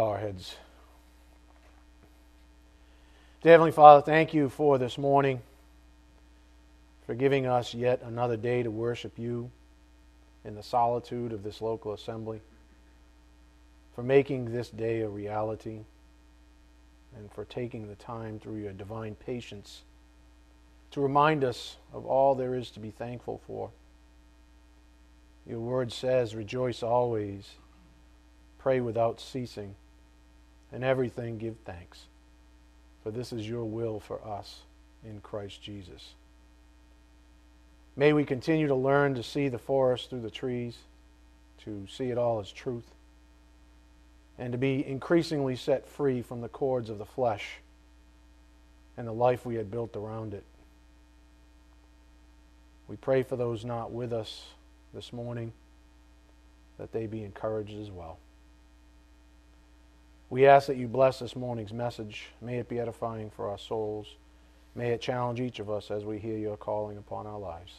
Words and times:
bow 0.00 0.08
our 0.08 0.18
heads. 0.18 0.56
Dear 3.42 3.52
Heavenly 3.52 3.70
Father, 3.70 4.00
thank 4.00 4.32
you 4.32 4.48
for 4.48 4.78
this 4.78 4.96
morning, 4.96 5.42
for 7.04 7.14
giving 7.14 7.46
us 7.46 7.74
yet 7.74 8.00
another 8.02 8.38
day 8.38 8.62
to 8.62 8.70
worship 8.70 9.18
you 9.18 9.50
in 10.42 10.54
the 10.54 10.62
solitude 10.62 11.34
of 11.34 11.42
this 11.42 11.60
local 11.60 11.92
assembly, 11.92 12.40
for 13.94 14.02
making 14.02 14.50
this 14.50 14.70
day 14.70 15.02
a 15.02 15.08
reality, 15.10 15.80
and 17.14 17.30
for 17.32 17.44
taking 17.44 17.86
the 17.86 17.96
time 17.96 18.38
through 18.38 18.56
your 18.56 18.72
divine 18.72 19.14
patience 19.16 19.82
to 20.92 21.02
remind 21.02 21.44
us 21.44 21.76
of 21.92 22.06
all 22.06 22.34
there 22.34 22.54
is 22.54 22.70
to 22.70 22.80
be 22.80 22.90
thankful 22.90 23.42
for. 23.46 23.68
Your 25.46 25.60
word 25.60 25.92
says, 25.92 26.34
Rejoice 26.34 26.82
always, 26.82 27.50
pray 28.58 28.80
without 28.80 29.20
ceasing, 29.20 29.74
and 30.72 30.84
everything 30.84 31.38
give 31.38 31.56
thanks. 31.64 32.04
For 33.02 33.10
this 33.10 33.32
is 33.32 33.48
your 33.48 33.64
will 33.64 34.00
for 34.00 34.24
us 34.26 34.60
in 35.04 35.20
Christ 35.20 35.62
Jesus. 35.62 36.14
May 37.96 38.12
we 38.12 38.24
continue 38.24 38.68
to 38.68 38.74
learn 38.74 39.14
to 39.14 39.22
see 39.22 39.48
the 39.48 39.58
forest 39.58 40.10
through 40.10 40.20
the 40.20 40.30
trees, 40.30 40.76
to 41.64 41.86
see 41.90 42.10
it 42.10 42.18
all 42.18 42.40
as 42.40 42.52
truth, 42.52 42.94
and 44.38 44.52
to 44.52 44.58
be 44.58 44.86
increasingly 44.86 45.56
set 45.56 45.86
free 45.86 46.22
from 46.22 46.40
the 46.40 46.48
cords 46.48 46.88
of 46.88 46.98
the 46.98 47.04
flesh 47.04 47.58
and 48.96 49.06
the 49.06 49.12
life 49.12 49.44
we 49.44 49.56
had 49.56 49.70
built 49.70 49.96
around 49.96 50.34
it. 50.34 50.44
We 52.88 52.96
pray 52.96 53.22
for 53.22 53.36
those 53.36 53.64
not 53.64 53.92
with 53.92 54.12
us 54.12 54.46
this 54.92 55.12
morning 55.12 55.52
that 56.78 56.92
they 56.92 57.06
be 57.06 57.22
encouraged 57.22 57.78
as 57.78 57.90
well. 57.90 58.18
We 60.30 60.46
ask 60.46 60.68
that 60.68 60.76
you 60.76 60.86
bless 60.86 61.18
this 61.18 61.34
morning's 61.34 61.72
message. 61.72 62.28
May 62.40 62.58
it 62.58 62.68
be 62.68 62.78
edifying 62.78 63.30
for 63.30 63.50
our 63.50 63.58
souls. 63.58 64.14
May 64.76 64.90
it 64.92 65.00
challenge 65.00 65.40
each 65.40 65.58
of 65.58 65.68
us 65.68 65.90
as 65.90 66.04
we 66.04 66.18
hear 66.18 66.38
your 66.38 66.56
calling 66.56 66.96
upon 66.96 67.26
our 67.26 67.38
lives. 67.38 67.74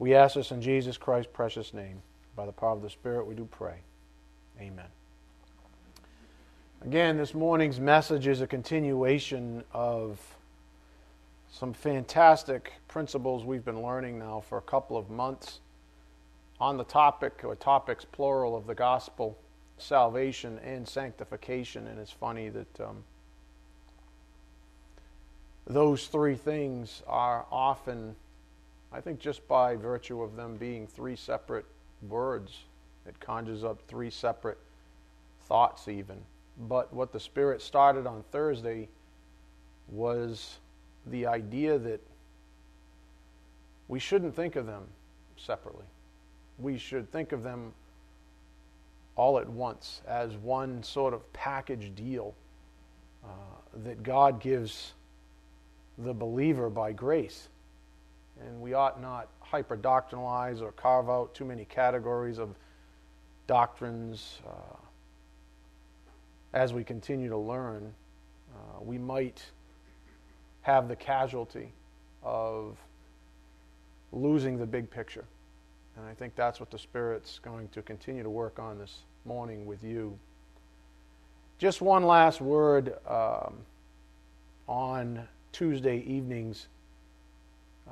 We 0.00 0.14
ask 0.14 0.34
this 0.34 0.50
in 0.50 0.60
Jesus 0.60 0.98
Christ's 0.98 1.30
precious 1.32 1.72
name. 1.72 2.02
By 2.34 2.46
the 2.46 2.52
power 2.52 2.72
of 2.72 2.82
the 2.82 2.90
Spirit, 2.90 3.26
we 3.26 3.36
do 3.36 3.48
pray. 3.48 3.76
Amen. 4.60 4.86
Again, 6.84 7.16
this 7.16 7.32
morning's 7.32 7.78
message 7.78 8.26
is 8.26 8.40
a 8.40 8.46
continuation 8.46 9.62
of 9.72 10.20
some 11.50 11.72
fantastic 11.72 12.72
principles 12.88 13.44
we've 13.44 13.64
been 13.64 13.82
learning 13.82 14.18
now 14.18 14.40
for 14.40 14.58
a 14.58 14.62
couple 14.62 14.96
of 14.96 15.10
months 15.10 15.60
on 16.60 16.76
the 16.76 16.84
topic, 16.84 17.42
or 17.44 17.54
topics 17.54 18.04
plural, 18.04 18.56
of 18.56 18.66
the 18.66 18.74
gospel, 18.74 19.38
salvation, 19.78 20.58
and 20.64 20.86
sanctification. 20.86 21.86
And 21.86 21.98
it's 21.98 22.10
funny 22.10 22.48
that 22.48 22.80
um, 22.80 23.04
those 25.66 26.06
three 26.06 26.34
things 26.34 27.02
are 27.06 27.46
often, 27.50 28.16
I 28.92 29.00
think, 29.00 29.20
just 29.20 29.46
by 29.48 29.76
virtue 29.76 30.22
of 30.22 30.36
them 30.36 30.56
being 30.56 30.86
three 30.86 31.16
separate 31.16 31.66
words, 32.08 32.58
it 33.06 33.18
conjures 33.20 33.64
up 33.64 33.80
three 33.88 34.10
separate 34.10 34.58
thoughts, 35.46 35.88
even. 35.88 36.18
But 36.68 36.92
what 36.92 37.12
the 37.12 37.20
Spirit 37.20 37.62
started 37.62 38.06
on 38.06 38.24
Thursday 38.30 38.88
was 39.88 40.58
the 41.06 41.26
idea 41.26 41.78
that 41.78 42.00
we 43.88 43.98
shouldn't 43.98 44.34
think 44.34 44.56
of 44.56 44.66
them 44.66 44.82
separately. 45.36 45.86
We 46.58 46.76
should 46.76 47.10
think 47.10 47.32
of 47.32 47.42
them 47.42 47.72
all 49.18 49.38
at 49.40 49.48
once 49.48 50.00
as 50.06 50.36
one 50.36 50.80
sort 50.82 51.12
of 51.12 51.30
package 51.32 51.92
deal 51.96 52.34
uh, 53.24 53.28
that 53.84 54.02
God 54.04 54.40
gives 54.40 54.94
the 55.98 56.14
believer 56.14 56.70
by 56.70 56.92
grace. 56.92 57.48
And 58.40 58.60
we 58.60 58.74
ought 58.74 59.02
not 59.02 59.28
hyper 59.40 59.76
doctrinalize 59.76 60.62
or 60.62 60.70
carve 60.70 61.10
out 61.10 61.34
too 61.34 61.44
many 61.44 61.64
categories 61.64 62.38
of 62.38 62.54
doctrines. 63.48 64.38
Uh, 64.46 64.76
as 66.52 66.72
we 66.72 66.84
continue 66.84 67.28
to 67.28 67.36
learn, 67.36 67.92
uh, 68.54 68.80
we 68.80 68.98
might 68.98 69.42
have 70.62 70.86
the 70.86 70.96
casualty 70.96 71.72
of 72.22 72.76
losing 74.12 74.58
the 74.58 74.66
big 74.66 74.88
picture. 74.88 75.24
And 75.96 76.06
I 76.06 76.14
think 76.14 76.36
that's 76.36 76.60
what 76.60 76.70
the 76.70 76.78
Spirit's 76.78 77.40
going 77.40 77.68
to 77.70 77.82
continue 77.82 78.22
to 78.22 78.30
work 78.30 78.60
on 78.60 78.78
this 78.78 79.02
morning 79.28 79.66
with 79.66 79.84
you. 79.84 80.18
Just 81.58 81.82
one 81.82 82.02
last 82.04 82.40
word 82.40 82.94
um, 83.06 83.58
on 84.66 85.28
Tuesday 85.52 85.98
evenings 86.06 86.68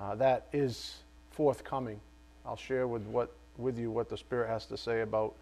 uh, 0.01 0.15
that 0.15 0.47
is 0.55 0.97
forthcoming. 1.33 2.01
I'll 2.47 2.57
share 2.57 2.89
with, 2.89 3.03
what, 3.03 3.35
with 3.59 3.79
you 3.79 3.91
what 3.91 4.09
the 4.09 4.17
Spirit 4.17 4.49
has 4.49 4.65
to 4.67 4.79
say 4.79 5.03
about 5.03 5.35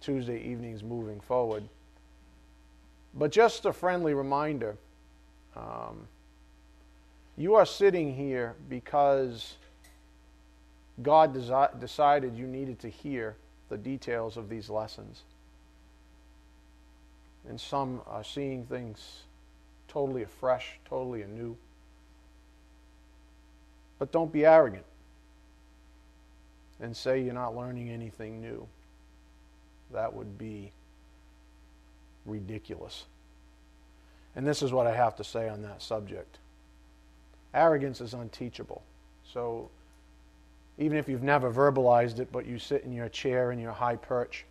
Tuesday 0.00 0.42
evenings 0.42 0.82
moving 0.82 1.20
forward. 1.20 1.62
But 3.14 3.30
just 3.30 3.64
a 3.64 3.72
friendly 3.72 4.14
reminder. 4.14 4.76
Um, 5.54 6.08
you 7.36 7.54
are 7.54 7.66
sitting 7.66 8.12
here 8.12 8.56
because 8.68 9.54
God 11.00 11.32
desi- 11.32 11.78
decided 11.78 12.36
you 12.36 12.48
needed 12.48 12.80
to 12.80 12.88
hear 12.88 13.36
the 13.68 13.78
details 13.78 14.36
of 14.36 14.48
these 14.48 14.70
lessons. 14.70 15.22
And 17.48 17.60
some 17.60 18.02
are 18.06 18.24
seeing 18.24 18.64
things 18.66 19.22
totally 19.88 20.22
afresh, 20.22 20.78
totally 20.88 21.22
anew. 21.22 21.56
But 23.98 24.12
don't 24.12 24.32
be 24.32 24.44
arrogant 24.44 24.84
and 26.80 26.96
say 26.96 27.20
you're 27.22 27.34
not 27.34 27.56
learning 27.56 27.90
anything 27.90 28.40
new. 28.40 28.66
That 29.92 30.14
would 30.14 30.38
be 30.38 30.72
ridiculous. 32.24 33.06
And 34.36 34.46
this 34.46 34.62
is 34.62 34.72
what 34.72 34.86
I 34.86 34.94
have 34.94 35.16
to 35.16 35.24
say 35.24 35.48
on 35.48 35.62
that 35.62 35.82
subject. 35.82 36.38
Arrogance 37.54 38.00
is 38.00 38.14
unteachable. 38.14 38.82
So 39.32 39.70
even 40.78 40.96
if 40.96 41.08
you've 41.08 41.24
never 41.24 41.52
verbalized 41.52 42.20
it, 42.20 42.30
but 42.30 42.46
you 42.46 42.58
sit 42.58 42.84
in 42.84 42.92
your 42.92 43.08
chair 43.08 43.50
in 43.50 43.58
your 43.58 43.72
high 43.72 43.96
perch 43.96 44.44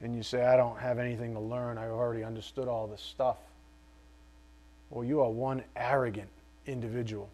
and 0.00 0.16
you 0.16 0.22
say, 0.22 0.44
I 0.44 0.56
don't 0.56 0.78
have 0.78 0.98
anything 0.98 1.32
to 1.34 1.40
learn, 1.40 1.78
I 1.78 1.86
already 1.86 2.24
understood 2.24 2.66
all 2.66 2.88
this 2.88 3.00
stuff. 3.00 3.36
Well, 4.90 5.04
you 5.04 5.20
are 5.20 5.30
one 5.30 5.62
arrogant 5.76 6.28
individual. 6.66 7.30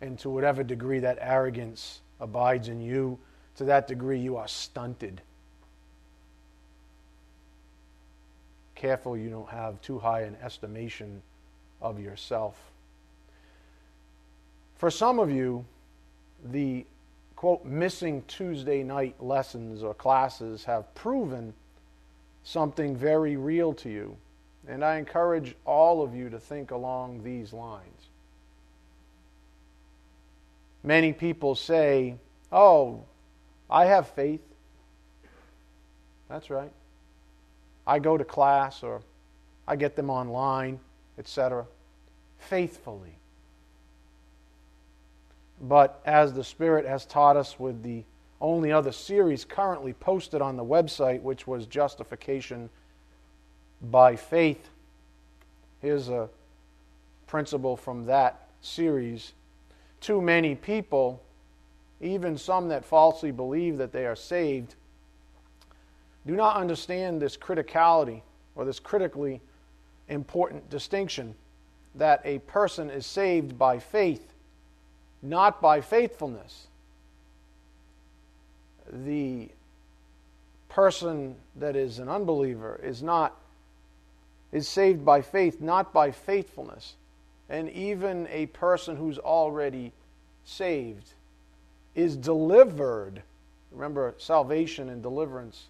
And 0.00 0.18
to 0.18 0.30
whatever 0.30 0.64
degree 0.64 0.98
that 0.98 1.18
arrogance 1.20 2.00
abides 2.20 2.68
in 2.68 2.80
you, 2.80 3.18
to 3.56 3.64
that 3.64 3.86
degree 3.86 4.18
you 4.18 4.36
are 4.36 4.48
stunted. 4.48 5.20
Careful 8.74 9.16
you 9.16 9.30
don't 9.30 9.48
have 9.48 9.80
too 9.80 9.98
high 9.98 10.22
an 10.22 10.36
estimation 10.42 11.22
of 11.80 12.00
yourself. 12.00 12.56
For 14.76 14.90
some 14.90 15.18
of 15.18 15.30
you, 15.30 15.64
the 16.44 16.86
quote, 17.38 17.64
missing 17.64 18.24
Tuesday 18.26 18.82
night 18.82 19.14
lessons 19.20 19.84
or 19.84 19.94
classes 19.94 20.64
have 20.64 20.92
proven 20.96 21.54
something 22.42 22.96
very 22.96 23.36
real 23.36 23.72
to 23.74 23.88
you. 23.88 24.16
And 24.66 24.84
I 24.84 24.96
encourage 24.96 25.54
all 25.64 26.02
of 26.02 26.16
you 26.16 26.30
to 26.30 26.40
think 26.40 26.72
along 26.72 27.22
these 27.22 27.52
lines. 27.52 28.08
Many 30.82 31.12
people 31.12 31.54
say, 31.54 32.16
Oh, 32.50 33.04
I 33.70 33.84
have 33.84 34.08
faith. 34.08 34.42
That's 36.28 36.50
right. 36.50 36.72
I 37.86 38.00
go 38.00 38.16
to 38.16 38.24
class 38.24 38.82
or 38.82 39.02
I 39.68 39.76
get 39.76 39.94
them 39.94 40.10
online, 40.10 40.80
etc. 41.18 41.66
Faithfully. 42.38 43.16
But 45.60 46.00
as 46.06 46.32
the 46.32 46.44
Spirit 46.44 46.86
has 46.86 47.04
taught 47.04 47.36
us 47.36 47.58
with 47.58 47.82
the 47.82 48.04
only 48.40 48.70
other 48.70 48.92
series 48.92 49.44
currently 49.44 49.92
posted 49.92 50.40
on 50.40 50.56
the 50.56 50.64
website, 50.64 51.20
which 51.22 51.46
was 51.46 51.66
Justification 51.66 52.70
by 53.90 54.14
Faith, 54.14 54.70
here's 55.80 56.08
a 56.08 56.28
principle 57.26 57.76
from 57.76 58.06
that 58.06 58.48
series. 58.60 59.32
Too 60.00 60.22
many 60.22 60.54
people, 60.54 61.20
even 62.00 62.38
some 62.38 62.68
that 62.68 62.84
falsely 62.84 63.32
believe 63.32 63.78
that 63.78 63.92
they 63.92 64.06
are 64.06 64.16
saved, 64.16 64.76
do 66.26 66.36
not 66.36 66.56
understand 66.56 67.20
this 67.20 67.36
criticality 67.36 68.22
or 68.54 68.64
this 68.64 68.78
critically 68.78 69.40
important 70.08 70.68
distinction 70.70 71.34
that 71.94 72.20
a 72.24 72.38
person 72.40 72.90
is 72.90 73.06
saved 73.06 73.58
by 73.58 73.78
faith 73.78 74.34
not 75.22 75.60
by 75.60 75.80
faithfulness. 75.80 76.66
The 78.90 79.50
person 80.68 81.36
that 81.56 81.76
is 81.76 81.98
an 81.98 82.08
unbeliever 82.08 82.80
is 82.82 83.02
not 83.02 83.36
is 84.50 84.66
saved 84.66 85.04
by 85.04 85.20
faith, 85.20 85.60
not 85.60 85.92
by 85.92 86.10
faithfulness. 86.10 86.94
And 87.50 87.68
even 87.70 88.26
a 88.30 88.46
person 88.46 88.96
who's 88.96 89.18
already 89.18 89.92
saved 90.44 91.12
is 91.94 92.16
delivered. 92.16 93.22
Remember, 93.72 94.14
salvation 94.18 94.88
and 94.88 95.02
deliverance 95.02 95.66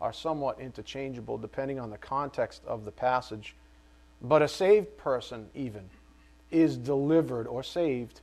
are 0.00 0.12
somewhat 0.12 0.60
interchangeable 0.60 1.36
depending 1.36 1.78
on 1.78 1.90
the 1.90 1.98
context 1.98 2.62
of 2.66 2.84
the 2.84 2.92
passage. 2.92 3.54
But 4.22 4.42
a 4.42 4.48
saved 4.48 4.96
person, 4.96 5.48
even, 5.54 5.90
is 6.50 6.76
delivered 6.76 7.46
or 7.46 7.62
saved 7.62 8.20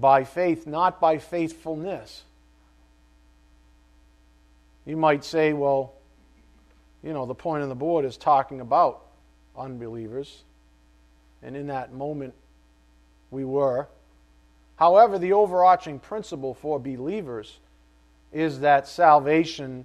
by 0.00 0.24
faith, 0.24 0.66
not 0.66 1.00
by 1.00 1.18
faithfulness. 1.18 2.24
You 4.86 4.96
might 4.96 5.24
say, 5.24 5.52
well, 5.52 5.94
you 7.02 7.12
know, 7.12 7.26
the 7.26 7.34
point 7.34 7.62
on 7.62 7.68
the 7.68 7.74
board 7.74 8.04
is 8.04 8.16
talking 8.16 8.60
about 8.60 9.02
unbelievers. 9.56 10.42
And 11.42 11.56
in 11.56 11.66
that 11.68 11.92
moment, 11.92 12.34
we 13.30 13.44
were. 13.44 13.88
However, 14.76 15.18
the 15.18 15.32
overarching 15.32 15.98
principle 15.98 16.54
for 16.54 16.80
believers 16.80 17.58
is 18.32 18.60
that 18.60 18.88
salvation, 18.88 19.84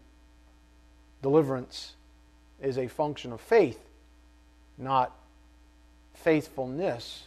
deliverance, 1.21 1.95
is 2.61 2.77
a 2.77 2.87
function 2.87 3.31
of 3.31 3.39
faith, 3.39 3.79
not 4.77 5.15
faithfulness. 6.13 7.23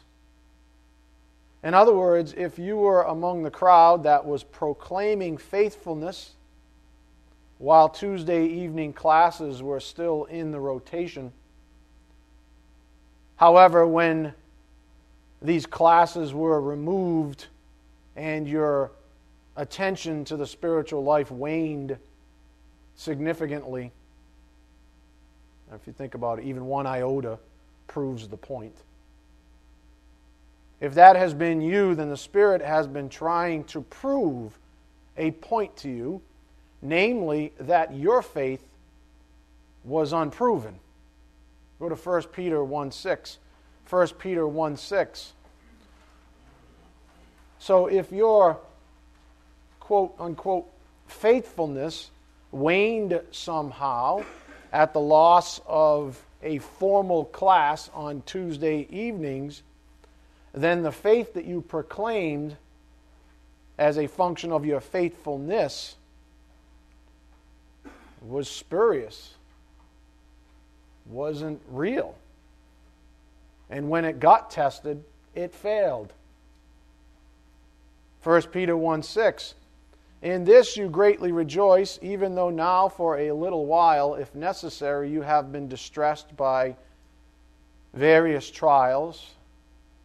In 1.63 1.75
other 1.75 1.95
words, 1.95 2.35
if 2.37 2.59
you 2.59 2.77
were 2.77 3.03
among 3.03 3.43
the 3.43 3.51
crowd 3.51 4.03
that 4.03 4.25
was 4.25 4.43
proclaiming 4.43 5.37
faithfulness 5.37 6.33
while 7.59 7.89
Tuesday 7.89 8.47
evening 8.47 8.93
classes 8.93 9.63
were 9.63 9.79
still 9.79 10.25
in 10.25 10.51
the 10.51 10.59
rotation, 10.59 11.33
however, 13.37 13.87
when 13.87 14.35
these 15.41 15.67
classes 15.67 16.35
were 16.35 16.61
removed 16.61 17.47
and 18.17 18.49
your 18.49 18.91
attention 19.57 20.25
to 20.25 20.37
the 20.37 20.47
spiritual 20.47 21.05
life 21.05 21.31
waned 21.31 21.97
significantly, 22.97 23.93
if 25.73 25.87
you 25.87 25.93
think 25.93 26.15
about 26.15 26.41
it, 26.41 26.45
even 26.45 26.67
one 26.67 26.87
iota 26.87 27.39
proves 27.87 28.27
the 28.29 28.37
point. 28.37 28.75
If 30.83 30.95
that 30.95 31.15
has 31.15 31.33
been 31.33 31.63
you, 31.63 31.95
then 31.95 32.11
the 32.11 32.17
Spirit 32.17 32.61
has 32.61 32.89
been 32.89 33.09
trying 33.09 33.63
to 33.67 33.83
prove 33.83 34.59
a 35.17 35.31
point 35.31 35.77
to 35.77 35.89
you, 35.89 36.21
namely 36.83 37.53
that 37.61 37.95
your 37.95 38.21
faith 38.21 38.65
was 39.85 40.13
unproven. 40.13 40.75
Go 41.79 41.89
to 41.89 41.95
1 41.95 42.23
Peter 42.33 42.65
1 42.65 42.91
6. 42.91 43.39
1 43.89 44.09
Peter 44.19 44.49
1 44.49 44.77
6. 44.77 45.33
So 47.61 47.87
if 47.87 48.11
your 48.11 48.59
quote 49.79 50.17
unquote 50.19 50.67
faithfulness 51.07 52.11
waned 52.51 53.21
somehow 53.31 54.25
at 54.73 54.93
the 54.93 55.01
loss 55.01 55.61
of 55.65 56.21
a 56.43 56.59
formal 56.59 57.27
class 57.27 57.89
on 57.95 58.23
Tuesday 58.27 58.89
evenings, 58.91 59.63
then 60.53 60.83
the 60.83 60.93
faith 60.93 61.35
that 61.35 61.45
you 61.45 61.63
proclaimed 61.63 62.57
as 63.79 63.99
a 63.99 64.07
function 64.07 64.53
of 64.53 64.67
your 64.67 64.81
faithfulness 64.81 65.97
was 68.21 68.49
spurious, 68.49 69.35
wasn't 71.07 71.61
real. 71.69 72.15
And 73.71 73.89
when 73.89 74.05
it 74.05 74.21
got 74.21 74.51
tested, 74.51 75.03
it 75.35 75.55
failed. 75.55 76.13
1 78.23 78.43
Peter 78.53 78.77
1 78.77 79.03
6. 79.03 79.55
In 80.21 80.45
this 80.45 80.77
you 80.77 80.89
greatly 80.89 81.33
rejoice, 81.33 81.99
even 82.01 82.37
though 82.37 82.51
now 82.51 82.89
for 82.89 83.19
a 83.19 83.33
little 83.33 83.67
while, 83.67 84.15
if 84.15 84.33
necessary, 84.35 85.11
you 85.11 85.23
have 85.23 85.51
been 85.51 85.67
distressed 85.67 86.37
by 86.37 86.77
various 87.93 88.49
trials 88.49 89.33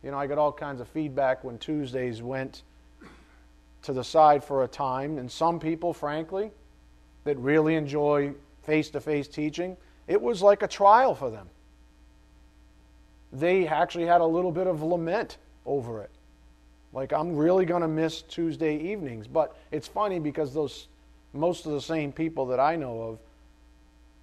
you 0.04 0.12
know, 0.12 0.18
I 0.18 0.28
got 0.28 0.38
all 0.38 0.52
kinds 0.52 0.80
of 0.80 0.88
feedback 0.88 1.44
when 1.44 1.58
Tuesdays 1.58 2.22
went 2.22 2.64
to 3.84 3.94
the 3.94 4.04
side 4.04 4.44
for 4.44 4.64
a 4.64 4.68
time. 4.68 5.18
And 5.18 5.32
some 5.32 5.60
people, 5.60 5.94
frankly, 5.94 6.52
that 7.24 7.38
really 7.38 7.76
enjoy 7.76 8.34
face 8.64 8.90
to 8.92 9.02
face 9.02 9.28
teaching, 9.28 9.78
it 10.08 10.22
was 10.22 10.42
like 10.42 10.62
a 10.62 10.68
trial 10.68 11.16
for 11.16 11.30
them. 11.30 11.50
They 13.34 13.68
actually 13.68 14.06
had 14.06 14.22
a 14.22 14.26
little 14.26 14.52
bit 14.52 14.68
of 14.68 14.84
lament 14.84 15.38
over 15.66 16.02
it. 16.02 16.12
Like, 16.94 17.12
I'm 17.12 17.36
really 17.36 17.66
going 17.66 17.82
to 17.82 17.88
miss 17.88 18.22
Tuesday 18.22 18.78
evenings. 18.78 19.28
But 19.28 19.58
it's 19.72 19.88
funny 19.88 20.20
because 20.20 20.54
those 20.54 20.88
most 21.34 21.66
of 21.66 21.74
the 21.74 21.82
same 21.82 22.12
people 22.12 22.46
that 22.48 22.60
I 22.60 22.76
know 22.76 23.02
of 23.02 23.20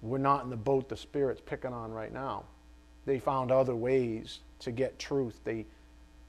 were 0.01 0.19
not 0.19 0.43
in 0.43 0.49
the 0.49 0.55
boat 0.55 0.89
the 0.89 0.97
Spirit's 0.97 1.41
picking 1.45 1.73
on 1.73 1.91
right 1.91 2.11
now. 2.11 2.43
They 3.05 3.19
found 3.19 3.51
other 3.51 3.75
ways 3.75 4.39
to 4.59 4.71
get 4.71 4.97
truth. 4.99 5.39
They 5.43 5.65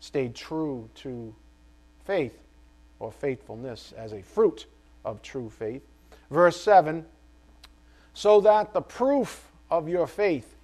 stayed 0.01 0.35
true 0.35 0.89
to 0.97 1.35
faith 2.05 2.39
or 2.99 3.13
faithfulness 3.13 3.93
as 3.97 4.13
a 4.13 4.23
fruit 4.23 4.67
of 5.05 5.23
true 5.23 5.51
faith. 5.51 5.83
Verse 6.31 6.61
7 6.61 7.05
so 8.17 8.41
that 8.41 8.73
the 8.73 8.81
proof 8.81 9.53
of 9.71 9.91
your 9.91 10.07
faith, 10.07 10.57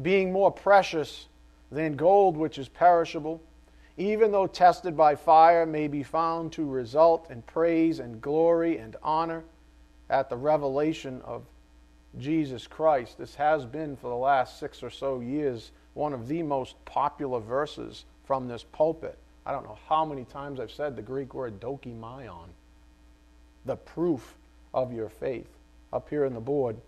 being 0.00 0.30
more 0.30 0.52
precious 0.52 1.26
than 1.72 1.96
gold 1.96 2.36
which 2.36 2.58
is 2.58 2.68
perishable, 2.68 3.42
even 3.96 4.30
though 4.30 4.46
tested 4.46 4.96
by 4.96 5.16
fire, 5.16 5.66
may 5.66 5.88
be 5.88 6.04
found 6.04 6.52
to 6.52 6.64
result 6.64 7.28
in 7.28 7.42
praise 7.42 7.98
and 7.98 8.20
glory 8.20 8.78
and 8.78 8.94
honor 9.02 9.42
at 10.08 10.30
the 10.30 10.36
revelation 10.36 11.20
of 11.24 11.42
Jesus 12.20 12.68
Christ. 12.68 13.18
This 13.18 13.34
has 13.34 13.66
been, 13.66 13.96
for 13.96 14.08
the 14.08 14.14
last 14.14 14.60
six 14.60 14.80
or 14.80 14.90
so 14.90 15.18
years, 15.18 15.72
one 16.00 16.14
of 16.14 16.28
the 16.28 16.42
most 16.42 16.82
popular 16.86 17.40
verses 17.40 18.06
from 18.24 18.48
this 18.48 18.64
pulpit. 18.72 19.18
I 19.44 19.52
don't 19.52 19.64
know 19.64 19.76
how 19.86 20.06
many 20.06 20.24
times 20.24 20.58
I've 20.58 20.70
said 20.70 20.96
the 20.96 21.02
Greek 21.02 21.34
word 21.34 21.60
dokimaion, 21.60 22.48
the 23.66 23.76
proof 23.76 24.34
of 24.72 24.94
your 24.94 25.10
faith, 25.10 25.50
up 25.92 26.08
here 26.08 26.24
in 26.24 26.32
the 26.32 26.40
board. 26.40 26.78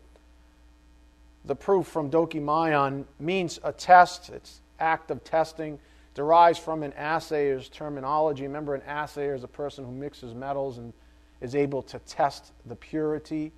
The 1.45 1.55
proof 1.55 1.89
from 1.89 2.11
dokimaion 2.11 3.05
means 3.21 3.61
a 3.63 3.71
test, 3.71 4.31
it's 4.31 4.63
act 4.81 5.11
of 5.11 5.23
testing, 5.25 5.79
derives 6.15 6.59
from 6.59 6.83
an 6.83 6.95
assayer's 6.97 7.69
terminology. 7.69 8.45
Remember, 8.45 8.75
an 8.75 8.83
assayer 8.89 9.35
is 9.35 9.45
a 9.45 9.49
person 9.49 9.85
who 9.85 9.93
mixes 9.93 10.33
metals 10.33 10.79
and 10.79 10.95
is 11.43 11.55
able 11.55 11.83
to 11.83 11.99
test 12.01 12.53
the 12.65 12.77
purity 12.77 13.53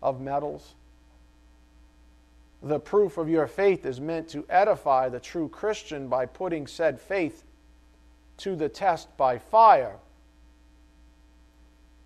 of 0.00 0.20
metals. 0.20 0.74
The 2.62 2.78
proof 2.78 3.18
of 3.18 3.28
your 3.28 3.48
faith 3.48 3.84
is 3.84 4.00
meant 4.00 4.28
to 4.28 4.44
edify 4.48 5.08
the 5.08 5.18
true 5.18 5.48
Christian 5.48 6.08
by 6.08 6.26
putting 6.26 6.66
said 6.66 7.00
faith 7.00 7.44
to 8.38 8.54
the 8.54 8.68
test 8.68 9.16
by 9.16 9.38
fire. 9.38 9.96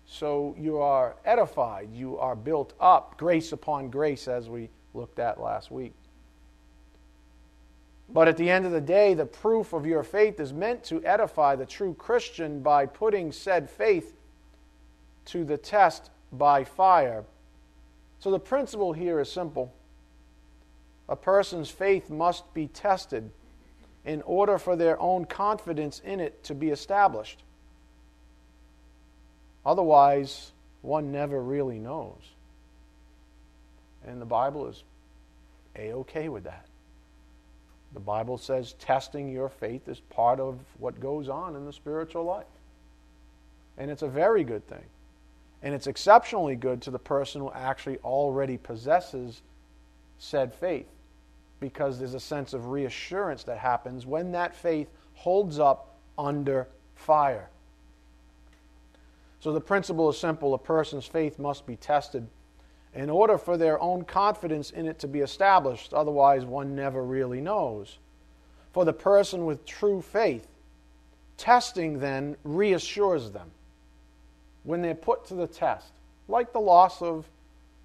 So 0.07 0.55
you 0.57 0.79
are 0.79 1.15
edified, 1.25 1.89
you 1.93 2.17
are 2.17 2.35
built 2.35 2.73
up, 2.79 3.17
grace 3.17 3.51
upon 3.51 3.89
grace, 3.89 4.27
as 4.27 4.49
we 4.49 4.69
looked 4.93 5.19
at 5.19 5.39
last 5.39 5.69
week. 5.69 5.93
But 8.09 8.27
at 8.27 8.37
the 8.37 8.49
end 8.49 8.65
of 8.65 8.71
the 8.71 8.81
day, 8.81 9.13
the 9.13 9.25
proof 9.25 9.73
of 9.73 9.85
your 9.85 10.01
faith 10.01 10.39
is 10.39 10.53
meant 10.53 10.83
to 10.85 11.03
edify 11.03 11.55
the 11.55 11.65
true 11.65 11.93
Christian 11.93 12.61
by 12.61 12.85
putting 12.85 13.31
said 13.31 13.69
faith 13.69 14.15
to 15.25 15.43
the 15.43 15.57
test 15.57 16.09
by 16.31 16.63
fire. 16.63 17.25
So 18.19 18.31
the 18.31 18.39
principle 18.39 18.93
here 18.93 19.19
is 19.19 19.31
simple 19.31 19.73
a 21.09 21.15
person's 21.15 21.69
faith 21.69 22.09
must 22.09 22.53
be 22.53 22.67
tested 22.67 23.29
in 24.05 24.21
order 24.23 24.57
for 24.57 24.75
their 24.75 24.99
own 24.99 25.25
confidence 25.25 26.01
in 26.03 26.19
it 26.19 26.43
to 26.45 26.55
be 26.55 26.69
established. 26.69 27.43
Otherwise, 29.65 30.51
one 30.81 31.11
never 31.11 31.41
really 31.41 31.79
knows. 31.79 32.21
And 34.05 34.21
the 34.21 34.25
Bible 34.25 34.67
is 34.67 34.83
a 35.75 35.91
okay 35.93 36.29
with 36.29 36.45
that. 36.45 36.65
The 37.93 37.99
Bible 37.99 38.37
says 38.37 38.73
testing 38.79 39.29
your 39.29 39.49
faith 39.49 39.87
is 39.87 39.99
part 39.99 40.39
of 40.39 40.59
what 40.77 40.99
goes 40.99 41.29
on 41.29 41.55
in 41.55 41.65
the 41.65 41.73
spiritual 41.73 42.23
life. 42.23 42.45
And 43.77 43.91
it's 43.91 44.01
a 44.01 44.07
very 44.07 44.43
good 44.43 44.67
thing. 44.67 44.85
And 45.63 45.73
it's 45.73 45.87
exceptionally 45.87 46.55
good 46.55 46.81
to 46.83 46.91
the 46.91 46.99
person 46.99 47.41
who 47.41 47.51
actually 47.51 47.97
already 47.99 48.57
possesses 48.57 49.41
said 50.19 50.53
faith 50.53 50.87
because 51.59 51.99
there's 51.99 52.13
a 52.13 52.19
sense 52.19 52.53
of 52.53 52.67
reassurance 52.67 53.43
that 53.43 53.57
happens 53.57 54.05
when 54.05 54.31
that 54.31 54.55
faith 54.55 54.89
holds 55.13 55.59
up 55.59 55.95
under 56.17 56.67
fire. 56.95 57.49
So 59.39 59.53
the 59.53 59.61
principle 59.61 60.09
is 60.09 60.17
simple 60.17 60.53
a 60.53 60.57
person's 60.57 61.05
faith 61.05 61.39
must 61.39 61.65
be 61.65 61.75
tested 61.75 62.27
in 62.93 63.09
order 63.09 63.37
for 63.37 63.57
their 63.57 63.79
own 63.79 64.03
confidence 64.03 64.71
in 64.71 64.87
it 64.87 64.99
to 64.99 65.07
be 65.07 65.19
established. 65.19 65.93
Otherwise, 65.93 66.45
one 66.45 66.75
never 66.75 67.03
really 67.03 67.41
knows. 67.41 67.99
For 68.73 68.85
the 68.85 68.93
person 68.93 69.45
with 69.45 69.65
true 69.65 70.01
faith, 70.01 70.47
testing 71.37 71.99
then 71.99 72.35
reassures 72.43 73.31
them 73.31 73.51
when 74.63 74.81
they're 74.81 74.95
put 74.95 75.25
to 75.27 75.35
the 75.35 75.47
test, 75.47 75.93
like 76.27 76.51
the 76.51 76.59
loss 76.59 77.01
of 77.01 77.29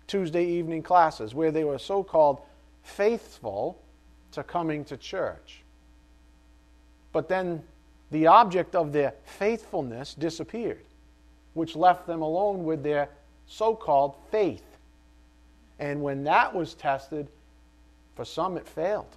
Tuesday 0.07 0.45
evening 0.45 0.83
classes, 0.83 1.35
where 1.35 1.53
they 1.53 1.65
were 1.65 1.79
so 1.79 2.03
called 2.03 2.41
faithful 2.83 3.81
to 4.33 4.43
coming 4.43 4.85
to 4.87 4.97
church. 4.97 5.63
But 7.13 7.29
then 7.29 7.63
the 8.11 8.27
object 8.27 8.75
of 8.75 8.93
their 8.93 9.15
faithfulness 9.25 10.15
disappeared, 10.15 10.85
which 11.55 11.77
left 11.77 12.07
them 12.07 12.23
alone 12.23 12.65
with 12.65 12.83
their 12.83 13.09
so 13.47 13.75
called 13.75 14.15
faith. 14.31 14.65
And 15.79 16.03
when 16.03 16.25
that 16.25 16.55
was 16.55 16.75
tested, 16.75 17.29
for 18.15 18.25
some 18.25 18.57
it 18.57 18.67
failed. 18.67 19.17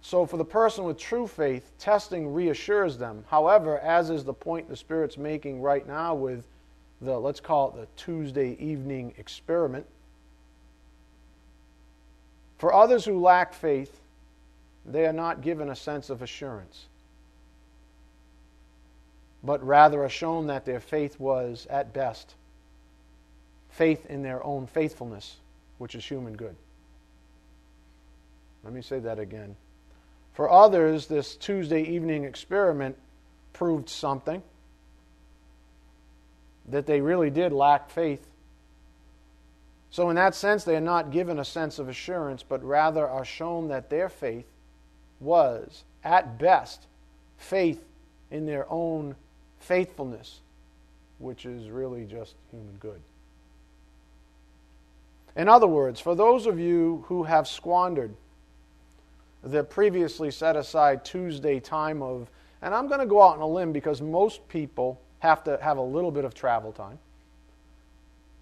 So, 0.00 0.26
for 0.26 0.36
the 0.36 0.44
person 0.44 0.84
with 0.84 0.98
true 0.98 1.26
faith, 1.26 1.72
testing 1.78 2.32
reassures 2.34 2.98
them. 2.98 3.24
However, 3.28 3.78
as 3.78 4.10
is 4.10 4.22
the 4.22 4.34
point 4.34 4.68
the 4.68 4.76
Spirit's 4.76 5.16
making 5.16 5.62
right 5.62 5.86
now 5.86 6.14
with 6.14 6.44
the, 7.04 7.18
let's 7.18 7.40
call 7.40 7.68
it 7.68 7.76
the 7.76 7.86
Tuesday 7.96 8.56
evening 8.58 9.14
experiment, 9.18 9.86
for 12.58 12.72
others 12.72 13.04
who 13.04 13.20
lack 13.20 13.52
faith, 13.52 14.00
they 14.86 15.06
are 15.06 15.12
not 15.12 15.40
given 15.42 15.70
a 15.70 15.76
sense 15.76 16.10
of 16.10 16.22
assurance, 16.22 16.86
but 19.42 19.64
rather 19.64 20.02
are 20.04 20.08
shown 20.08 20.46
that 20.46 20.64
their 20.64 20.80
faith 20.80 21.18
was, 21.20 21.66
at 21.70 21.92
best, 21.92 22.34
faith 23.70 24.06
in 24.06 24.22
their 24.22 24.44
own 24.44 24.66
faithfulness, 24.66 25.36
which 25.78 25.94
is 25.94 26.04
human 26.04 26.34
good. 26.36 26.56
Let 28.62 28.72
me 28.72 28.82
say 28.82 28.98
that 29.00 29.18
again. 29.18 29.56
For 30.32 30.50
others, 30.50 31.06
this 31.06 31.36
Tuesday 31.36 31.82
evening 31.82 32.24
experiment 32.24 32.96
proved 33.52 33.88
something 33.88 34.42
that 36.68 36.86
they 36.86 37.00
really 37.00 37.30
did 37.30 37.52
lack 37.52 37.90
faith. 37.90 38.26
So, 39.90 40.10
in 40.10 40.16
that 40.16 40.34
sense, 40.34 40.64
they 40.64 40.76
are 40.76 40.80
not 40.80 41.12
given 41.12 41.38
a 41.38 41.44
sense 41.44 41.78
of 41.78 41.88
assurance, 41.88 42.42
but 42.42 42.64
rather 42.64 43.08
are 43.08 43.24
shown 43.24 43.68
that 43.68 43.90
their 43.90 44.08
faith 44.08 44.46
was, 45.20 45.84
at 46.02 46.38
best, 46.38 46.86
faith 47.36 47.84
in 48.30 48.46
their 48.46 48.66
own 48.70 49.14
faithfulness, 49.60 50.40
which 51.18 51.46
is 51.46 51.70
really 51.70 52.04
just 52.06 52.34
human 52.50 52.74
good. 52.80 53.00
In 55.36 55.48
other 55.48 55.66
words, 55.66 56.00
for 56.00 56.14
those 56.14 56.46
of 56.46 56.58
you 56.58 57.04
who 57.06 57.24
have 57.24 57.48
squandered 57.48 58.14
the 59.42 59.62
previously 59.62 60.30
set 60.30 60.56
aside 60.56 61.04
Tuesday 61.04 61.60
time 61.60 62.02
of, 62.02 62.30
and 62.62 62.74
I'm 62.74 62.88
going 62.88 63.00
to 63.00 63.06
go 63.06 63.22
out 63.22 63.36
on 63.36 63.42
a 63.42 63.46
limb 63.46 63.72
because 63.72 64.00
most 64.00 64.46
people 64.48 65.00
have 65.24 65.42
to 65.44 65.58
have 65.60 65.78
a 65.78 65.82
little 65.82 66.10
bit 66.10 66.24
of 66.24 66.34
travel 66.34 66.70
time. 66.70 66.98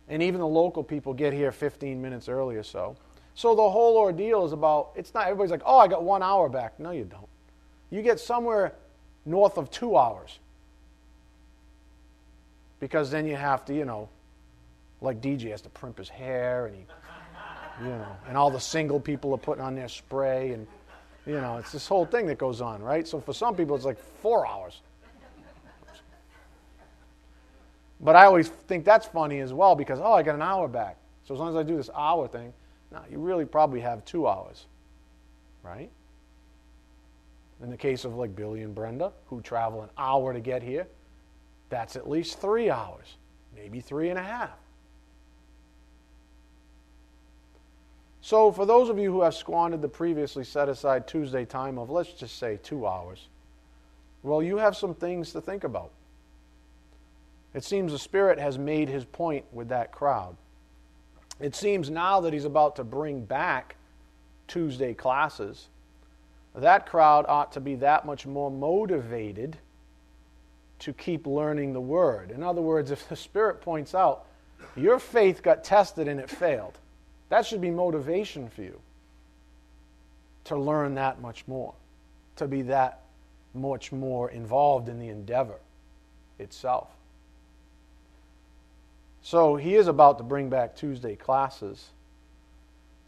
And 0.09 0.23
even 0.23 0.41
the 0.41 0.47
local 0.47 0.83
people 0.83 1.15
get 1.15 1.33
here 1.33 1.53
15 1.53 2.03
minutes 2.03 2.29
early 2.29 2.57
or 2.57 2.63
so. 2.63 2.97
So 3.35 3.55
the 3.55 3.71
whole 3.71 3.97
ordeal 3.97 4.45
is 4.45 4.53
about, 4.53 4.91
it's 4.95 5.15
not, 5.15 5.27
everybody's 5.27 5.53
like, 5.53 5.63
oh, 5.65 5.79
I 5.79 5.89
got 5.89 6.03
one 6.03 6.23
hour 6.23 6.49
back. 6.49 6.79
No, 6.79 6.91
you 6.91 7.05
don't. 7.05 7.29
You 7.91 8.03
get 8.03 8.21
somewhere 8.21 8.75
north 9.25 9.57
of 9.57 9.71
two 9.71 9.97
hours. 9.97 10.39
Because 12.81 13.11
then 13.11 13.27
you 13.27 13.37
have 13.37 13.65
to, 13.67 13.75
you 13.75 13.85
know, 13.85 14.09
like 15.01 15.21
DJ 15.21 15.51
has 15.51 15.63
to 15.63 15.69
primp 15.71 15.99
his 15.99 16.09
hair 16.09 16.67
and 16.67 16.77
he, 16.77 16.85
you 17.85 17.91
know, 17.91 18.17
and 18.29 18.37
all 18.37 18.51
the 18.51 18.61
single 18.61 19.01
people 19.01 19.33
are 19.33 19.39
putting 19.39 19.63
on 19.63 19.75
their 19.75 19.89
spray 19.89 20.51
and 20.51 20.67
you 21.27 21.35
know, 21.35 21.59
it's 21.59 21.71
this 21.71 21.87
whole 21.87 22.05
thing 22.05 22.27
that 22.27 22.39
goes 22.39 22.61
on, 22.61 22.83
right? 22.83 23.07
So 23.07 23.21
for 23.21 23.33
some 23.33 23.55
people, 23.55 23.77
it's 23.77 23.85
like 23.85 23.99
four 24.21 24.47
hours. 24.47 24.81
But 28.03 28.17
I 28.17 28.25
always 28.25 28.49
think 28.49 28.85
that's 28.85 29.07
funny 29.07 29.39
as 29.39 29.53
well 29.53 29.77
because, 29.77 30.01
oh, 30.01 30.13
I 30.13 30.23
got 30.23 30.35
an 30.35 30.43
hour 30.43 30.67
back. 30.67 30.97
So 31.25 31.35
as 31.35 31.41
long 31.41 31.51
as 31.51 31.57
I 31.57 31.63
do 31.63 31.77
this 31.77 31.89
hour 31.95 32.27
thing, 32.27 32.53
no, 32.91 33.01
you 33.11 33.19
really 33.19 33.45
probably 33.45 33.81
have 33.81 34.05
two 34.05 34.27
hours, 34.27 34.67
right? 35.63 35.91
In 37.63 37.71
the 37.71 37.77
case 37.77 38.05
of 38.05 38.17
like 38.17 38.35
Billy 38.35 38.63
and 38.63 38.75
Brenda, 38.75 39.13
who 39.27 39.41
travel 39.41 39.83
an 39.83 39.89
hour 39.97 40.33
to 40.33 40.41
get 40.41 40.63
here, 40.63 40.89
that's 41.71 41.95
at 41.95 42.11
least 42.11 42.41
three 42.41 42.71
hours, 42.71 43.17
maybe 43.55 43.81
three 43.81 44.11
and 44.11 44.19
a 44.19 44.23
half. 44.23 44.59
So, 48.21 48.53
for 48.53 48.67
those 48.67 48.89
of 48.89 48.99
you 48.99 49.11
who 49.11 49.23
have 49.23 49.35
squandered 49.35 49.83
the 49.83 49.89
previously 49.89 50.45
set 50.45 50.69
aside 50.69 51.09
Tuesday 51.09 51.45
time 51.45 51.79
of, 51.79 51.91
let's 51.91 52.13
just 52.13 52.39
say, 52.39 52.59
two 52.63 52.87
hours, 52.87 53.29
well, 54.23 54.43
you 54.43 54.59
have 54.59 54.77
some 54.77 54.95
things 54.95 55.33
to 55.33 55.41
think 55.41 55.65
about. 55.65 55.91
It 57.55 57.65
seems 57.65 57.93
the 57.93 57.99
Spirit 57.99 58.39
has 58.39 58.59
made 58.59 58.89
his 58.89 59.05
point 59.05 59.45
with 59.53 59.69
that 59.69 59.93
crowd. 59.93 60.37
It 61.41 61.55
seems 61.55 61.91
now 61.91 62.21
that 62.21 62.33
he's 62.33 62.45
about 62.45 62.77
to 62.77 62.85
bring 62.85 63.25
back 63.25 63.77
Tuesday 64.49 64.95
classes, 64.95 65.69
that 66.55 66.87
crowd 66.87 67.25
ought 67.29 67.53
to 67.53 67.61
be 67.61 67.75
that 67.77 68.07
much 68.07 68.27
more 68.27 68.51
motivated 68.51 69.57
to 70.81 70.93
keep 70.93 71.27
learning 71.27 71.73
the 71.73 71.81
Word. 71.81 72.31
In 72.31 72.43
other 72.43 72.63
words, 72.63 72.91
if 72.91 73.09
the 73.09 73.17
Spirit 73.17 73.61
points 73.61 73.95
out, 73.95 74.27
your 74.77 74.99
faith 74.99 75.43
got 75.43 75.65
tested 75.65 76.09
and 76.09 76.21
it 76.21 76.31
failed 76.31 76.79
that 77.33 77.47
should 77.47 77.63
be 77.63 77.71
motivation 77.71 78.51
for 78.51 78.61
you 78.61 78.79
to 80.45 80.55
learn 80.55 80.97
that 80.97 81.23
much 81.23 81.49
more, 81.49 81.73
to 82.37 82.47
be 82.47 82.61
that 82.61 83.01
much 83.55 83.91
more 83.91 84.31
involved 84.31 84.91
in 84.91 84.99
the 84.99 85.09
endeavor 85.09 85.59
itself. 86.39 86.91
So 89.23 89.57
he 89.57 89.75
is 89.75 89.87
about 89.87 90.19
to 90.19 90.25
bring 90.25 90.49
back 90.49 90.75
Tuesday 90.77 91.17
classes. 91.17 91.91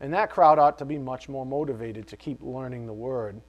And 0.01 0.13
that 0.13 0.31
crowd 0.31 0.59
ought 0.59 0.79
to 0.79 0.85
be 0.85 0.99
much 0.99 1.29
more 1.29 1.47
motivated 1.47 2.09
to 2.09 2.17
keep 2.17 2.39
learning 2.43 2.87
the 2.87 2.93
Word. 2.93 3.41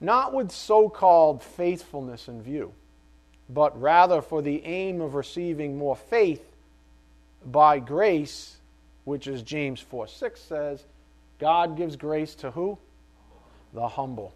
Not 0.00 0.32
with 0.32 0.50
so 0.50 0.88
called 0.88 1.42
faithfulness 1.42 2.28
in 2.28 2.42
view, 2.42 2.72
but 3.48 3.80
rather 3.80 4.22
for 4.22 4.42
the 4.42 4.64
aim 4.64 5.00
of 5.00 5.14
receiving 5.14 5.76
more 5.76 5.96
faith 5.96 6.44
by 7.44 7.78
grace 7.78 8.58
which 9.08 9.26
is 9.26 9.42
James 9.42 9.80
4 9.80 10.06
6 10.06 10.38
says, 10.38 10.84
God 11.38 11.78
gives 11.78 11.96
grace 11.96 12.34
to 12.36 12.50
who? 12.50 12.76
The 13.72 13.88
humble. 13.88 14.34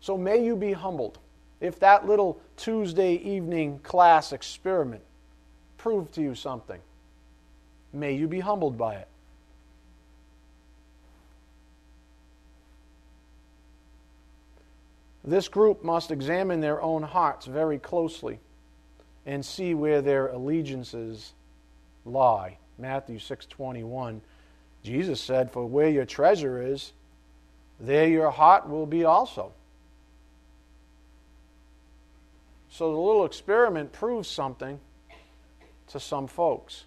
So 0.00 0.16
may 0.16 0.42
you 0.42 0.56
be 0.56 0.72
humbled. 0.72 1.18
If 1.60 1.78
that 1.80 2.06
little 2.06 2.40
Tuesday 2.56 3.14
evening 3.16 3.80
class 3.80 4.32
experiment 4.32 5.02
proved 5.84 6.14
to 6.14 6.22
you 6.22 6.34
something, 6.34 6.80
may 7.92 8.12
you 8.12 8.26
be 8.26 8.40
humbled 8.40 8.78
by 8.78 8.94
it. 8.94 9.08
This 15.22 15.46
group 15.46 15.84
must 15.84 16.10
examine 16.10 16.62
their 16.62 16.80
own 16.80 17.02
hearts 17.02 17.44
very 17.44 17.78
closely 17.78 18.40
and 19.26 19.44
see 19.44 19.74
where 19.74 20.00
their 20.00 20.28
allegiances 20.28 21.34
lie. 22.06 22.56
Matthew 22.78 23.18
6:21. 23.18 24.22
Jesus 24.82 25.20
said, 25.20 25.50
"For 25.50 25.66
where 25.66 25.90
your 25.90 26.06
treasure 26.06 26.62
is, 26.62 26.94
there 27.78 28.08
your 28.08 28.30
heart 28.30 28.66
will 28.66 28.86
be 28.86 29.04
also." 29.04 29.52
So 32.70 32.90
the 32.90 32.98
little 32.98 33.26
experiment 33.26 33.92
proves 33.92 34.28
something 34.28 34.80
to 35.88 36.00
some 36.00 36.26
folks. 36.26 36.84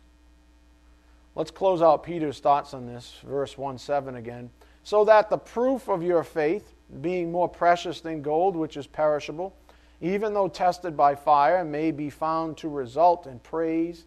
Let's 1.35 1.51
close 1.51 1.81
out 1.81 2.03
Peter's 2.03 2.39
thoughts 2.39 2.73
on 2.73 2.87
this, 2.87 3.15
verse 3.23 3.57
1 3.57 3.77
7 3.77 4.15
again. 4.15 4.49
So 4.83 5.05
that 5.05 5.29
the 5.29 5.37
proof 5.37 5.87
of 5.87 6.01
your 6.01 6.23
faith, 6.23 6.73
being 7.01 7.31
more 7.31 7.47
precious 7.47 8.01
than 8.01 8.21
gold, 8.21 8.55
which 8.55 8.77
is 8.77 8.87
perishable, 8.87 9.55
even 10.01 10.33
though 10.33 10.47
tested 10.47 10.95
by 10.95 11.15
fire, 11.15 11.63
may 11.63 11.91
be 11.91 12.09
found 12.09 12.57
to 12.57 12.69
result 12.69 13.27
in 13.27 13.39
praise 13.39 14.05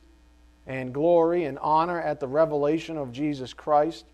and 0.67 0.93
glory 0.93 1.45
and 1.45 1.59
honor 1.61 2.01
at 2.01 2.21
the 2.21 2.29
revelation 2.29 2.97
of 2.97 3.13
Jesus 3.13 3.53
Christ. 3.53 4.07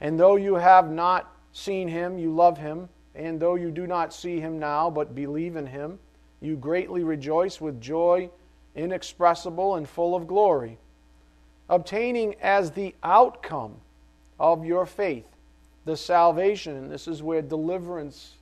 And 0.00 0.18
though 0.18 0.36
you 0.36 0.56
have 0.56 0.90
not 0.90 1.34
seen 1.52 1.88
him, 1.88 2.18
you 2.18 2.34
love 2.34 2.58
him. 2.58 2.88
And 3.14 3.38
though 3.40 3.54
you 3.54 3.70
do 3.70 3.86
not 3.86 4.12
see 4.12 4.40
him 4.40 4.58
now, 4.58 4.90
but 4.90 5.14
believe 5.14 5.56
in 5.56 5.66
him, 5.66 5.98
you 6.40 6.56
greatly 6.56 7.04
rejoice 7.04 7.60
with 7.60 7.80
joy 7.80 8.28
inexpressible 8.74 9.76
and 9.76 9.88
full 9.88 10.14
of 10.14 10.26
glory, 10.26 10.78
obtaining 11.68 12.34
as 12.40 12.70
the 12.72 12.94
outcome 13.02 13.74
of 14.38 14.64
your 14.64 14.86
faith 14.86 15.26
the 15.84 15.96
salvation. 15.96 16.76
And 16.76 16.90
this 16.90 17.06
is 17.06 17.22
where 17.22 17.42
deliverance 17.42 18.34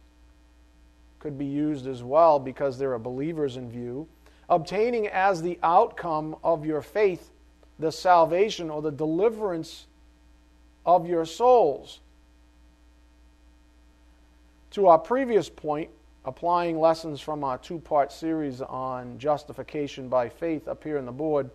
could 1.18 1.38
be 1.38 1.46
used 1.46 1.86
as 1.86 2.02
well 2.02 2.38
because 2.38 2.78
there 2.78 2.92
are 2.92 2.98
believers 2.98 3.56
in 3.56 3.70
view 3.70 4.08
obtaining 4.52 5.08
as 5.08 5.40
the 5.40 5.58
outcome 5.62 6.36
of 6.44 6.66
your 6.66 6.82
faith 6.82 7.30
the 7.78 7.90
salvation 7.90 8.68
or 8.68 8.82
the 8.82 8.92
deliverance 8.92 9.86
of 10.84 11.06
your 11.06 11.24
souls. 11.24 12.00
To 14.72 14.88
our 14.88 14.98
previous 14.98 15.48
point, 15.48 15.88
applying 16.24 16.78
lessons 16.78 17.20
from 17.20 17.42
our 17.42 17.58
two 17.58 17.78
part 17.78 18.12
series 18.12 18.60
on 18.60 19.18
justification 19.18 20.08
by 20.08 20.28
faith 20.28 20.68
up 20.68 20.84
here 20.84 20.98
on 20.98 21.06
the 21.06 21.12
board, 21.12 21.50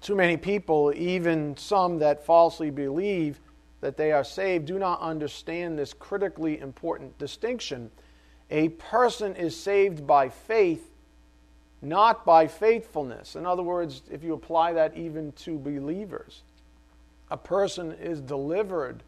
too 0.00 0.14
many 0.14 0.36
people, 0.36 0.92
even 0.94 1.56
some 1.56 1.98
that 1.98 2.24
falsely 2.24 2.70
believe 2.70 3.40
that 3.80 3.96
they 3.96 4.12
are 4.12 4.24
saved, 4.24 4.66
do 4.66 4.78
not 4.78 5.00
understand 5.00 5.78
this 5.78 5.92
critically 5.92 6.58
important 6.60 7.16
distinction. 7.18 7.90
A 8.50 8.68
person 8.70 9.34
is 9.36 9.56
saved 9.56 10.06
by 10.06 10.28
faith, 10.28 10.90
not 11.82 12.24
by 12.24 12.46
faithfulness. 12.46 13.36
In 13.36 13.46
other 13.46 13.62
words, 13.62 14.02
if 14.10 14.22
you 14.22 14.34
apply 14.34 14.72
that 14.74 14.96
even 14.96 15.32
to 15.32 15.58
believers, 15.58 16.42
a 17.30 17.36
person 17.36 17.92
is 17.92 18.20
delivered 18.20 19.02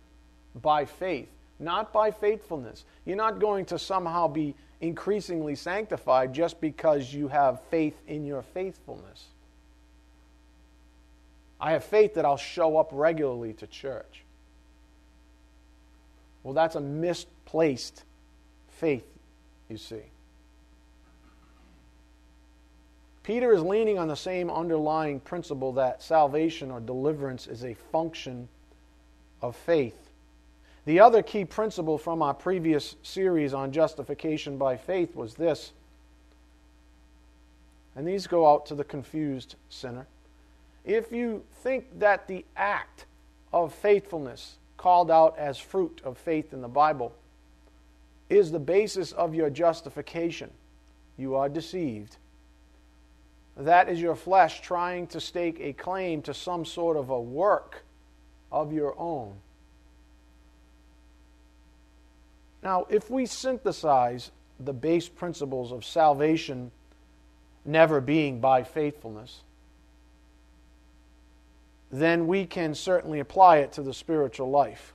by 0.62 0.84
faith 0.84 1.28
not 1.58 1.92
by 1.92 2.10
faithfulness. 2.10 2.84
You're 3.04 3.16
not 3.16 3.38
going 3.38 3.64
to 3.66 3.78
somehow 3.78 4.28
be 4.28 4.54
increasingly 4.80 5.54
sanctified 5.54 6.32
just 6.32 6.60
because 6.60 7.12
you 7.12 7.28
have 7.28 7.60
faith 7.70 7.96
in 8.06 8.26
your 8.26 8.42
faithfulness. 8.42 9.26
I 11.60 11.72
have 11.72 11.84
faith 11.84 12.14
that 12.14 12.24
I'll 12.24 12.36
show 12.36 12.76
up 12.76 12.90
regularly 12.92 13.54
to 13.54 13.66
church. 13.66 14.24
Well, 16.42 16.54
that's 16.54 16.76
a 16.76 16.80
misplaced 16.80 18.04
faith, 18.68 19.06
you 19.68 19.78
see. 19.78 20.02
Peter 23.22 23.52
is 23.52 23.62
leaning 23.62 23.98
on 23.98 24.06
the 24.06 24.14
same 24.14 24.50
underlying 24.50 25.18
principle 25.18 25.72
that 25.72 26.00
salvation 26.00 26.70
or 26.70 26.78
deliverance 26.78 27.48
is 27.48 27.64
a 27.64 27.74
function 27.74 28.48
of 29.42 29.56
faith. 29.56 30.05
The 30.86 31.00
other 31.00 31.20
key 31.20 31.44
principle 31.44 31.98
from 31.98 32.22
our 32.22 32.32
previous 32.32 32.94
series 33.02 33.52
on 33.52 33.72
justification 33.72 34.56
by 34.56 34.76
faith 34.76 35.16
was 35.16 35.34
this, 35.34 35.72
and 37.96 38.06
these 38.06 38.28
go 38.28 38.48
out 38.48 38.66
to 38.66 38.76
the 38.76 38.84
confused 38.84 39.56
sinner. 39.68 40.06
If 40.84 41.10
you 41.10 41.42
think 41.62 41.98
that 41.98 42.28
the 42.28 42.44
act 42.56 43.06
of 43.52 43.74
faithfulness, 43.74 44.58
called 44.76 45.10
out 45.10 45.36
as 45.36 45.58
fruit 45.58 46.00
of 46.04 46.16
faith 46.18 46.52
in 46.52 46.60
the 46.60 46.68
Bible, 46.68 47.12
is 48.30 48.52
the 48.52 48.60
basis 48.60 49.10
of 49.10 49.34
your 49.34 49.50
justification, 49.50 50.50
you 51.16 51.34
are 51.34 51.48
deceived. 51.48 52.16
That 53.56 53.88
is 53.88 54.00
your 54.00 54.14
flesh 54.14 54.60
trying 54.60 55.08
to 55.08 55.20
stake 55.20 55.58
a 55.60 55.72
claim 55.72 56.22
to 56.22 56.34
some 56.34 56.64
sort 56.64 56.96
of 56.96 57.10
a 57.10 57.20
work 57.20 57.82
of 58.52 58.72
your 58.72 58.96
own. 59.00 59.34
Now, 62.62 62.86
if 62.88 63.10
we 63.10 63.26
synthesize 63.26 64.30
the 64.58 64.72
base 64.72 65.08
principles 65.08 65.72
of 65.72 65.84
salvation 65.84 66.70
never 67.64 68.00
being 68.00 68.40
by 68.40 68.62
faithfulness, 68.62 69.42
then 71.90 72.26
we 72.26 72.46
can 72.46 72.74
certainly 72.74 73.20
apply 73.20 73.58
it 73.58 73.72
to 73.72 73.82
the 73.82 73.94
spiritual 73.94 74.50
life. 74.50 74.94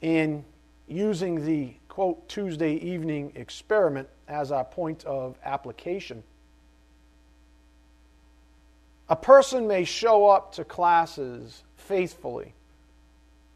In 0.00 0.44
using 0.88 1.44
the 1.44 1.74
quote 1.88 2.28
Tuesday 2.28 2.74
evening 2.74 3.32
experiment 3.34 4.08
as 4.28 4.52
our 4.52 4.64
point 4.64 5.04
of 5.04 5.36
application, 5.44 6.22
a 9.08 9.16
person 9.16 9.66
may 9.66 9.84
show 9.84 10.28
up 10.28 10.52
to 10.54 10.64
classes 10.64 11.62
faithfully. 11.76 12.54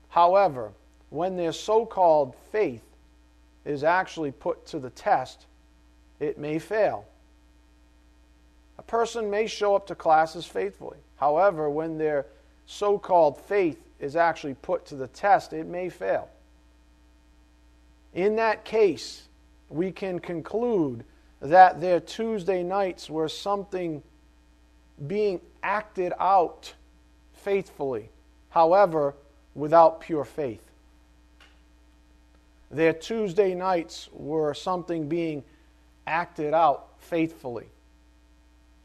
However, 0.09 0.73
when 1.11 1.37
their 1.37 1.53
so 1.53 1.87
called 1.87 2.35
faith 2.53 2.83
is 3.65 3.85
actually 3.85 4.33
put 4.33 4.67
to 4.67 4.79
the 4.79 4.91
test, 4.91 5.47
it 6.21 6.39
may 6.39 6.59
fail. 6.59 7.05
A 8.79 8.83
person 8.83 9.31
may 9.31 9.47
show 9.47 9.75
up 9.75 9.87
to 9.87 9.95
classes 9.95 10.47
faithfully. 10.47 10.99
However, 11.17 11.71
when 11.71 11.99
their 11.99 12.27
so 12.67 12.99
called 12.99 13.41
faith 13.41 13.79
is 14.01 14.17
actually 14.17 14.55
put 14.55 14.87
to 14.87 14.97
the 14.97 15.09
test, 15.09 15.53
it 15.53 15.67
may 15.67 15.89
fail. 15.89 16.29
In 18.15 18.37
that 18.37 18.65
case, 18.65 19.29
we 19.69 19.91
can 19.91 20.19
conclude 20.19 21.05
that 21.41 21.81
their 21.81 22.01
Tuesday 22.01 22.63
nights 22.63 23.11
were 23.11 23.29
something 23.29 24.03
being 25.07 25.41
acted 25.63 26.13
out 26.19 26.75
faithfully, 27.35 28.09
however, 28.51 29.15
without 29.55 30.01
pure 30.01 30.25
faith. 30.25 30.66
Their 32.71 32.93
Tuesday 32.93 33.55
nights 33.55 34.09
were 34.13 34.55
something 34.55 35.09
being 35.09 35.45
acted 36.07 36.55
out 36.55 36.89
faithfully. 36.99 37.69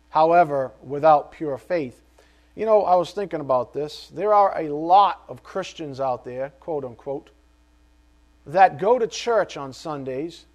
However, 0.09 0.71
without 0.83 1.31
pure 1.31 1.57
faith. 1.57 2.01
You 2.55 2.65
know, 2.65 2.83
I 2.83 2.95
was 2.95 3.11
thinking 3.11 3.39
about 3.39 3.73
this. 3.73 4.11
There 4.13 4.33
are 4.33 4.57
a 4.59 4.69
lot 4.69 5.23
of 5.29 5.41
Christians 5.41 5.99
out 5.99 6.25
there, 6.25 6.49
quote 6.59 6.83
unquote, 6.83 7.29
that 8.45 8.79
go 8.79 8.99
to 8.99 9.07
church 9.07 9.55
on 9.55 9.71
Sundays, 9.71 10.45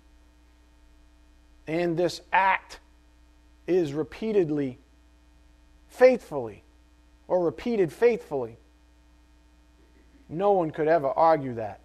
and 1.67 1.97
this 1.97 2.21
act 2.33 2.81
is 3.67 3.93
repeatedly 3.93 4.79
faithfully 5.89 6.62
or 7.29 7.45
repeated 7.45 7.93
faithfully. 7.93 8.59
No 10.29 10.53
one 10.53 10.71
could 10.71 10.89
ever 10.89 11.09
argue 11.09 11.55
that. 11.55 11.81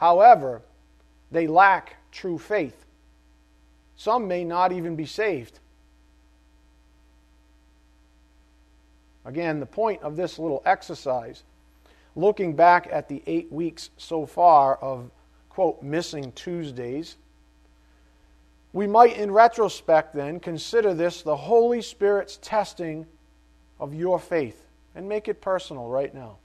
However, 0.00 0.62
they 1.30 1.46
lack 1.46 1.96
true 2.10 2.38
faith. 2.38 2.86
Some 3.96 4.26
may 4.26 4.44
not 4.44 4.72
even 4.72 4.96
be 4.96 5.04
saved. 5.04 5.58
Again, 9.26 9.60
the 9.60 9.66
point 9.66 10.00
of 10.02 10.16
this 10.16 10.38
little 10.38 10.62
exercise, 10.64 11.42
looking 12.16 12.56
back 12.56 12.88
at 12.90 13.08
the 13.08 13.22
eight 13.26 13.52
weeks 13.52 13.90
so 13.98 14.24
far 14.24 14.76
of, 14.76 15.10
quote, 15.50 15.82
missing 15.82 16.32
Tuesdays, 16.32 17.18
we 18.72 18.86
might, 18.86 19.18
in 19.18 19.30
retrospect, 19.30 20.14
then, 20.14 20.40
consider 20.40 20.94
this 20.94 21.20
the 21.20 21.36
Holy 21.36 21.82
Spirit's 21.82 22.38
testing 22.40 23.06
of 23.78 23.92
your 23.92 24.18
faith 24.18 24.64
and 24.94 25.06
make 25.06 25.28
it 25.28 25.42
personal 25.42 25.88
right 25.88 26.14
now. 26.14 26.38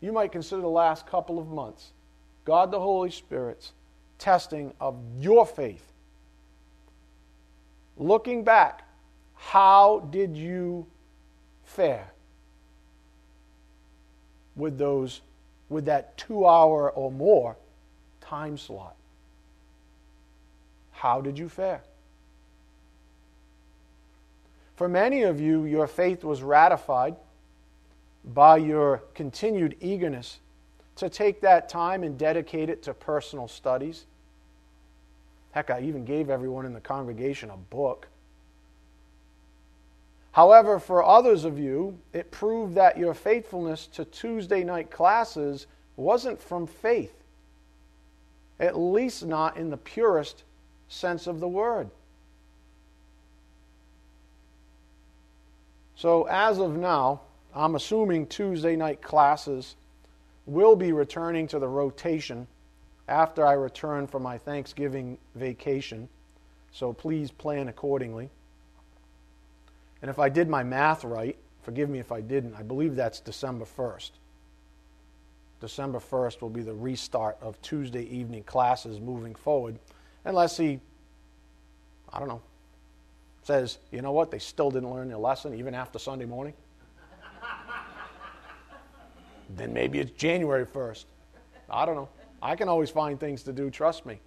You 0.00 0.10
might 0.10 0.32
consider 0.32 0.62
the 0.62 0.68
last 0.68 1.06
couple 1.06 1.38
of 1.38 1.48
months 1.48 1.92
God 2.44 2.70
the 2.70 2.80
Holy 2.80 3.10
Spirit's 3.10 3.72
testing 4.18 4.72
of 4.80 4.96
your 5.20 5.46
faith. 5.46 5.92
Looking 7.96 8.42
back, 8.44 8.82
how 9.34 10.00
did 10.10 10.36
you 10.36 10.86
fare 11.64 12.10
with 14.56 14.78
those 14.78 15.20
with 15.68 15.86
that 15.86 16.16
2 16.18 16.46
hour 16.46 16.90
or 16.90 17.10
more 17.10 17.56
time 18.20 18.58
slot? 18.58 18.94
How 20.90 21.20
did 21.20 21.38
you 21.38 21.48
fare? 21.48 21.82
For 24.76 24.88
many 24.88 25.22
of 25.22 25.40
you, 25.40 25.64
your 25.64 25.86
faith 25.86 26.24
was 26.24 26.42
ratified 26.42 27.16
by 28.24 28.58
your 28.58 29.02
continued 29.14 29.76
eagerness 29.80 30.38
to 30.96 31.08
take 31.08 31.40
that 31.40 31.68
time 31.68 32.02
and 32.02 32.18
dedicate 32.18 32.68
it 32.68 32.82
to 32.84 32.94
personal 32.94 33.48
studies. 33.48 34.06
Heck, 35.52 35.70
I 35.70 35.80
even 35.82 36.04
gave 36.04 36.30
everyone 36.30 36.66
in 36.66 36.72
the 36.72 36.80
congregation 36.80 37.50
a 37.50 37.56
book. 37.56 38.08
However, 40.32 40.78
for 40.78 41.04
others 41.04 41.44
of 41.44 41.58
you, 41.58 41.98
it 42.14 42.30
proved 42.30 42.74
that 42.74 42.96
your 42.96 43.12
faithfulness 43.12 43.86
to 43.88 44.04
Tuesday 44.06 44.64
night 44.64 44.90
classes 44.90 45.66
wasn't 45.96 46.40
from 46.40 46.66
faith, 46.66 47.14
at 48.58 48.78
least 48.78 49.26
not 49.26 49.58
in 49.58 49.68
the 49.68 49.76
purest 49.76 50.44
sense 50.88 51.26
of 51.26 51.38
the 51.38 51.48
word. 51.48 51.90
So, 55.96 56.24
as 56.24 56.58
of 56.58 56.76
now, 56.76 57.20
I'm 57.54 57.74
assuming 57.74 58.26
Tuesday 58.26 58.74
night 58.74 59.02
classes 59.02 59.76
will 60.46 60.76
be 60.76 60.92
returning 60.92 61.46
to 61.48 61.58
the 61.58 61.68
rotation 61.68 62.46
after 63.08 63.46
I 63.46 63.52
return 63.52 64.06
from 64.06 64.22
my 64.22 64.38
Thanksgiving 64.38 65.18
vacation, 65.34 66.08
so 66.72 66.92
please 66.92 67.30
plan 67.30 67.68
accordingly. 67.68 68.30
And 70.00 70.10
if 70.10 70.18
I 70.18 70.28
did 70.28 70.48
my 70.48 70.62
math 70.62 71.04
right, 71.04 71.36
forgive 71.62 71.88
me 71.88 71.98
if 71.98 72.10
I 72.10 72.20
didn't, 72.20 72.54
I 72.54 72.62
believe 72.62 72.96
that's 72.96 73.20
December 73.20 73.64
1st. 73.64 74.10
December 75.60 76.00
1st 76.00 76.40
will 76.40 76.50
be 76.50 76.62
the 76.62 76.74
restart 76.74 77.36
of 77.40 77.60
Tuesday 77.62 78.02
evening 78.04 78.42
classes 78.42 78.98
moving 78.98 79.34
forward, 79.34 79.78
unless 80.24 80.56
he, 80.56 80.80
I 82.12 82.18
don't 82.18 82.28
know, 82.28 82.42
says, 83.44 83.78
you 83.90 84.02
know 84.02 84.12
what, 84.12 84.30
they 84.30 84.38
still 84.38 84.70
didn't 84.70 84.90
learn 84.90 85.08
their 85.08 85.18
lesson 85.18 85.54
even 85.54 85.74
after 85.74 85.98
Sunday 85.98 86.24
morning, 86.24 86.54
then 89.56 89.72
maybe 89.72 89.98
it's 89.98 90.10
January 90.12 90.66
1st. 90.66 91.04
I 91.70 91.84
don't 91.84 91.94
know. 91.94 92.08
I 92.42 92.56
can 92.56 92.68
always 92.68 92.90
find 92.90 93.18
things 93.18 93.42
to 93.44 93.52
do, 93.52 93.70
trust 93.70 94.04
me. 94.04 94.18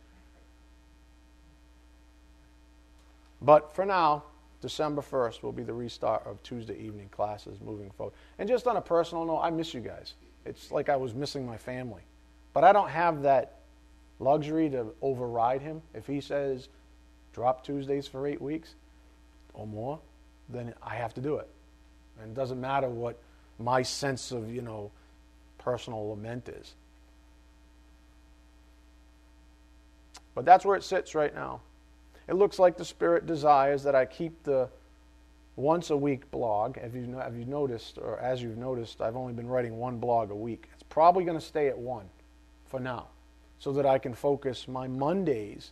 But 3.42 3.76
for 3.76 3.86
now, 3.86 4.24
December 4.62 5.02
1st 5.02 5.44
will 5.44 5.52
be 5.52 5.64
the 5.64 5.74
restart 5.74 6.26
of 6.26 6.42
Tuesday 6.42 6.78
evening 6.80 7.10
classes 7.10 7.60
moving 7.64 7.92
forward. 7.92 8.14
And 8.40 8.50
just 8.50 8.68
on 8.68 8.78
a 8.78 8.82
personal 8.82 9.26
note, 9.26 9.42
I 9.42 9.50
miss 9.52 9.74
you 9.74 9.82
guys. 9.82 10.14
It's 10.46 10.72
like 10.72 10.90
I 10.90 10.96
was 10.96 11.14
missing 11.14 11.46
my 11.46 11.58
family. 11.58 12.02
But 12.54 12.64
I 12.64 12.72
don't 12.72 12.90
have 12.90 13.22
that 13.24 13.60
luxury 14.20 14.70
to 14.70 14.88
override 15.02 15.62
him. 15.62 15.82
If 15.94 16.08
he 16.08 16.22
says, 16.22 16.70
drop 17.34 17.64
Tuesdays 17.64 18.08
for 18.08 18.26
eight 18.26 18.42
weeks 18.42 18.76
or 19.54 19.68
more, 19.68 20.00
then 20.50 20.74
I 20.82 20.96
have 20.96 21.14
to 21.16 21.22
do 21.22 21.36
it. 21.36 21.50
And 22.22 22.32
it 22.32 22.34
doesn't 22.34 22.62
matter 22.62 22.90
what 22.90 23.20
my 23.60 23.84
sense 23.84 24.32
of, 24.32 24.50
you 24.50 24.62
know, 24.62 24.92
personal 25.66 26.10
lament 26.10 26.48
is. 26.48 26.76
But 30.36 30.46
that's 30.46 30.64
where 30.64 30.76
it 30.76 30.84
sits 30.84 31.16
right 31.16 31.34
now. 31.34 31.62
It 32.28 32.36
looks 32.36 32.60
like 32.60 32.78
the 32.78 32.86
Spirit 32.86 33.26
desires 33.26 33.82
that 33.84 33.96
I 33.96 34.06
keep 34.06 34.44
the 34.44 34.70
once 35.56 35.90
a 35.90 35.98
week 35.98 36.30
blog. 36.30 36.78
Have 36.78 36.96
you, 36.96 37.16
have 37.16 37.36
you 37.36 37.46
noticed, 37.46 37.98
or 37.98 38.20
as 38.20 38.44
you've 38.44 38.58
noticed, 38.58 39.02
I've 39.02 39.16
only 39.16 39.34
been 39.34 39.48
writing 39.48 39.78
one 39.78 39.98
blog 39.98 40.30
a 40.30 40.36
week. 40.36 40.70
It's 40.74 40.84
probably 40.84 41.24
going 41.24 41.40
to 41.40 41.46
stay 41.46 41.68
at 41.68 41.78
one 41.78 42.06
for 42.66 42.80
now 42.80 43.08
so 43.58 43.72
that 43.74 43.88
I 43.88 43.98
can 43.98 44.14
focus 44.14 44.68
my 44.68 44.88
Mondays 44.88 45.72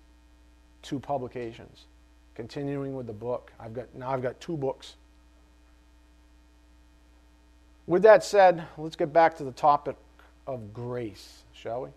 to 0.83 0.99
publications. 0.99 1.85
Continuing 2.33 2.95
with 2.95 3.05
the 3.05 3.13
book. 3.13 3.51
I've 3.59 3.73
got 3.73 3.93
now 3.93 4.09
I've 4.09 4.23
got 4.23 4.39
two 4.39 4.57
books. 4.57 4.95
With 7.85 8.03
that 8.03 8.23
said, 8.23 8.65
let's 8.77 8.95
get 8.95 9.11
back 9.11 9.37
to 9.37 9.43
the 9.43 9.51
topic 9.51 9.95
of 10.47 10.73
grace, 10.73 11.43
shall 11.53 11.83
we? 11.83 11.89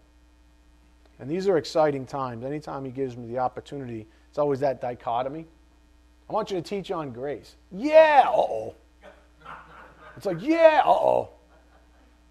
And 1.18 1.30
these 1.30 1.48
are 1.48 1.56
exciting 1.56 2.06
times. 2.06 2.44
Anytime 2.44 2.84
he 2.84 2.90
gives 2.90 3.16
me 3.16 3.26
the 3.26 3.38
opportunity, 3.38 4.06
it's 4.28 4.38
always 4.38 4.60
that 4.60 4.80
dichotomy. 4.80 5.46
I 6.28 6.32
want 6.32 6.50
you 6.50 6.56
to 6.56 6.62
teach 6.62 6.90
on 6.90 7.12
grace. 7.12 7.54
Yeah, 7.70 8.24
uh 8.26 8.36
oh. 8.36 8.74
It's 10.16 10.26
like, 10.26 10.42
yeah, 10.42 10.82
uh 10.84 10.90
oh. 10.90 11.28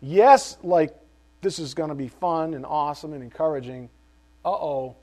Yes, 0.02 0.58
like 0.62 0.94
this 1.42 1.58
is 1.58 1.74
going 1.74 1.90
to 1.90 1.96
be 1.96 2.10
fun 2.10 2.54
and 2.54 2.66
awesome 2.66 3.14
and 3.14 3.24
encouraging. 3.24 3.90
Uh 4.44 4.50
oh, 4.52 4.96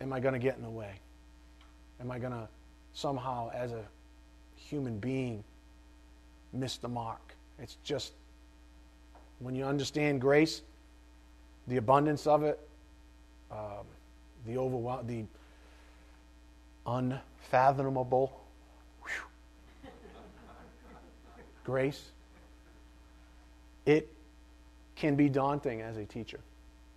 am 0.00 0.12
I 0.12 0.20
going 0.20 0.34
to 0.34 0.38
get 0.38 0.56
in 0.56 0.62
the 0.62 0.70
way? 0.70 0.92
Am 2.00 2.10
I 2.10 2.18
going 2.18 2.32
to 2.32 2.46
somehow, 2.92 3.50
as 3.54 3.72
a 3.72 3.82
human 4.54 4.98
being, 4.98 5.42
miss 6.52 6.76
the 6.76 6.88
mark? 6.88 7.34
It's 7.58 7.76
just 7.84 8.12
when 9.38 9.54
you 9.54 9.64
understand 9.64 10.20
grace, 10.20 10.62
the 11.66 11.76
abundance 11.76 12.26
of 12.26 12.42
it, 12.42 12.58
um, 13.50 13.86
the 14.46 14.58
overwhelm, 14.58 15.06
the 15.06 15.24
unfathomable 16.86 18.40
whew, 19.02 19.90
grace. 21.64 22.10
It 23.86 24.12
can 24.96 25.16
be 25.16 25.28
daunting 25.28 25.80
as 25.80 25.96
a 25.96 26.04
teacher. 26.04 26.40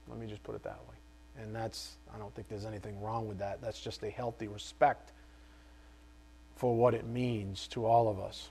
Let 0.10 0.20
me 0.20 0.28
just 0.28 0.44
put 0.44 0.56
it 0.56 0.64
that 0.64 0.80
way. 0.90 0.96
And 1.42 1.56
that's, 1.56 1.96
I 2.14 2.20
don't 2.20 2.34
think 2.36 2.48
there's 2.50 2.66
anything 2.66 3.02
wrong 3.02 3.28
with 3.28 3.40
that. 3.40 3.62
That's 3.62 3.80
just 3.80 4.04
a 4.04 4.10
healthy 4.10 4.48
respect 4.48 5.12
for 6.56 6.76
what 6.76 6.94
it 6.94 7.08
means 7.08 7.68
to 7.70 7.86
all 7.86 8.08
of 8.08 8.20
us. 8.20 8.50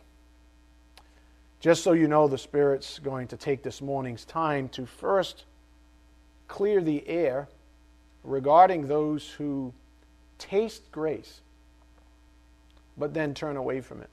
Just 1.62 1.84
so 1.84 1.92
you 1.92 2.08
know, 2.08 2.26
the 2.26 2.38
Spirit's 2.38 2.98
going 2.98 3.28
to 3.28 3.36
take 3.36 3.62
this 3.62 3.80
morning's 3.80 4.24
time 4.24 4.68
to 4.70 4.84
first 4.84 5.44
clear 6.48 6.82
the 6.82 7.08
air 7.08 7.48
regarding 8.24 8.88
those 8.88 9.30
who 9.30 9.72
taste 10.38 10.90
grace 10.90 11.40
but 12.98 13.14
then 13.14 13.32
turn 13.32 13.56
away 13.56 13.80
from 13.80 14.02
it. 14.02 14.10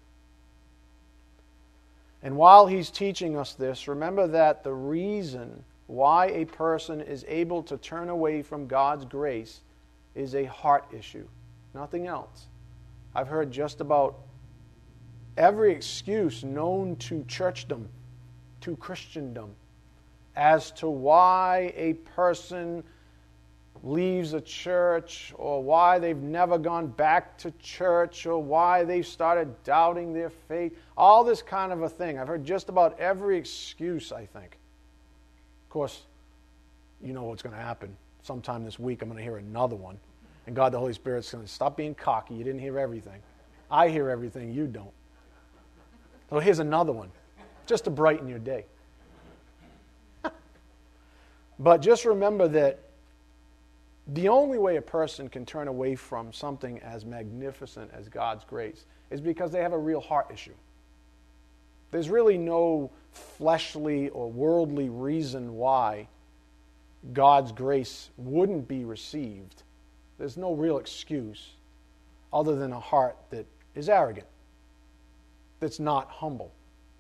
And 2.22 2.38
while 2.38 2.68
he's 2.68 2.92
teaching 2.92 3.36
us 3.36 3.54
this, 3.54 3.88
remember 3.88 4.28
that 4.28 4.64
the 4.64 4.74
reason 4.74 5.64
why 5.88 6.28
a 6.28 6.46
person 6.46 7.02
is 7.02 7.26
able 7.28 7.64
to 7.64 7.78
turn 7.78 8.10
away 8.10 8.44
from 8.44 8.68
God's 8.68 9.06
grace 9.06 9.62
is 10.14 10.36
a 10.36 10.46
heart 10.46 10.86
issue, 10.96 11.28
nothing 11.74 12.06
else. 12.06 12.46
I've 13.16 13.28
heard 13.28 13.52
just 13.52 13.82
about 13.82 14.20
every 15.40 15.72
excuse 15.72 16.44
known 16.44 16.98
to 16.98 17.24
churchdom, 17.24 17.86
to 18.62 18.76
Christendom, 18.76 19.56
as 20.36 20.70
to 20.72 20.90
why 20.90 21.74
a 21.76 21.94
person 21.94 22.84
leaves 23.82 24.34
a 24.34 24.42
church 24.42 25.34
or 25.38 25.64
why 25.64 25.98
they've 25.98 26.18
never 26.18 26.58
gone 26.58 26.88
back 26.88 27.38
to 27.38 27.52
church 27.60 28.26
or 28.26 28.38
why 28.38 28.84
they've 28.84 29.08
started 29.08 29.64
doubting 29.64 30.14
their 30.14 30.30
faith. 30.30 30.78
All 30.98 31.24
this 31.24 31.42
kind 31.42 31.72
of 31.72 31.82
a 31.82 31.90
thing. 31.90 32.20
I've 32.20 32.28
heard 32.28 32.44
just 32.44 32.68
about 32.68 33.00
every 33.00 33.38
excuse, 33.38 34.12
I 34.12 34.26
think. 34.26 34.58
Of 35.64 35.70
course, 35.70 36.02
you 37.02 37.14
know 37.14 37.24
what's 37.24 37.42
going 37.42 37.56
to 37.56 37.62
happen. 37.62 37.96
Sometime 38.22 38.66
this 38.66 38.78
week, 38.78 39.02
I'm 39.02 39.08
going 39.08 39.18
to 39.18 39.24
hear 39.24 39.38
another 39.38 39.78
one. 39.78 39.98
And 40.46 40.56
God, 40.56 40.74
the 40.74 40.80
Holy 40.80 40.94
Spirit's 40.94 41.32
going 41.32 41.46
to 41.46 41.50
stop 41.50 41.78
being 41.78 41.96
cocky. 41.96 42.36
You 42.36 42.44
didn't 42.44 42.60
hear 42.60 42.78
everything. 42.78 43.22
I 43.72 43.88
hear 43.88 44.10
everything, 44.10 44.52
you 44.52 44.68
don't. 44.68 44.92
So 46.30 46.40
here's 46.40 46.60
another 46.60 46.92
one, 46.92 47.12
just 47.66 47.86
to 47.86 47.90
brighten 47.90 48.28
your 48.28 48.40
day. 48.40 48.66
but 51.60 51.82
just 51.82 52.06
remember 52.06 52.48
that 52.48 52.80
the 54.08 54.28
only 54.28 54.58
way 54.58 54.78
a 54.78 54.82
person 54.82 55.30
can 55.30 55.46
turn 55.46 55.68
away 55.68 55.96
from 55.96 56.34
something 56.34 56.80
as 56.80 57.06
magnificent 57.06 57.92
as 57.94 58.10
God's 58.10 58.44
grace 58.44 58.86
is 59.12 59.22
because 59.22 59.52
they 59.52 59.62
have 59.62 59.74
a 59.74 59.78
real 59.78 60.02
heart 60.02 60.28
issue. 60.32 60.54
There's 61.92 62.10
really 62.10 62.38
no 62.38 62.92
fleshly 63.12 64.10
or 64.10 64.32
worldly 64.32 64.90
reason 64.90 65.56
why 65.56 66.08
God's 67.14 67.52
grace 67.52 68.10
wouldn't 68.18 68.68
be 68.68 68.84
received. 68.84 69.64
There's 70.18 70.38
no 70.38 70.54
real 70.54 70.78
excuse 70.78 71.52
other 72.32 72.56
than 72.56 72.74
a 72.74 72.80
heart 72.80 73.18
that 73.32 73.46
is 73.74 73.90
arrogant, 73.90 74.28
that's 75.60 75.80
not 75.80 76.10
humble, 76.10 76.52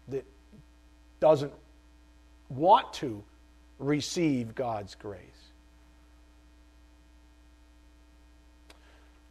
that 0.07 0.25
doesn't 1.19 1.53
want 2.49 2.91
to 2.93 3.23
receive 3.77 4.55
God's 4.55 4.95
grace. 4.95 5.21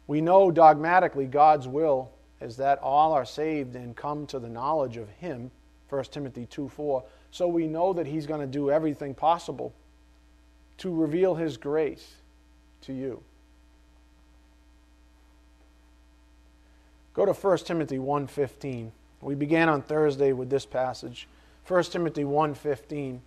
We 0.07 0.21
know 0.21 0.49
dogmatically 0.49 1.27
God's 1.27 1.67
will 1.67 2.09
is 2.41 2.57
that 2.57 2.79
all 2.79 3.13
are 3.13 3.25
saved 3.25 3.75
and 3.75 3.95
come 3.95 4.25
to 4.27 4.39
the 4.39 4.49
knowledge 4.49 4.97
of 4.97 5.09
Him, 5.09 5.51
1 5.89 6.03
Timothy 6.05 6.47
2 6.47 6.69
4. 6.69 7.03
So 7.31 7.47
we 7.47 7.67
know 7.67 7.93
that 7.93 8.07
He's 8.07 8.25
going 8.25 8.41
to 8.41 8.47
do 8.47 8.71
everything 8.71 9.13
possible 9.13 9.73
to 10.79 10.93
reveal 10.93 11.35
His 11.35 11.57
grace 11.57 12.15
to 12.81 12.93
you. 12.93 13.21
Go 17.13 17.25
to 17.25 17.33
1 17.33 17.57
Timothy 17.65 17.97
1:15. 17.97 18.91
We 19.21 19.35
began 19.35 19.69
on 19.69 19.81
Thursday 19.81 20.33
with 20.33 20.49
this 20.49 20.65
passage. 20.65 21.27
1 21.67 21.83
Timothy 21.91 22.23
1:15. 22.23 23.21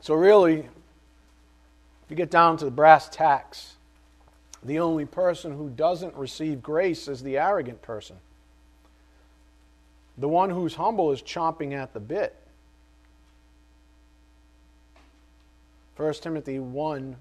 So 0.00 0.14
really, 0.14 0.60
if 0.60 2.10
you 2.10 2.16
get 2.16 2.30
down 2.30 2.56
to 2.58 2.64
the 2.64 2.70
brass 2.70 3.08
tacks, 3.08 3.74
the 4.62 4.78
only 4.78 5.04
person 5.04 5.56
who 5.56 5.68
doesn't 5.70 6.14
receive 6.14 6.62
grace 6.62 7.08
is 7.08 7.22
the 7.22 7.38
arrogant 7.38 7.82
person. 7.82 8.16
The 10.18 10.28
one 10.28 10.50
who's 10.50 10.74
humble 10.74 11.12
is 11.12 11.22
chomping 11.22 11.72
at 11.72 11.92
the 11.92 12.00
bit. 12.00 12.34
1 15.96 16.14
Timothy 16.14 16.58
1 16.58 17.16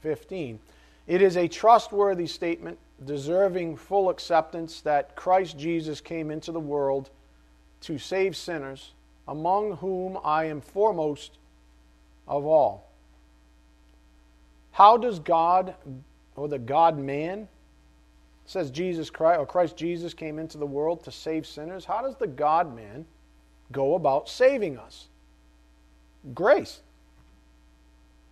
15. 0.00 0.58
It 1.06 1.22
is 1.22 1.36
a 1.36 1.48
trustworthy 1.48 2.26
statement, 2.26 2.78
deserving 3.04 3.76
full 3.76 4.08
acceptance, 4.08 4.80
that 4.80 5.16
Christ 5.16 5.58
Jesus 5.58 6.00
came 6.00 6.30
into 6.30 6.52
the 6.52 6.60
world 6.60 7.10
to 7.82 7.98
save 7.98 8.36
sinners, 8.36 8.92
among 9.28 9.76
whom 9.76 10.18
I 10.24 10.44
am 10.46 10.60
foremost 10.60 11.38
of 12.26 12.46
all. 12.46 12.90
How 14.72 14.96
does 14.96 15.18
God, 15.18 15.74
or 16.36 16.48
the 16.48 16.58
God 16.58 16.98
man, 16.98 17.48
says 18.46 18.70
Jesus 18.70 19.10
Christ, 19.10 19.40
or 19.40 19.46
Christ 19.46 19.76
Jesus 19.76 20.14
came 20.14 20.38
into 20.38 20.58
the 20.58 20.66
world 20.66 21.04
to 21.04 21.12
save 21.12 21.46
sinners? 21.46 21.84
How 21.84 22.02
does 22.02 22.16
the 22.16 22.26
God 22.26 22.74
man 22.74 23.04
go 23.72 23.94
about 23.94 24.28
saving 24.28 24.78
us? 24.78 25.08
Grace. 26.34 26.80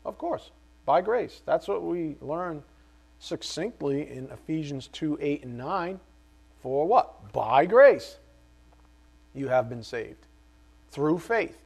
Of 0.05 0.19
course. 0.19 0.51
By 0.87 1.01
grace. 1.01 1.41
That's 1.47 1.67
what 1.67 1.83
we 1.83 2.17
learn 2.21 2.63
succinctly 3.19 4.11
in 4.11 4.29
Ephesians 4.31 4.89
2 4.89 5.19
8 5.21 5.45
and 5.45 5.59
9. 5.59 6.01
For 6.63 6.87
what? 6.87 7.33
By 7.33 7.67
grace 7.67 8.19
you 9.35 9.49
have 9.49 9.69
been 9.69 9.83
saved 9.83 10.27
through 10.91 11.19
faith. 11.19 11.59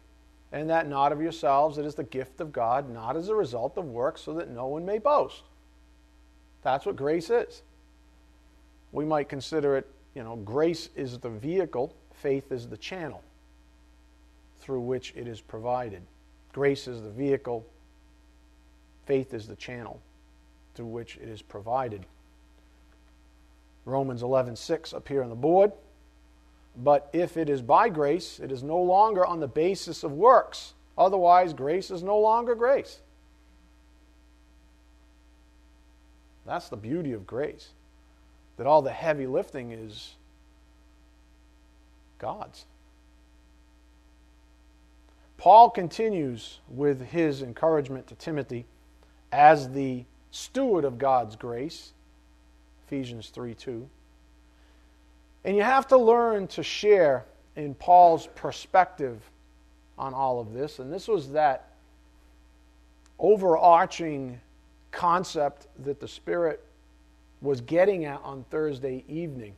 And 0.51 0.71
that 0.71 0.89
not 0.89 1.13
of 1.13 1.21
yourselves, 1.21 1.77
it 1.77 1.85
is 1.85 1.95
the 1.95 2.05
gift 2.05 2.41
of 2.41 2.53
God, 2.53 2.89
not 2.89 3.17
as 3.17 3.29
a 3.29 3.35
result 3.35 3.77
of 3.77 3.85
works, 3.85 4.23
so 4.23 4.33
that 4.35 4.49
no 4.49 4.67
one 4.67 4.87
may 4.87 4.99
boast. 4.99 5.43
That's 6.63 6.87
what 6.87 6.97
grace 6.97 7.29
is. 7.29 7.63
We 8.93 9.05
might 9.05 9.29
consider 9.29 9.77
it, 9.77 9.87
you 10.15 10.25
know, 10.25 10.37
grace 10.37 10.89
is 10.97 11.19
the 11.19 11.29
vehicle, 11.29 11.95
faith 12.15 12.51
is 12.51 12.67
the 12.67 12.79
channel 12.79 13.23
through 14.61 14.81
which 14.81 15.13
it 15.15 15.29
is 15.29 15.41
provided. 15.41 16.03
Grace 16.53 16.89
is 16.89 17.03
the 17.03 17.11
vehicle, 17.11 17.67
faith 19.05 19.35
is 19.35 19.47
the 19.47 19.57
channel 19.57 20.01
through 20.79 20.87
which 20.87 21.17
it 21.17 21.29
is 21.29 21.43
provided. 21.43 22.07
Romans 23.85 24.23
11:6 24.23 24.95
up 24.95 25.09
here 25.09 25.25
on 25.25 25.29
the 25.29 25.35
board. 25.35 25.73
But 26.77 27.11
if 27.12 27.37
it 27.37 27.51
is 27.51 27.62
by 27.62 27.88
grace, 27.88 28.38
it 28.38 28.53
is 28.53 28.62
no 28.62 28.81
longer 28.81 29.27
on 29.27 29.41
the 29.41 29.49
basis 29.49 30.05
of 30.05 30.12
works. 30.12 30.75
Otherwise, 30.97 31.53
grace 31.53 31.91
is 31.91 32.05
no 32.05 32.17
longer 32.17 32.55
grace. 32.55 33.01
That's 36.47 36.69
the 36.69 36.77
beauty 36.77 37.12
of 37.12 37.27
grace. 37.27 37.71
That 38.57 38.69
all 38.69 38.81
the 38.81 38.93
heavy 38.93 39.27
lifting 39.27 39.73
is 39.73 40.14
God's. 42.19 42.67
Paul 45.38 45.71
continues 45.71 46.61
with 46.69 47.09
his 47.09 47.43
encouragement 47.43 48.07
to 48.07 48.14
Timothy 48.14 48.67
as 49.33 49.71
the 49.73 50.05
steward 50.31 50.85
of 50.85 50.99
God's 50.99 51.37
grace. 51.37 51.93
Ephesians 52.87 53.29
3 53.31 53.55
2. 53.55 53.88
And 55.45 55.57
you 55.57 55.62
have 55.62 55.87
to 55.88 55.97
learn 55.97 56.47
to 56.49 56.62
share 56.62 57.25
in 57.57 57.75
Paul's 57.75 58.27
perspective 58.35 59.21
on 59.99 60.14
all 60.14 60.41
of 60.41 60.53
this. 60.53 60.79
And 60.79 60.93
this 60.93 61.09
was 61.09 61.31
that 61.31 61.73
overarching 63.19 64.41
concept 64.91 65.67
that 65.85 66.01
the 66.01 66.09
Spirit 66.09 66.64
was 67.41 67.61
getting 67.61 68.05
at 68.05 68.21
on 68.23 68.45
Thursday 68.51 69.05
evening. 69.09 69.55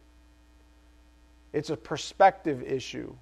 It's 1.52 1.70
a 1.70 1.76
perspective 1.76 2.62
issue. 2.62 3.12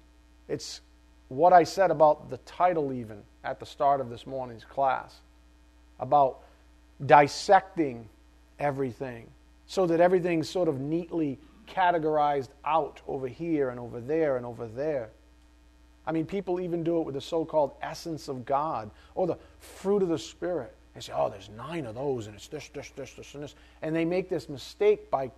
It's 0.47 0.81
what 1.29 1.53
I 1.53 1.63
said 1.63 1.91
about 1.91 2.29
the 2.29 2.37
title, 2.37 2.91
even 2.93 3.21
at 3.43 3.59
the 3.59 3.65
start 3.65 4.01
of 4.01 4.09
this 4.09 4.25
morning's 4.25 4.65
class, 4.65 5.15
about 5.99 6.39
dissecting 7.05 8.07
everything 8.59 9.27
so 9.65 9.85
that 9.85 9.99
everything's 9.99 10.49
sort 10.49 10.67
of 10.67 10.79
neatly 10.79 11.39
categorized 11.67 12.49
out 12.65 13.01
over 13.07 13.27
here 13.27 13.69
and 13.69 13.79
over 13.79 14.01
there 14.01 14.37
and 14.37 14.45
over 14.45 14.67
there. 14.67 15.09
I 16.05 16.11
mean, 16.11 16.25
people 16.25 16.59
even 16.59 16.83
do 16.83 16.99
it 16.99 17.05
with 17.05 17.15
the 17.15 17.21
so 17.21 17.45
called 17.45 17.73
essence 17.81 18.27
of 18.27 18.45
God 18.45 18.89
or 19.13 19.27
the 19.27 19.37
fruit 19.59 20.01
of 20.01 20.09
the 20.09 20.17
Spirit. 20.17 20.75
They 20.95 21.01
say, 21.01 21.13
oh, 21.15 21.29
there's 21.29 21.49
nine 21.49 21.85
of 21.85 21.95
those, 21.95 22.25
and 22.25 22.35
it's 22.35 22.47
this, 22.47 22.67
this, 22.69 22.89
this, 22.95 23.13
this, 23.13 23.33
and 23.35 23.43
this. 23.43 23.55
And 23.83 23.95
they 23.95 24.05
make 24.05 24.27
this 24.27 24.49
mistake 24.49 25.11
by 25.11 25.29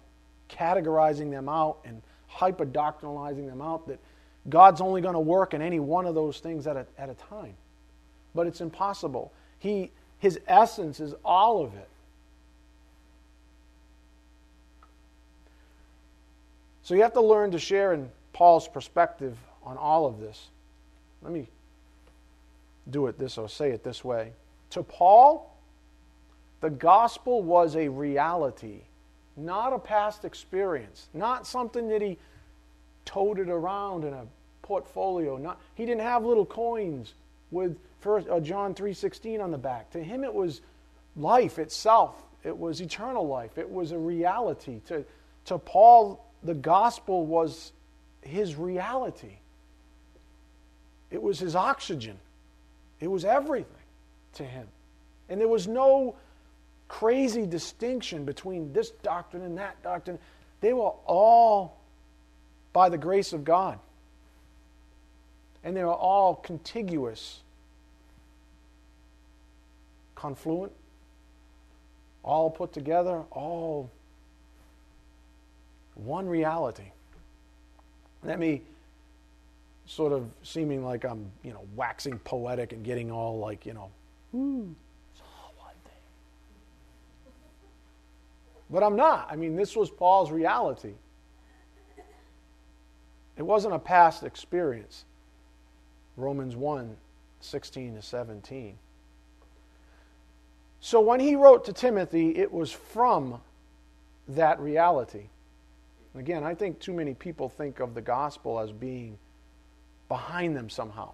categorizing 0.49 1.29
them 1.29 1.49
out 1.49 1.79
and 1.83 2.01
hyper 2.27 2.65
doctrinalizing 2.65 3.47
them 3.47 3.61
out 3.61 3.87
that 3.87 3.99
God's 4.49 4.81
only 4.81 5.01
going 5.01 5.13
to 5.13 5.19
work 5.19 5.53
in 5.53 5.61
any 5.61 5.79
one 5.79 6.05
of 6.05 6.15
those 6.15 6.39
things 6.39 6.65
at 6.67 6.77
a, 6.77 6.85
at 6.97 7.09
a 7.09 7.13
time. 7.15 7.53
But 8.33 8.47
it's 8.47 8.61
impossible. 8.61 9.33
He, 9.59 9.91
his 10.21 10.39
essence 10.47 10.99
is 10.99 11.15
all 11.25 11.63
of 11.63 11.73
it. 11.73 11.89
So 16.83 16.93
you 16.93 17.01
have 17.01 17.13
to 17.13 17.21
learn 17.21 17.51
to 17.51 17.59
share 17.59 17.93
in 17.93 18.07
Paul's 18.31 18.67
perspective 18.67 19.35
on 19.63 19.77
all 19.77 20.05
of 20.05 20.19
this. 20.19 20.47
Let 21.23 21.33
me 21.33 21.47
do 22.91 23.07
it 23.07 23.17
this 23.17 23.39
or 23.39 23.49
say 23.49 23.71
it 23.71 23.83
this 23.83 24.03
way. 24.03 24.33
To 24.71 24.83
Paul, 24.83 25.57
the 26.61 26.69
gospel 26.69 27.41
was 27.41 27.75
a 27.75 27.87
reality, 27.87 28.81
not 29.35 29.73
a 29.73 29.79
past 29.79 30.23
experience, 30.23 31.07
not 31.15 31.47
something 31.47 31.89
that 31.89 32.01
he 32.01 32.19
toted 33.05 33.49
around 33.49 34.03
in 34.03 34.13
a 34.13 34.25
portfolio. 34.61 35.37
Not, 35.37 35.59
he 35.73 35.85
didn't 35.87 36.01
have 36.01 36.23
little 36.23 36.45
coins 36.45 37.15
with 37.49 37.75
first, 38.01 38.27
uh, 38.27 38.39
John 38.39 38.73
3.16 38.73 39.41
on 39.41 39.51
the 39.51 39.57
back. 39.57 39.89
To 39.91 40.03
him 40.03 40.23
it 40.23 40.33
was 40.33 40.61
life 41.15 41.57
itself. 41.59 42.21
It 42.43 42.57
was 42.57 42.81
eternal 42.81 43.27
life. 43.27 43.57
It 43.57 43.69
was 43.69 43.91
a 43.91 43.97
reality. 43.97 44.81
To, 44.87 45.05
to 45.45 45.57
Paul, 45.57 46.25
the 46.43 46.55
gospel 46.55 47.25
was 47.25 47.71
his 48.21 48.55
reality. 48.55 49.37
It 51.09 51.21
was 51.21 51.39
his 51.39 51.55
oxygen. 51.55 52.17
It 52.99 53.07
was 53.07 53.25
everything 53.25 53.71
to 54.33 54.43
him. 54.43 54.67
And 55.29 55.39
there 55.39 55.47
was 55.47 55.67
no 55.67 56.15
crazy 56.87 57.45
distinction 57.45 58.25
between 58.25 58.73
this 58.73 58.91
doctrine 59.03 59.43
and 59.43 59.57
that 59.57 59.81
doctrine. 59.83 60.19
They 60.61 60.73
were 60.73 60.93
all 61.05 61.77
by 62.73 62.89
the 62.89 62.97
grace 62.97 63.33
of 63.33 63.43
God. 63.43 63.79
And 65.63 65.75
they 65.75 65.83
were 65.83 65.93
all 65.93 66.35
contiguous, 66.35 67.41
confluent, 70.21 70.71
all 72.23 72.51
put 72.51 72.71
together, 72.71 73.23
all 73.31 73.89
one 75.95 76.27
reality. 76.27 76.91
Let 78.23 78.37
me 78.37 78.61
sort 79.87 80.13
of 80.13 80.29
seeming 80.43 80.85
like 80.85 81.05
I'm, 81.05 81.31
you 81.43 81.53
know, 81.53 81.65
waxing 81.75 82.19
poetic 82.19 82.71
and 82.71 82.85
getting 82.85 83.09
all 83.09 83.39
like, 83.39 83.65
you 83.65 83.73
know, 83.73 83.89
ooh, 84.35 84.75
it's 85.11 85.21
all 85.21 85.53
one 85.57 85.73
thing. 85.85 87.33
But 88.69 88.83
I'm 88.83 88.95
not. 88.95 89.27
I 89.31 89.35
mean, 89.35 89.55
this 89.55 89.75
was 89.75 89.89
Paul's 89.89 90.29
reality. 90.29 90.93
It 93.37 93.43
wasn't 93.43 93.73
a 93.73 93.79
past 93.79 94.21
experience. 94.21 95.05
Romans 96.15 96.55
1 96.55 96.95
16 97.39 97.95
to 97.95 98.01
17. 98.03 98.77
So 100.81 100.99
when 100.99 101.19
he 101.19 101.35
wrote 101.35 101.63
to 101.65 101.73
Timothy, 101.73 102.35
it 102.35 102.51
was 102.51 102.71
from 102.71 103.39
that 104.27 104.59
reality. 104.59 105.25
Again, 106.15 106.43
I 106.43 106.55
think 106.55 106.79
too 106.79 106.91
many 106.91 107.13
people 107.13 107.47
think 107.47 107.79
of 107.79 107.93
the 107.93 108.01
gospel 108.01 108.59
as 108.59 108.71
being 108.71 109.17
behind 110.09 110.57
them 110.57 110.69
somehow. 110.69 111.11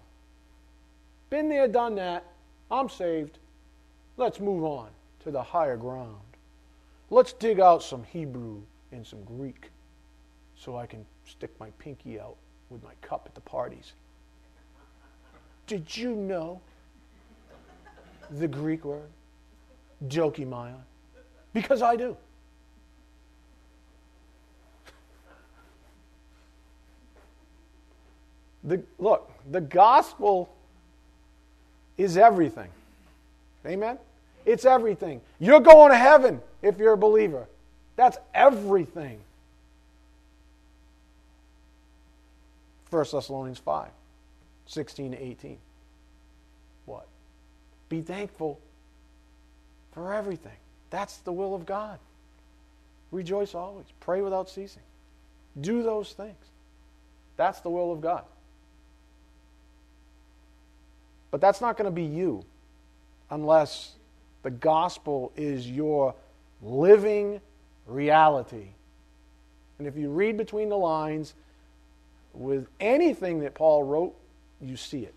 Been 1.30 1.50
there, 1.50 1.68
done 1.68 1.94
that. 1.96 2.24
I'm 2.70 2.88
saved. 2.88 3.38
Let's 4.16 4.40
move 4.40 4.64
on 4.64 4.88
to 5.20 5.30
the 5.30 5.42
higher 5.42 5.76
ground. 5.76 6.16
Let's 7.10 7.34
dig 7.34 7.60
out 7.60 7.82
some 7.82 8.02
Hebrew 8.04 8.62
and 8.90 9.06
some 9.06 9.22
Greek 9.24 9.70
so 10.56 10.76
I 10.76 10.86
can 10.86 11.04
stick 11.26 11.50
my 11.60 11.70
pinky 11.78 12.18
out 12.18 12.36
with 12.70 12.82
my 12.82 12.94
cup 13.02 13.24
at 13.26 13.34
the 13.34 13.40
parties. 13.42 13.92
Did 15.66 15.94
you 15.94 16.14
know 16.14 16.60
the 18.30 18.48
Greek 18.48 18.84
word? 18.84 19.10
Dokimaion? 20.06 20.80
Because 21.52 21.82
I 21.82 21.96
do. 21.96 22.16
The, 28.64 28.82
look, 28.98 29.30
the 29.50 29.60
gospel 29.60 30.50
is 31.96 32.16
everything. 32.16 32.68
Amen? 33.66 33.98
It's 34.44 34.64
everything. 34.64 35.20
You're 35.38 35.60
going 35.60 35.90
to 35.90 35.96
heaven 35.96 36.40
if 36.62 36.78
you're 36.78 36.92
a 36.92 36.98
believer. 36.98 37.46
That's 37.96 38.18
everything. 38.34 39.20
1 42.90 43.04
Thessalonians 43.12 43.58
5, 43.58 43.88
16 44.66 45.12
to 45.12 45.22
18. 45.22 45.58
What? 46.86 47.06
Be 47.88 48.00
thankful 48.00 48.58
for 49.98 50.14
everything. 50.14 50.52
That's 50.90 51.18
the 51.18 51.32
will 51.32 51.56
of 51.56 51.66
God. 51.66 51.98
Rejoice 53.10 53.54
always. 53.54 53.86
Pray 53.98 54.22
without 54.22 54.48
ceasing. 54.48 54.82
Do 55.60 55.82
those 55.82 56.12
things. 56.12 56.36
That's 57.36 57.60
the 57.60 57.70
will 57.70 57.92
of 57.92 58.00
God. 58.00 58.22
But 61.32 61.40
that's 61.40 61.60
not 61.60 61.76
going 61.76 61.86
to 61.86 61.94
be 61.94 62.04
you 62.04 62.44
unless 63.28 63.94
the 64.42 64.50
gospel 64.50 65.32
is 65.36 65.68
your 65.68 66.14
living 66.62 67.40
reality. 67.86 68.68
And 69.78 69.88
if 69.88 69.96
you 69.96 70.10
read 70.10 70.36
between 70.36 70.68
the 70.68 70.78
lines, 70.78 71.34
with 72.34 72.68
anything 72.78 73.40
that 73.40 73.54
Paul 73.54 73.82
wrote, 73.82 74.14
you 74.60 74.76
see 74.76 75.00
it. 75.00 75.14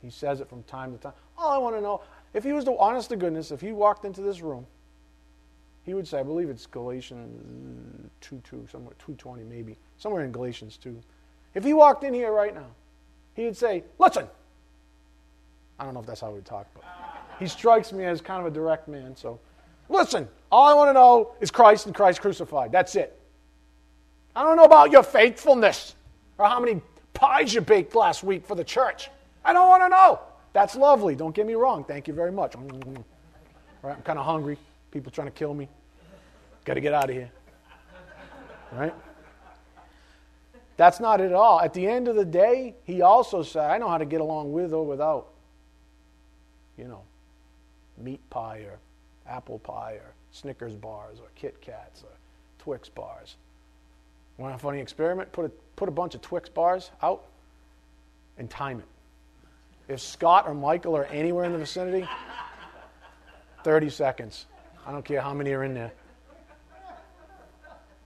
He 0.00 0.10
says 0.10 0.40
it 0.40 0.48
from 0.48 0.62
time 0.62 0.92
to 0.92 0.98
time. 0.98 1.12
All 1.36 1.50
I 1.50 1.58
want 1.58 1.76
to 1.76 1.82
know, 1.82 2.00
if 2.34 2.44
he 2.44 2.52
was 2.52 2.64
the 2.64 2.76
honest 2.76 3.08
to 3.10 3.16
goodness, 3.16 3.50
if 3.50 3.60
he 3.60 3.72
walked 3.72 4.04
into 4.04 4.20
this 4.20 4.40
room, 4.40 4.66
he 5.84 5.94
would 5.94 6.06
say, 6.06 6.20
I 6.20 6.22
believe 6.22 6.50
it's 6.50 6.66
Galatians 6.66 8.10
2 8.20 8.42
2, 8.48 8.68
somewhere 8.70 8.94
220 8.98 9.44
maybe, 9.44 9.76
somewhere 9.96 10.24
in 10.24 10.32
Galatians 10.32 10.76
2. 10.76 11.00
If 11.54 11.64
he 11.64 11.72
walked 11.72 12.04
in 12.04 12.12
here 12.12 12.30
right 12.32 12.54
now, 12.54 12.66
he 13.34 13.44
would 13.44 13.56
say, 13.56 13.84
Listen. 13.98 14.26
I 15.78 15.84
don't 15.84 15.94
know 15.94 16.00
if 16.00 16.06
that's 16.06 16.20
how 16.20 16.28
he 16.28 16.34
would 16.34 16.44
talk, 16.44 16.66
but 16.74 16.82
he 17.38 17.46
strikes 17.46 17.92
me 17.92 18.04
as 18.04 18.20
kind 18.20 18.40
of 18.40 18.46
a 18.46 18.50
direct 18.50 18.88
man. 18.88 19.14
So, 19.14 19.38
listen, 19.88 20.28
all 20.50 20.68
I 20.68 20.74
want 20.74 20.88
to 20.88 20.92
know 20.92 21.32
is 21.40 21.50
Christ 21.50 21.86
and 21.86 21.94
Christ 21.94 22.20
crucified. 22.20 22.72
That's 22.72 22.96
it. 22.96 23.18
I 24.34 24.42
don't 24.42 24.56
know 24.56 24.64
about 24.64 24.90
your 24.90 25.04
faithfulness 25.04 25.94
or 26.36 26.46
how 26.46 26.60
many 26.60 26.80
pies 27.14 27.54
you 27.54 27.60
baked 27.60 27.94
last 27.94 28.22
week 28.22 28.44
for 28.44 28.54
the 28.54 28.64
church. 28.64 29.08
I 29.44 29.52
don't 29.52 29.68
want 29.68 29.84
to 29.84 29.88
know. 29.88 30.20
That's 30.58 30.74
lovely. 30.74 31.14
Don't 31.14 31.36
get 31.36 31.46
me 31.46 31.54
wrong. 31.54 31.84
Thank 31.84 32.08
you 32.08 32.14
very 32.14 32.32
much. 32.32 32.56
Right, 32.56 33.94
I'm 33.94 34.02
kind 34.02 34.18
of 34.18 34.24
hungry. 34.24 34.58
People 34.90 35.12
trying 35.12 35.28
to 35.28 35.32
kill 35.32 35.54
me. 35.54 35.68
Got 36.64 36.74
to 36.74 36.80
get 36.80 36.92
out 36.92 37.08
of 37.08 37.14
here. 37.14 37.30
Right? 38.72 38.92
That's 40.76 40.98
not 40.98 41.20
it 41.20 41.26
at 41.26 41.32
all. 41.32 41.60
At 41.60 41.74
the 41.74 41.86
end 41.86 42.08
of 42.08 42.16
the 42.16 42.24
day, 42.24 42.74
he 42.82 43.02
also 43.02 43.44
said, 43.44 43.70
I 43.70 43.78
know 43.78 43.88
how 43.88 43.98
to 43.98 44.04
get 44.04 44.20
along 44.20 44.52
with 44.52 44.72
or 44.72 44.84
without, 44.84 45.28
you 46.76 46.88
know, 46.88 47.02
meat 47.96 48.28
pie 48.28 48.66
or 48.68 48.80
apple 49.28 49.60
pie 49.60 49.92
or 49.92 50.12
Snickers 50.32 50.74
bars 50.74 51.20
or 51.20 51.28
Kit 51.36 51.60
Kats 51.60 52.02
or 52.02 52.10
Twix 52.58 52.88
bars. 52.88 53.36
Want 54.38 54.56
a 54.56 54.58
funny 54.58 54.80
experiment? 54.80 55.30
Put 55.30 55.44
a, 55.44 55.50
put 55.76 55.88
a 55.88 55.92
bunch 55.92 56.16
of 56.16 56.20
Twix 56.20 56.48
bars 56.48 56.90
out 57.00 57.26
and 58.38 58.50
time 58.50 58.80
it. 58.80 58.86
If 59.88 60.00
Scott 60.00 60.46
or 60.46 60.54
Michael 60.54 60.94
are 60.96 61.06
anywhere 61.06 61.44
in 61.44 61.52
the 61.52 61.58
vicinity, 61.58 62.06
30 63.64 63.88
seconds. 63.90 64.46
I 64.86 64.92
don't 64.92 65.04
care 65.04 65.20
how 65.20 65.34
many 65.34 65.52
are 65.52 65.64
in 65.64 65.74
there. 65.74 65.92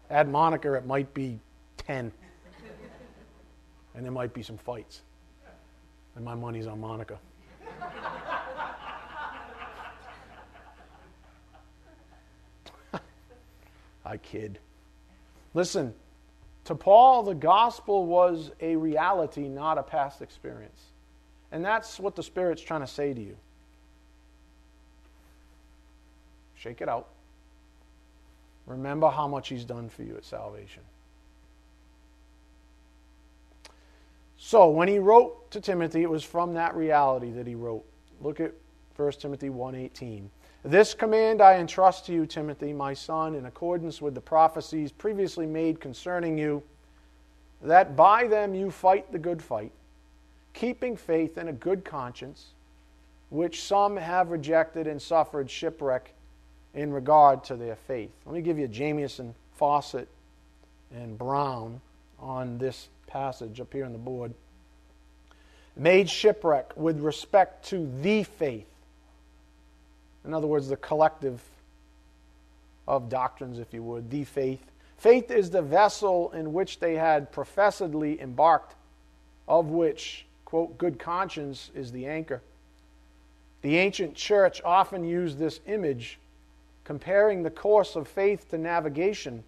Add 0.09 0.29
Monica, 0.29 0.75
it 0.75 0.87
might 0.87 1.12
be 1.12 1.40
10. 1.79 2.12
And 3.95 4.05
there 4.05 4.12
might 4.12 4.33
be 4.33 4.42
some 4.42 4.59
fights. 4.59 5.03
And 6.14 6.25
my 6.25 6.35
money's 6.35 6.66
on 6.66 6.81
Monica. 6.81 7.18
I 14.05 14.16
kid. 14.18 14.59
Listen, 15.55 15.95
to 16.64 16.75
Paul, 16.75 17.23
the 17.25 17.35
gospel 17.35 18.07
was 18.07 18.53
a 18.61 18.77
reality, 18.77 19.49
not 19.49 19.79
a 19.79 19.83
past 19.83 20.23
experience. 20.23 20.91
And 21.53 21.65
that's 21.65 22.01
what 22.01 22.17
the 22.17 22.23
Spirit's 22.23 22.62
trying 22.62 22.81
to 22.81 22.87
say 22.87 23.12
to 23.12 23.21
you. 23.21 23.37
Shake 26.57 26.81
it 26.81 26.88
out. 26.88 27.09
Remember 28.67 29.11
how 29.11 29.29
much 29.29 29.49
He's 29.49 29.65
done 29.65 29.88
for 29.88 30.03
you 30.03 30.17
at 30.17 30.25
salvation. 30.25 30.83
So, 34.45 34.69
when 34.71 34.88
he 34.88 34.99
wrote 34.99 35.53
to 35.53 35.61
Timothy, 35.61 36.03
it 36.03 36.11
was 36.11 36.25
from 36.25 36.55
that 36.55 36.75
reality 36.75 37.31
that 37.31 37.47
he 37.47 37.55
wrote. 37.55 37.85
Look 38.21 38.41
at 38.41 38.53
1 38.97 39.12
Timothy 39.21 39.51
1:18. 39.51 40.29
This 40.65 40.95
command 40.95 41.41
I 41.41 41.59
entrust 41.59 42.07
to 42.07 42.12
you, 42.12 42.27
Timothy, 42.27 42.73
my 42.73 42.93
son, 42.93 43.35
in 43.35 43.47
accordance 43.47 44.03
with 44.03 44.15
the 44.15 44.21
prophecies 44.21 44.91
previously 44.91 45.47
made 45.47 45.81
concerning 45.81 46.38
you, 46.38 46.62
that 47.62 47.95
by 47.95 48.27
them 48.27 48.55
you 48.55 48.71
fight 48.71 49.11
the 49.12 49.19
good 49.19 49.41
fight, 49.41 49.73
keeping 50.53 50.97
faith 50.97 51.37
and 51.37 51.49
a 51.49 51.53
good 51.53 51.85
conscience, 51.85 52.49
which 53.31 53.62
some 53.62 53.97
have 53.97 54.31
rejected 54.31 54.87
and 54.87 55.01
suffered 55.01 55.51
shipwreck 55.51 56.12
in 56.75 56.93
regard 56.93 57.45
to 57.45 57.57
their 57.57 57.77
faith. 57.77 58.11
Let 58.27 58.35
me 58.35 58.43
give 58.43 58.59
you 58.59 58.69
Jamieson, 58.69 59.35
Fausset, 59.59 60.07
and 60.95 61.19
Brown 61.19 61.81
on 62.19 62.59
this 62.59 62.88
passage 63.07 63.61
up 63.61 63.73
here 63.73 63.85
on 63.85 63.93
the 63.93 63.99
board. 63.99 64.33
Made 65.77 66.09
shipwreck 66.11 66.77
with 66.77 67.01
respect 67.01 67.67
to 67.67 67.91
the 68.03 68.25
faith 68.25 68.67
in 70.25 70.35
other 70.35 70.47
words, 70.47 70.69
the 70.69 70.77
collective 70.77 71.43
of 72.87 73.09
doctrines, 73.09 73.59
if 73.59 73.73
you 73.73 73.83
would, 73.83 74.11
the 74.11 74.25
faith. 74.25 74.65
Faith 74.97 75.31
is 75.31 75.51
the 75.51 75.62
vessel 75.62 76.31
in 76.33 76.53
which 76.53 76.79
they 76.79 76.95
had 76.95 77.33
professedly 77.33 78.21
embarked, 78.21 78.75
of 79.49 79.67
which, 79.67 80.27
quote, 80.53 80.77
good 80.77 80.99
conscience 80.99 81.71
is 81.75 81.93
the 81.93 82.07
anchor. 82.07 82.43
The 83.62 83.79
ancient 83.79 84.15
church 84.15 84.61
often 84.62 85.03
used 85.03 85.38
this 85.38 85.61
image, 85.67 86.19
comparing 86.85 87.43
the 87.43 87.51
course 87.51 87.97
of 87.97 88.07
faith 88.07 88.51
to 88.51 88.59
navigation. 88.59 89.45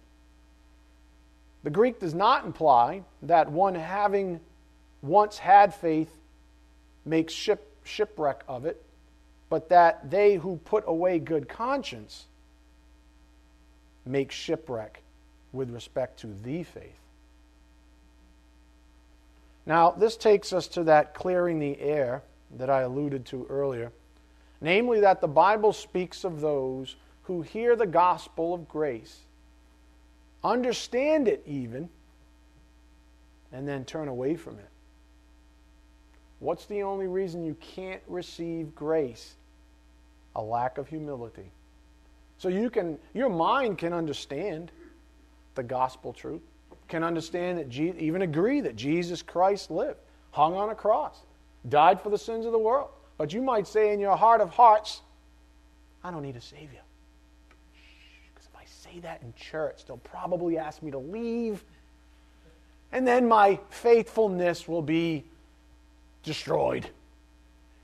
The 1.63 1.69
Greek 1.69 1.99
does 1.99 2.15
not 2.15 2.43
imply 2.43 3.03
that 3.21 3.51
one 3.51 3.75
having 3.75 4.39
once 5.03 5.37
had 5.37 5.75
faith 5.75 6.09
makes 7.05 7.31
ship, 7.33 7.71
shipwreck 7.83 8.43
of 8.47 8.65
it 8.65 8.81
but 9.47 9.69
that 9.69 10.09
they 10.09 10.37
who 10.37 10.57
put 10.65 10.83
away 10.87 11.19
good 11.19 11.47
conscience 11.47 12.25
make 14.07 14.31
shipwreck 14.31 15.03
with 15.53 15.69
respect 15.69 16.19
to 16.19 16.27
the 16.43 16.63
faith. 16.63 17.04
Now, 19.65 19.91
this 19.91 20.15
takes 20.15 20.53
us 20.53 20.67
to 20.69 20.83
that 20.83 21.13
clearing 21.13 21.59
the 21.59 21.79
air 21.79 22.23
that 22.57 22.69
I 22.69 22.81
alluded 22.81 23.25
to 23.27 23.45
earlier, 23.49 23.91
namely 24.61 24.99
that 24.99 25.21
the 25.21 25.27
Bible 25.27 25.73
speaks 25.73 26.23
of 26.23 26.41
those 26.41 26.95
who 27.23 27.41
hear 27.41 27.75
the 27.75 27.87
gospel 27.87 28.53
of 28.53 28.67
grace, 28.67 29.21
understand 30.43 31.27
it 31.27 31.43
even, 31.47 31.89
and 33.51 33.67
then 33.67 33.85
turn 33.85 34.07
away 34.07 34.35
from 34.35 34.59
it. 34.59 34.69
What's 36.39 36.65
the 36.65 36.83
only 36.83 37.07
reason 37.07 37.43
you 37.43 37.55
can't 37.55 38.01
receive 38.07 38.75
grace? 38.75 39.35
A 40.35 40.41
lack 40.41 40.77
of 40.77 40.87
humility. 40.87 41.49
So 42.37 42.49
you 42.49 42.69
can, 42.69 42.99
your 43.13 43.29
mind 43.29 43.77
can 43.77 43.93
understand 43.93 44.71
the 45.55 45.63
gospel 45.63 46.11
truth, 46.13 46.41
can 46.87 47.03
understand 47.03 47.57
that, 47.57 47.69
Je- 47.69 47.95
even 47.97 48.21
agree 48.21 48.61
that 48.61 48.75
Jesus 48.75 49.21
Christ 49.21 49.71
lived, 49.71 49.99
hung 50.31 50.53
on 50.53 50.69
a 50.69 50.75
cross, 50.75 51.17
died 51.69 52.01
for 52.01 52.09
the 52.09 52.17
sins 52.17 52.45
of 52.45 52.51
the 52.51 52.59
world. 52.59 52.89
But 53.17 53.33
you 53.33 53.41
might 53.41 53.67
say 53.67 53.93
in 53.93 53.99
your 53.99 54.15
heart 54.15 54.41
of 54.41 54.49
hearts, 54.49 55.01
I 56.03 56.11
don't 56.11 56.21
need 56.21 56.35
a 56.35 56.41
Savior. 56.41 56.81
Because 58.33 58.47
if 58.47 58.55
I 58.55 58.65
say 58.65 58.99
that 58.99 59.21
in 59.21 59.33
church, 59.35 59.85
they'll 59.85 59.97
probably 59.97 60.57
ask 60.57 60.83
me 60.83 60.91
to 60.91 60.99
leave. 60.99 61.63
And 62.91 63.07
then 63.07 63.27
my 63.27 63.59
faithfulness 63.69 64.67
will 64.67 64.81
be 64.81 65.23
destroyed. 66.23 66.89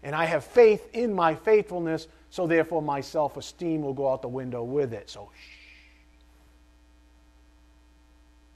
And 0.03 0.15
I 0.15 0.25
have 0.25 0.43
faith 0.43 0.89
in 0.93 1.13
my 1.13 1.35
faithfulness, 1.35 2.07
so 2.29 2.47
therefore 2.47 2.81
my 2.81 3.01
self 3.01 3.37
esteem 3.37 3.81
will 3.81 3.93
go 3.93 4.11
out 4.11 4.21
the 4.21 4.27
window 4.27 4.63
with 4.63 4.93
it. 4.93 5.09
So, 5.09 5.29
shh. 5.35 5.60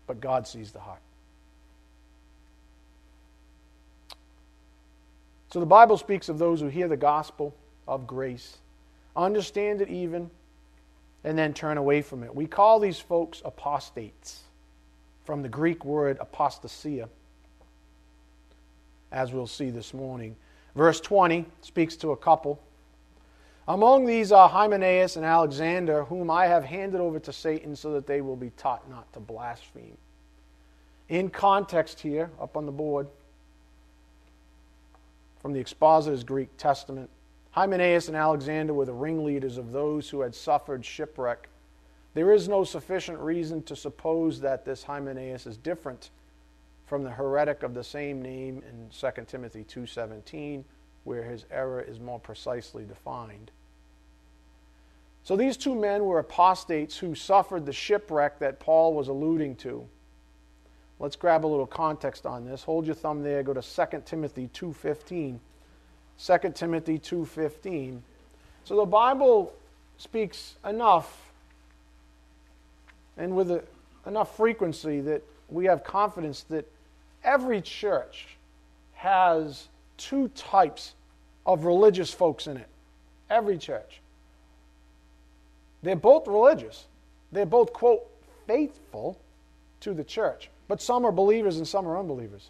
But 0.08 0.22
God 0.22 0.48
sees 0.48 0.72
the 0.72 0.80
heart. 0.80 1.02
So 5.50 5.60
the 5.60 5.66
Bible 5.66 5.98
speaks 5.98 6.28
of 6.28 6.38
those 6.38 6.60
who 6.60 6.68
hear 6.68 6.88
the 6.88 6.98
gospel 6.98 7.56
of 7.88 8.06
grace, 8.06 8.58
understand 9.16 9.82
it 9.82 9.90
even, 9.90 10.30
and 11.24 11.38
then 11.38 11.54
turn 11.54 11.78
away 11.78 12.02
from 12.02 12.24
it. 12.24 12.36
We 12.36 12.46
call 12.46 12.80
these 12.80 13.00
folks 13.00 13.42
apostates 13.46 14.42
from 15.24 15.42
the 15.42 15.50
Greek 15.50 15.86
word 15.86 16.20
apostasia 16.20 17.10
as 19.12 19.32
we'll 19.32 19.48
see 19.48 19.70
this 19.70 19.94
morning. 19.94 20.36
Verse 20.76 21.00
20 21.00 21.46
speaks 21.62 21.96
to 21.96 22.12
a 22.12 22.18
couple. 22.18 22.62
Among 23.68 24.06
these 24.06 24.32
are 24.32 24.48
Hymenaeus 24.48 25.16
and 25.16 25.26
Alexander, 25.26 26.04
whom 26.04 26.30
I 26.30 26.46
have 26.46 26.64
handed 26.64 27.02
over 27.02 27.20
to 27.20 27.34
Satan 27.34 27.76
so 27.76 27.94
that 27.94 28.06
they 28.06 28.22
will 28.22 28.36
be 28.36 28.52
taught 28.52 28.88
not 28.90 29.12
to 29.14 29.20
blaspheme. 29.20 29.98
In 31.10 31.30
context 31.30 32.00
here, 32.00 32.30
up 32.40 32.58
on 32.58 32.68
the 32.68 32.72
board, 32.72 33.08
from 35.42 35.54
the 35.54 35.60
Expositor's 35.60 36.24
Greek 36.24 36.56
Testament, 36.58 37.10
Hymenaeus 37.52 38.08
and 38.08 38.18
Alexander 38.18 38.74
were 38.74 38.86
the 38.86 38.94
ringleaders 38.94 39.58
of 39.58 39.72
those 39.72 40.10
who 40.10 40.22
had 40.22 40.36
suffered 40.36 40.86
shipwreck. 40.86 41.50
There 42.14 42.32
is 42.32 42.48
no 42.48 42.64
sufficient 42.64 43.18
reason 43.20 43.64
to 43.64 43.76
suppose 43.76 44.42
that 44.42 44.66
this 44.66 44.84
Hymenaeus 44.84 45.48
is 45.48 45.58
different 45.58 46.12
from 46.86 47.04
the 47.04 47.12
heretic 47.12 47.64
of 47.64 47.74
the 47.74 47.84
same 47.84 48.22
name 48.22 48.62
in 48.70 48.90
2 48.92 49.26
Timothy 49.26 49.64
2:17 49.64 50.66
where 51.04 51.24
his 51.24 51.46
error 51.52 51.80
is 51.80 52.00
more 52.00 52.20
precisely 52.20 52.84
defined. 52.84 53.52
So 55.26 55.36
these 55.36 55.58
two 55.58 55.74
men 55.74 56.06
were 56.06 56.20
apostates 56.20 57.00
who 57.00 57.16
suffered 57.16 57.66
the 57.66 57.74
shipwreck 57.74 58.38
that 58.40 58.60
Paul 58.60 58.94
was 58.94 59.08
alluding 59.08 59.56
to. 59.58 59.84
Let's 61.00 61.16
grab 61.16 61.44
a 61.44 61.48
little 61.48 61.66
context 61.66 62.28
on 62.28 62.46
this. 62.46 62.62
Hold 62.62 62.86
your 62.86 62.94
thumb 62.94 63.24
there. 63.24 63.42
Go 63.42 63.52
to 63.52 63.62
2 63.64 64.06
Timothy 64.06 64.50
2:15. 64.54 65.40
2 66.20 66.52
Timothy 66.54 67.00
2:15. 67.00 68.04
So 68.66 68.76
the 68.76 68.86
Bible 68.86 69.52
speaks 69.98 70.58
enough 70.64 71.32
and 73.18 73.36
with 73.36 73.50
a, 73.50 73.64
enough 74.06 74.38
frequency 74.38 75.02
that 75.02 75.24
we 75.50 75.66
have 75.66 75.84
confidence 75.84 76.44
that 76.44 76.72
every 77.24 77.62
church 77.62 78.38
has 78.94 79.70
two 79.98 80.28
types 80.30 80.94
of 81.48 81.66
religious 81.66 82.14
folks 82.14 82.46
in 82.46 82.58
it. 82.58 82.70
Every 83.28 83.58
church. 83.58 84.02
They're 85.86 85.96
both 85.96 86.28
religious. 86.28 86.88
They're 87.32 87.46
both, 87.46 87.72
quote, 87.72 88.08
faithful 88.48 89.20
to 89.82 89.94
the 89.94 90.04
church. 90.04 90.50
But 90.68 90.82
some 90.82 91.06
are 91.06 91.12
believers 91.12 91.58
and 91.58 91.68
some 91.68 91.88
are 91.88 91.96
unbelievers. 91.96 92.50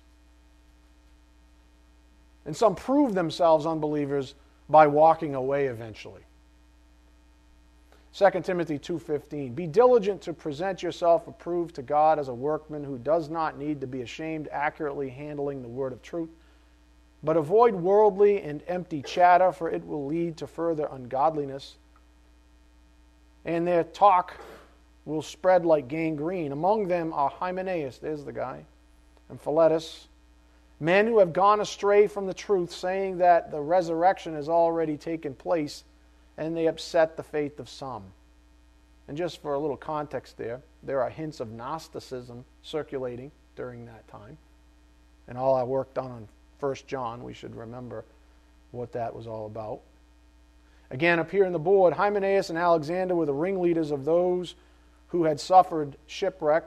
And 2.46 2.56
some 2.56 2.76
prove 2.76 3.14
themselves 3.14 3.66
unbelievers 3.66 4.36
by 4.70 4.88
walking 4.88 5.36
away 5.36 5.66
eventually. 5.66 6.22
2 8.14 8.42
Timothy 8.42 8.80
2:15 8.80 9.54
Be 9.54 9.68
diligent 9.68 10.22
to 10.22 10.34
present 10.34 10.82
yourself 10.82 11.28
approved 11.28 11.76
to 11.76 11.82
God 11.82 12.18
as 12.20 12.30
a 12.30 12.34
workman 12.34 12.86
who 12.86 12.98
does 12.98 13.30
not 13.30 13.58
need 13.58 13.82
to 13.82 13.88
be 13.88 14.02
ashamed 14.02 14.48
accurately 14.50 15.10
handling 15.10 15.62
the 15.62 15.68
word 15.68 15.92
of 15.92 16.02
truth 16.02 16.30
but 17.22 17.36
avoid 17.36 17.74
worldly 17.74 18.42
and 18.42 18.64
empty 18.68 19.02
chatter 19.02 19.52
for 19.52 19.70
it 19.70 19.86
will 19.86 20.06
lead 20.06 20.38
to 20.38 20.48
further 20.48 20.88
ungodliness 20.92 21.76
and 23.46 23.66
their 23.66 23.84
talk 23.84 24.38
will 25.06 25.22
spread 25.22 25.66
like 25.66 25.88
gangrene 25.88 26.52
among 26.52 26.88
them 26.88 27.14
are 27.14 27.30
Hymenaeus 27.30 28.00
there's 28.00 28.26
the 28.26 28.34
guy 28.34 28.66
and 29.30 29.40
Philetus 29.40 30.08
men 30.80 31.08
who 31.08 31.20
have 31.20 31.34
gone 31.34 31.62
astray 31.62 32.08
from 32.08 32.28
the 32.28 32.34
truth 32.34 32.72
saying 32.72 33.18
that 33.18 33.52
the 33.52 33.60
resurrection 33.60 34.34
has 34.34 34.50
already 34.50 34.98
taken 34.98 35.34
place 35.34 35.84
and 36.38 36.56
they 36.56 36.68
upset 36.68 37.16
the 37.16 37.24
faith 37.24 37.60
of 37.60 37.70
some. 37.70 38.04
And 39.08 39.16
just 39.18 39.42
for 39.42 39.54
a 39.54 39.60
little 39.60 39.78
context 39.78 40.38
there, 40.38 40.62
there 40.84 41.02
are 41.02 41.10
hints 41.10 41.40
of 41.40 41.52
Gnosticism 41.52 42.44
circulating 42.62 43.32
during 43.56 43.86
that 43.86 44.08
time. 44.08 44.38
And 45.28 45.38
all 45.38 45.56
I 45.56 45.64
worked 45.64 45.98
on 45.98 46.12
on 46.12 46.28
1 46.60 46.76
John, 46.88 47.24
we 47.24 47.34
should 47.34 47.56
remember 47.56 48.04
what 48.72 48.92
that 48.94 49.16
was 49.16 49.28
all 49.28 49.46
about. 49.46 49.82
Again, 50.92 51.20
up 51.20 51.32
here 51.32 51.46
in 51.46 51.54
the 51.54 51.60
board, 51.60 51.94
Hymenaeus 51.94 52.50
and 52.50 52.58
Alexander 52.58 53.16
were 53.16 53.26
the 53.26 53.34
ringleaders 53.34 53.92
of 53.92 54.06
those 54.06 54.56
who 55.08 55.24
had 55.24 55.40
suffered 55.40 55.98
shipwreck. 56.06 56.64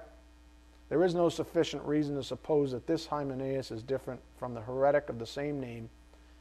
There 0.88 1.04
is 1.04 1.14
no 1.14 1.28
sufficient 1.28 1.84
reason 1.84 2.16
to 2.16 2.22
suppose 2.22 2.72
that 2.72 2.86
this 2.86 3.06
Hymenaeus 3.06 3.70
is 3.70 3.82
different 3.82 4.20
from 4.38 4.54
the 4.54 4.62
heretic 4.62 5.08
of 5.08 5.18
the 5.18 5.26
same 5.26 5.60
name 5.60 5.90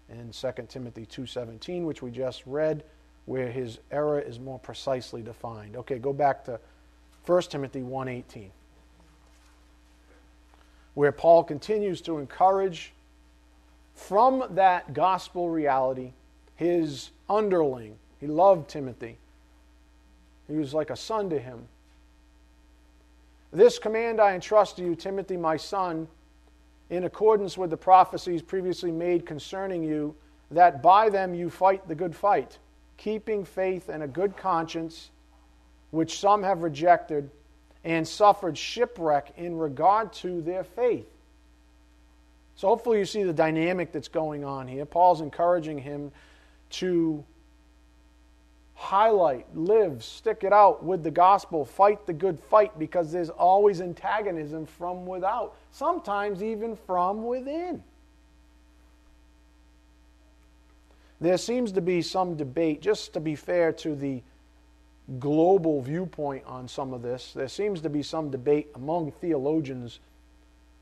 in 0.09 0.31
2 0.31 0.69
Timothy 0.69 1.05
2:17, 1.05 1.85
which 1.85 2.01
we 2.01 2.11
just 2.11 2.45
read 2.45 2.83
where 3.25 3.51
his 3.51 3.79
error 3.91 4.19
is 4.19 4.39
more 4.39 4.57
precisely 4.57 5.21
defined. 5.21 5.75
Okay, 5.75 5.99
go 5.99 6.13
back 6.13 6.45
to 6.45 6.59
1 7.25 7.51
Timothy 7.51 7.81
1:18. 7.81 8.51
Where 10.93 11.11
Paul 11.11 11.43
continues 11.43 12.01
to 12.01 12.17
encourage 12.17 12.93
from 13.93 14.45
that 14.51 14.93
gospel 14.93 15.49
reality 15.49 16.13
his 16.55 17.11
underling. 17.29 17.97
He 18.19 18.27
loved 18.27 18.69
Timothy. 18.69 19.17
He 20.47 20.55
was 20.55 20.73
like 20.73 20.89
a 20.89 20.95
son 20.95 21.29
to 21.29 21.39
him. 21.39 21.67
This 23.51 23.79
command 23.79 24.19
I 24.19 24.33
entrust 24.33 24.77
to 24.77 24.83
you, 24.83 24.95
Timothy, 24.95 25.37
my 25.37 25.57
son, 25.57 26.07
in 26.89 27.03
accordance 27.03 27.57
with 27.57 27.69
the 27.69 27.77
prophecies 27.77 28.41
previously 28.41 28.91
made 28.91 29.25
concerning 29.25 29.83
you, 29.83 30.15
that 30.51 30.81
by 30.81 31.09
them 31.09 31.33
you 31.33 31.49
fight 31.49 31.87
the 31.87 31.95
good 31.95 32.15
fight 32.15 32.57
keeping 32.97 33.45
faith 33.45 33.89
and 33.89 34.03
a 34.03 34.07
good 34.07 34.35
conscience, 34.35 35.11
which 35.91 36.19
some 36.19 36.43
have 36.43 36.61
rejected 36.61 37.29
and 37.83 38.07
suffered 38.07 38.57
shipwreck 38.57 39.33
in 39.37 39.55
regard 39.57 40.11
to 40.11 40.41
their 40.41 40.63
faith. 40.63 41.07
So, 42.55 42.67
hopefully, 42.67 42.97
you 42.97 43.05
see 43.05 43.23
the 43.23 43.33
dynamic 43.33 43.91
that's 43.91 44.07
going 44.07 44.43
on 44.43 44.67
here. 44.67 44.83
Paul's 44.83 45.21
encouraging 45.21 45.77
him 45.77 46.11
to 46.69 47.23
highlight, 48.75 49.47
live, 49.55 50.03
stick 50.03 50.43
it 50.43 50.53
out 50.53 50.83
with 50.83 51.03
the 51.03 51.11
gospel, 51.11 51.65
fight 51.65 52.05
the 52.05 52.13
good 52.13 52.39
fight, 52.39 52.77
because 52.77 53.11
there's 53.11 53.29
always 53.29 53.81
antagonism 53.81 54.65
from 54.65 55.05
without, 55.05 55.55
sometimes 55.71 56.43
even 56.43 56.75
from 56.75 57.25
within. 57.25 57.83
There 61.19 61.37
seems 61.37 61.71
to 61.71 61.81
be 61.81 62.03
some 62.03 62.35
debate, 62.35 62.81
just 62.81 63.13
to 63.13 63.19
be 63.19 63.35
fair 63.35 63.71
to 63.73 63.95
the 63.95 64.21
global 65.19 65.81
viewpoint 65.81 66.43
on 66.45 66.67
some 66.67 66.93
of 66.93 67.01
this, 67.01 67.33
there 67.33 67.47
seems 67.47 67.81
to 67.81 67.89
be 67.89 68.03
some 68.03 68.29
debate 68.29 68.69
among 68.75 69.11
theologians 69.11 69.99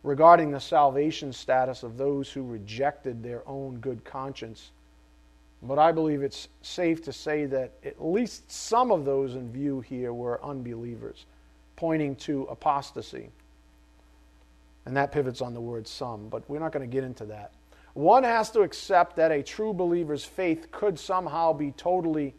regarding 0.04 0.52
the 0.52 0.60
salvation 0.60 1.32
status 1.32 1.84
of 1.84 1.98
those 1.98 2.32
who 2.32 2.44
rejected 2.44 3.24
their 3.24 3.48
own 3.48 3.78
good 3.78 4.04
conscience. 4.04 4.72
But 5.62 5.80
I 5.80 5.92
believe 5.92 6.22
it's 6.22 6.48
safe 6.62 7.04
to 7.04 7.14
say 7.14 7.46
that 7.46 7.72
at 7.84 8.04
least 8.04 8.52
some 8.52 8.92
of 8.92 9.06
those 9.06 9.36
in 9.36 9.52
view 9.52 9.82
here 9.82 10.14
were 10.14 10.44
unbelievers, 10.44 11.26
pointing 11.76 12.16
to 12.18 12.44
apostasy. 12.44 13.30
And 14.86 14.96
that 14.96 15.12
pivots 15.12 15.42
on 15.42 15.54
the 15.54 15.62
word 15.62 15.88
some, 15.88 16.30
but 16.30 16.48
we're 16.50 16.60
not 16.60 16.72
going 16.72 16.88
to 16.88 16.94
get 16.94 17.04
into 17.04 17.26
that. 17.26 17.52
One 17.94 18.24
has 18.24 18.52
to 18.52 18.62
accept 18.62 19.16
that 19.16 19.32
a 19.32 19.42
true 19.42 19.74
believer's 19.74 20.26
faith 20.26 20.68
could 20.72 21.00
somehow 21.00 21.54
be 21.54 21.72
totally 21.72 22.36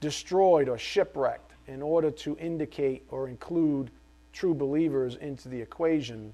destroyed 0.00 0.68
or 0.68 0.78
shipwrecked 0.78 1.52
in 1.66 1.82
order 1.82 2.10
to 2.10 2.36
indicate 2.38 3.04
or 3.10 3.28
include 3.28 3.90
true 4.32 4.54
believers 4.54 5.16
into 5.16 5.48
the 5.48 5.60
equation. 5.60 6.32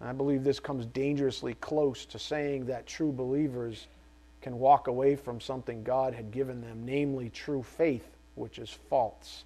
I 0.00 0.12
believe 0.12 0.44
this 0.44 0.60
comes 0.60 0.84
dangerously 0.86 1.54
close 1.54 2.04
to 2.06 2.18
saying 2.18 2.66
that 2.66 2.86
true 2.86 3.12
believers 3.12 3.86
can 4.42 4.58
walk 4.58 4.86
away 4.86 5.16
from 5.16 5.40
something 5.40 5.82
God 5.82 6.14
had 6.14 6.30
given 6.30 6.60
them, 6.60 6.82
namely 6.84 7.28
true 7.30 7.62
faith, 7.62 8.16
which 8.34 8.58
is 8.58 8.70
false. 8.88 9.44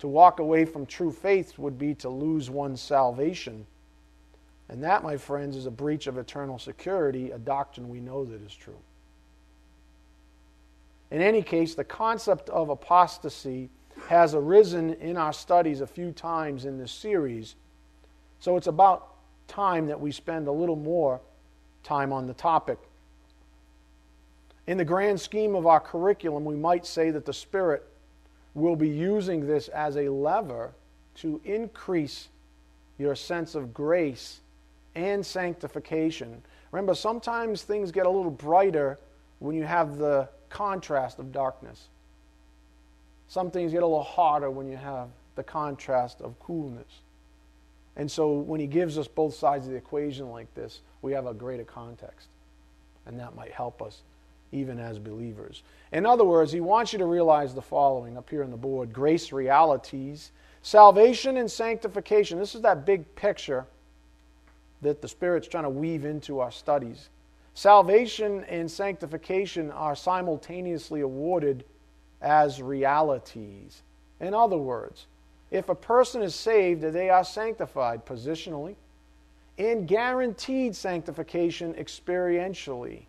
To 0.00 0.08
walk 0.08 0.38
away 0.38 0.64
from 0.64 0.86
true 0.86 1.12
faith 1.12 1.58
would 1.58 1.78
be 1.78 1.94
to 1.96 2.08
lose 2.08 2.50
one's 2.50 2.80
salvation 2.80 3.66
and 4.68 4.82
that, 4.82 5.02
my 5.02 5.16
friends, 5.16 5.56
is 5.56 5.66
a 5.66 5.70
breach 5.70 6.06
of 6.06 6.16
eternal 6.16 6.58
security, 6.58 7.30
a 7.30 7.38
doctrine 7.38 7.88
we 7.88 8.00
know 8.00 8.24
that 8.24 8.42
is 8.42 8.54
true. 8.54 8.78
In 11.10 11.20
any 11.20 11.42
case, 11.42 11.74
the 11.74 11.84
concept 11.84 12.48
of 12.48 12.70
apostasy 12.70 13.68
has 14.08 14.34
arisen 14.34 14.94
in 14.94 15.16
our 15.16 15.32
studies 15.32 15.80
a 15.80 15.86
few 15.86 16.12
times 16.12 16.64
in 16.64 16.78
this 16.78 16.92
series, 16.92 17.56
so 18.40 18.56
it's 18.56 18.66
about 18.66 19.14
time 19.46 19.86
that 19.86 20.00
we 20.00 20.10
spend 20.10 20.48
a 20.48 20.52
little 20.52 20.76
more 20.76 21.20
time 21.82 22.12
on 22.12 22.26
the 22.26 22.34
topic. 22.34 22.78
In 24.66 24.78
the 24.78 24.84
grand 24.84 25.20
scheme 25.20 25.54
of 25.54 25.66
our 25.66 25.80
curriculum, 25.80 26.44
we 26.44 26.56
might 26.56 26.86
say 26.86 27.10
that 27.10 27.26
the 27.26 27.32
Spirit 27.32 27.86
will 28.54 28.76
be 28.76 28.88
using 28.88 29.46
this 29.46 29.68
as 29.68 29.96
a 29.96 30.08
lever 30.08 30.72
to 31.16 31.40
increase 31.44 32.28
your 32.98 33.14
sense 33.14 33.54
of 33.54 33.74
grace 33.74 34.40
and 34.94 35.24
sanctification. 35.24 36.40
Remember, 36.72 36.94
sometimes 36.94 37.62
things 37.62 37.92
get 37.92 38.06
a 38.06 38.10
little 38.10 38.30
brighter 38.30 38.98
when 39.40 39.54
you 39.54 39.64
have 39.64 39.98
the 39.98 40.28
contrast 40.48 41.18
of 41.18 41.32
darkness. 41.32 41.88
Some 43.28 43.50
things 43.50 43.72
get 43.72 43.82
a 43.82 43.86
little 43.86 44.02
harder 44.02 44.50
when 44.50 44.68
you 44.68 44.76
have 44.76 45.08
the 45.34 45.42
contrast 45.42 46.20
of 46.20 46.38
coolness. 46.38 47.00
And 47.96 48.10
so 48.10 48.32
when 48.32 48.60
he 48.60 48.66
gives 48.66 48.96
us 48.96 49.08
both 49.08 49.34
sides 49.34 49.66
of 49.66 49.72
the 49.72 49.78
equation 49.78 50.30
like 50.30 50.52
this, 50.54 50.80
we 51.02 51.12
have 51.12 51.26
a 51.26 51.34
greater 51.34 51.64
context. 51.64 52.28
And 53.06 53.18
that 53.20 53.34
might 53.34 53.52
help 53.52 53.82
us 53.82 54.02
even 54.54 54.78
as 54.78 54.98
believers. 54.98 55.62
In 55.92 56.06
other 56.06 56.24
words, 56.24 56.52
he 56.52 56.60
wants 56.60 56.92
you 56.92 56.98
to 57.00 57.06
realize 57.06 57.54
the 57.54 57.62
following 57.62 58.16
up 58.16 58.30
here 58.30 58.44
on 58.44 58.50
the 58.50 58.56
board 58.56 58.92
grace 58.92 59.32
realities, 59.32 60.30
salvation 60.62 61.36
and 61.36 61.50
sanctification. 61.50 62.38
This 62.38 62.54
is 62.54 62.62
that 62.62 62.86
big 62.86 63.14
picture 63.16 63.66
that 64.82 65.02
the 65.02 65.08
Spirit's 65.08 65.48
trying 65.48 65.64
to 65.64 65.70
weave 65.70 66.04
into 66.04 66.40
our 66.40 66.50
studies. 66.50 67.08
Salvation 67.54 68.44
and 68.44 68.70
sanctification 68.70 69.70
are 69.70 69.96
simultaneously 69.96 71.00
awarded 71.00 71.64
as 72.20 72.62
realities. 72.62 73.82
In 74.20 74.34
other 74.34 74.56
words, 74.56 75.06
if 75.50 75.68
a 75.68 75.74
person 75.74 76.22
is 76.22 76.34
saved, 76.34 76.82
they 76.82 77.10
are 77.10 77.24
sanctified 77.24 78.06
positionally 78.06 78.74
and 79.58 79.86
guaranteed 79.86 80.74
sanctification 80.74 81.74
experientially. 81.74 83.02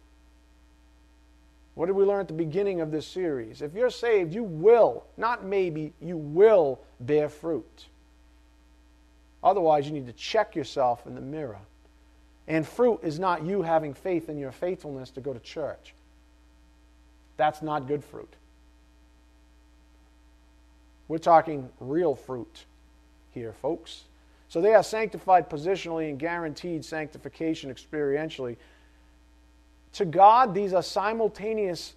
What 1.76 1.88
did 1.88 1.96
we 1.96 2.06
learn 2.06 2.22
at 2.22 2.28
the 2.28 2.34
beginning 2.34 2.82
of 2.82 2.90
this 2.90 3.06
series? 3.06 3.62
If 3.62 3.74
you're 3.74 3.90
saved, 3.90 4.34
you 4.34 4.44
will, 4.44 5.06
not 5.18 5.46
maybe, 5.46 5.94
you 6.02 6.18
will 6.18 6.80
bear 7.02 7.30
fruit. 7.30 7.88
Otherwise, 9.44 9.86
you 9.86 9.92
need 9.92 10.08
to 10.08 10.14
check 10.14 10.56
yourself 10.56 11.06
in 11.06 11.16
the 11.16 11.22
mirror. 11.22 11.60
And 12.48 12.66
fruit 12.66 13.02
is 13.04 13.20
not 13.20 13.46
you 13.46 13.62
having 13.62 13.94
faith 13.94 14.30
in 14.30 14.38
your 14.38 14.52
faithfulness 14.52 15.10
to 15.12 15.22
go 15.22 15.34
to 15.34 15.40
church. 15.40 15.94
That's 17.38 17.62
not 17.62 17.88
good 17.88 18.04
fruit. 18.04 18.34
We're 21.08 21.18
talking 21.18 21.70
real 21.80 22.16
fruit 22.16 22.66
here, 23.32 23.52
folks. 23.52 24.04
So 24.48 24.62
they 24.62 24.74
are 24.74 24.84
sanctified 24.84 25.50
positionally 25.50 26.10
and 26.10 26.18
guaranteed 26.18 26.86
sanctification 26.86 27.74
experientially. 27.74 28.56
To 29.96 30.06
God, 30.06 30.54
these 30.54 30.74
are 30.74 30.84
simultaneous 30.84 31.94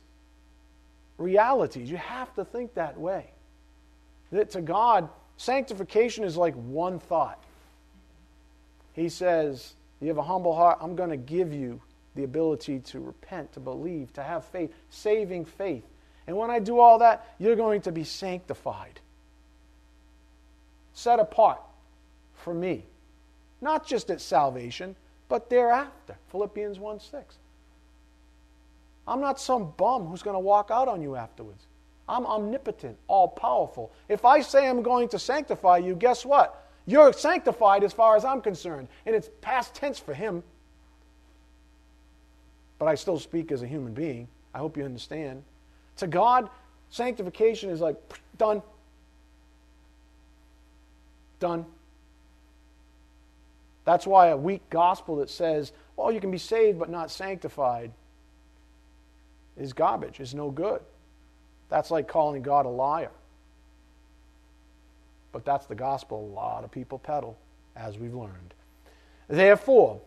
realities. 1.17 1.91
You 1.91 1.97
have 1.97 2.33
to 2.35 2.45
think 2.45 2.75
that 2.75 2.99
way. 2.99 3.31
That 4.31 4.51
to 4.53 4.61
God, 4.61 5.09
sanctification 5.37 6.23
is 6.23 6.37
like 6.37 6.55
one 6.55 7.01
thought. 7.01 7.43
He 8.93 9.09
says, 9.09 9.75
You 10.01 10.09
have 10.09 10.19
a 10.19 10.23
humble 10.23 10.55
heart, 10.55 10.79
I'm 10.81 10.95
going 10.95 11.11
to 11.11 11.17
give 11.17 11.53
you 11.53 11.81
the 12.15 12.23
ability 12.23 12.79
to 12.81 13.01
repent, 13.01 13.53
to 13.55 13.61
believe, 13.61 14.13
to 14.13 14.23
have 14.23 14.45
faith, 14.45 14.73
saving 14.91 15.45
faith. 15.45 15.85
And 16.29 16.37
when 16.37 16.51
I 16.51 16.61
do 16.61 16.79
all 16.79 17.01
that, 17.01 17.35
you're 17.41 17.57
going 17.57 17.81
to 17.83 17.93
be 17.93 18.05
sanctified, 18.05 19.01
set 20.93 21.19
apart 21.19 21.61
for 22.35 22.55
me. 22.55 22.85
Not 23.61 23.85
just 23.89 24.09
at 24.11 24.21
salvation, 24.21 24.95
but 25.29 25.51
thereafter. 25.51 26.17
Philippians 26.29 26.79
1 26.79 27.01
6. 27.01 27.39
I'm 29.09 29.23
not 29.23 29.41
some 29.41 29.73
bum 29.79 30.07
who's 30.07 30.23
going 30.23 30.35
to 30.35 30.41
walk 30.41 30.71
out 30.71 30.87
on 30.87 31.01
you 31.01 31.17
afterwards. 31.17 31.67
I'm 32.09 32.27
omnipotent, 32.27 32.99
all 33.09 33.29
powerful. 33.29 33.91
If 34.09 34.25
I 34.25 34.43
say 34.43 34.69
I'm 34.69 34.83
going 34.83 35.09
to 35.09 35.19
sanctify 35.19 35.79
you, 35.79 35.95
guess 35.95 36.25
what? 36.25 36.67
You're 36.87 37.13
sanctified 37.13 37.85
as 37.85 37.93
far 37.93 38.17
as 38.17 38.25
I'm 38.25 38.43
concerned. 38.43 38.89
And 39.07 39.17
it's 39.17 39.31
past 39.41 39.75
tense 39.75 39.99
for 39.99 40.13
him. 40.13 40.43
But 42.79 42.87
I 42.87 42.95
still 42.95 43.19
speak 43.19 43.51
as 43.51 43.63
a 43.63 43.67
human 43.67 43.95
being. 43.95 44.29
I 44.55 44.59
hope 44.59 44.77
you 44.77 44.85
understand. 44.85 45.43
To 45.97 46.07
God, 46.07 46.51
sanctification 46.91 47.71
is 47.71 47.81
like 47.81 47.97
done. 48.39 48.63
Done. 51.41 51.65
That's 53.85 54.07
why 54.07 54.29
a 54.29 54.37
weak 54.37 54.69
gospel 54.69 55.17
that 55.17 55.31
says, 55.31 55.73
well, 55.97 56.13
you 56.13 56.21
can 56.21 56.31
be 56.31 56.39
saved 56.39 56.79
but 56.79 56.91
not 56.91 57.11
sanctified 57.11 57.91
is 59.59 59.73
garbage, 59.73 60.21
is 60.21 60.35
no 60.35 60.51
good. 60.51 60.81
That's 61.69 61.91
like 61.91 62.09
calling 62.09 62.43
God 62.43 62.67
a 62.67 62.71
liar. 62.71 63.11
But 65.33 65.45
that's 65.45 65.67
the 65.67 65.75
gospel 65.75 66.25
a 66.25 66.35
lot 66.35 66.65
of 66.65 66.71
people 66.71 66.99
peddle, 66.99 67.37
as 67.77 67.99
we've 67.99 68.15
learned. 68.15 68.55
Therefore, 69.29 70.01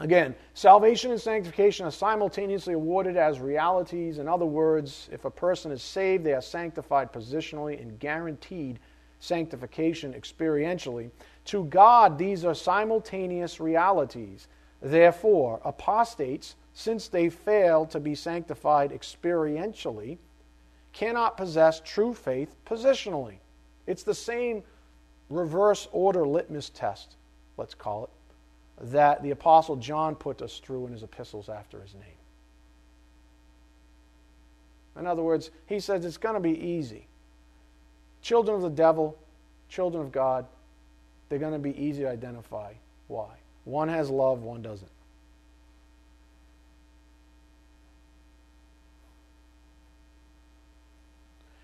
again, 0.00 0.34
salvation 0.54 1.12
and 1.12 1.20
sanctification 1.20 1.86
are 1.86 1.92
simultaneously 1.92 2.74
awarded 2.74 3.16
as 3.16 3.38
realities. 3.38 4.18
In 4.18 4.26
other 4.26 4.46
words, 4.46 5.08
if 5.12 5.24
a 5.24 5.30
person 5.30 5.70
is 5.70 5.82
saved, 5.82 6.24
they 6.24 6.32
are 6.32 6.42
sanctified 6.42 7.12
positionally 7.12 7.80
and 7.80 7.98
guaranteed 8.00 8.80
sanctification 9.20 10.12
experientially. 10.14 11.10
To 11.46 11.64
God, 11.64 12.18
these 12.18 12.44
are 12.44 12.54
simultaneous 12.54 13.60
realities. 13.60 14.48
Therefore, 14.80 15.60
apostates, 15.64 16.56
since 16.74 17.08
they 17.08 17.28
fail 17.28 17.86
to 17.86 18.00
be 18.00 18.14
sanctified 18.14 18.90
experientially, 18.92 20.18
cannot 20.92 21.36
possess 21.36 21.80
true 21.80 22.14
faith 22.14 22.54
positionally. 22.66 23.36
It's 23.86 24.02
the 24.02 24.14
same 24.14 24.62
reverse 25.28 25.88
order 25.92 26.26
litmus 26.26 26.70
test, 26.70 27.16
let's 27.56 27.74
call 27.74 28.04
it, 28.04 28.90
that 28.90 29.22
the 29.22 29.30
Apostle 29.30 29.76
John 29.76 30.14
put 30.14 30.42
us 30.42 30.58
through 30.58 30.86
in 30.86 30.92
his 30.92 31.02
epistles 31.02 31.48
after 31.48 31.80
his 31.80 31.94
name. 31.94 32.04
In 34.98 35.06
other 35.06 35.22
words, 35.22 35.50
he 35.66 35.80
says 35.80 36.04
it's 36.04 36.18
going 36.18 36.34
to 36.34 36.40
be 36.40 36.58
easy. 36.58 37.06
Children 38.20 38.56
of 38.56 38.62
the 38.62 38.70
devil, 38.70 39.18
children 39.68 40.04
of 40.04 40.12
God, 40.12 40.46
they're 41.28 41.38
going 41.38 41.54
to 41.54 41.58
be 41.58 41.76
easy 41.82 42.02
to 42.02 42.10
identify. 42.10 42.74
Why? 43.08 43.30
One 43.64 43.88
has 43.88 44.10
love, 44.10 44.42
one 44.42 44.60
doesn't. 44.60 44.91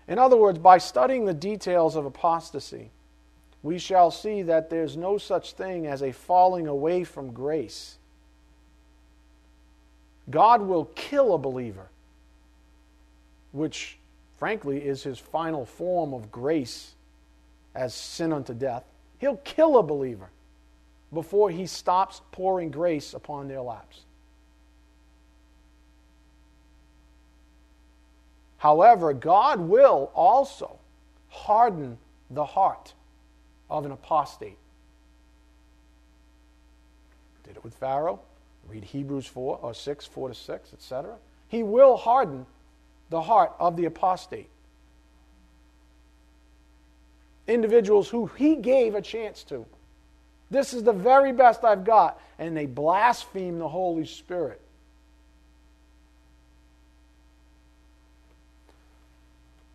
In 0.09 0.17
other 0.17 0.35
words, 0.35 0.57
by 0.57 0.79
studying 0.79 1.25
the 1.25 1.35
details 1.35 1.95
of 1.95 2.05
apostasy, 2.05 2.89
we 3.61 3.77
shall 3.77 4.09
see 4.09 4.41
that 4.41 4.71
there's 4.71 4.97
no 4.97 5.19
such 5.19 5.53
thing 5.53 5.85
as 5.85 6.01
a 6.01 6.11
falling 6.11 6.65
away 6.65 7.03
from 7.03 7.31
grace. 7.31 7.97
God 10.31 10.63
will 10.63 10.85
kill 10.95 11.35
a 11.35 11.37
believer, 11.37 11.89
which, 13.51 13.99
frankly, 14.39 14.79
is 14.79 15.03
his 15.03 15.19
final 15.19 15.63
form 15.63 16.15
of 16.15 16.31
grace 16.31 16.95
as 17.75 17.93
sin 17.93 18.33
unto 18.33 18.55
death. 18.55 18.83
He'll 19.19 19.37
kill 19.37 19.77
a 19.77 19.83
believer 19.83 20.31
before 21.13 21.51
he 21.51 21.67
stops 21.67 22.21
pouring 22.31 22.71
grace 22.71 23.13
upon 23.13 23.47
their 23.47 23.61
laps. 23.61 24.05
However, 28.59 29.13
God 29.13 29.59
will 29.59 30.11
also 30.13 30.77
harden 31.29 31.97
the 32.29 32.45
heart 32.45 32.93
of 33.69 33.85
an 33.85 33.91
apostate. 33.91 34.57
Did 37.43 37.57
it 37.57 37.63
with 37.63 37.73
Pharaoh. 37.73 38.19
Read 38.67 38.83
Hebrews 38.83 39.25
4 39.25 39.59
or 39.61 39.73
6, 39.73 40.05
4 40.05 40.29
to 40.29 40.35
6, 40.35 40.73
etc. 40.73 41.15
He 41.47 41.63
will 41.63 41.97
harden 41.97 42.45
the 43.09 43.21
heart 43.21 43.53
of 43.59 43.75
the 43.75 43.85
apostate 43.85 44.49
individuals 47.49 48.09
who 48.09 48.27
he 48.27 48.55
gave 48.55 48.95
a 48.95 49.01
chance 49.01 49.43
to. 49.43 49.65
This 50.51 50.73
is 50.73 50.83
the 50.83 50.93
very 50.93 51.31
best 51.33 51.63
I've 51.63 51.83
got. 51.83 52.19
And 52.37 52.55
they 52.55 52.65
blaspheme 52.65 53.59
the 53.59 53.67
Holy 53.67 54.05
Spirit. 54.05 54.61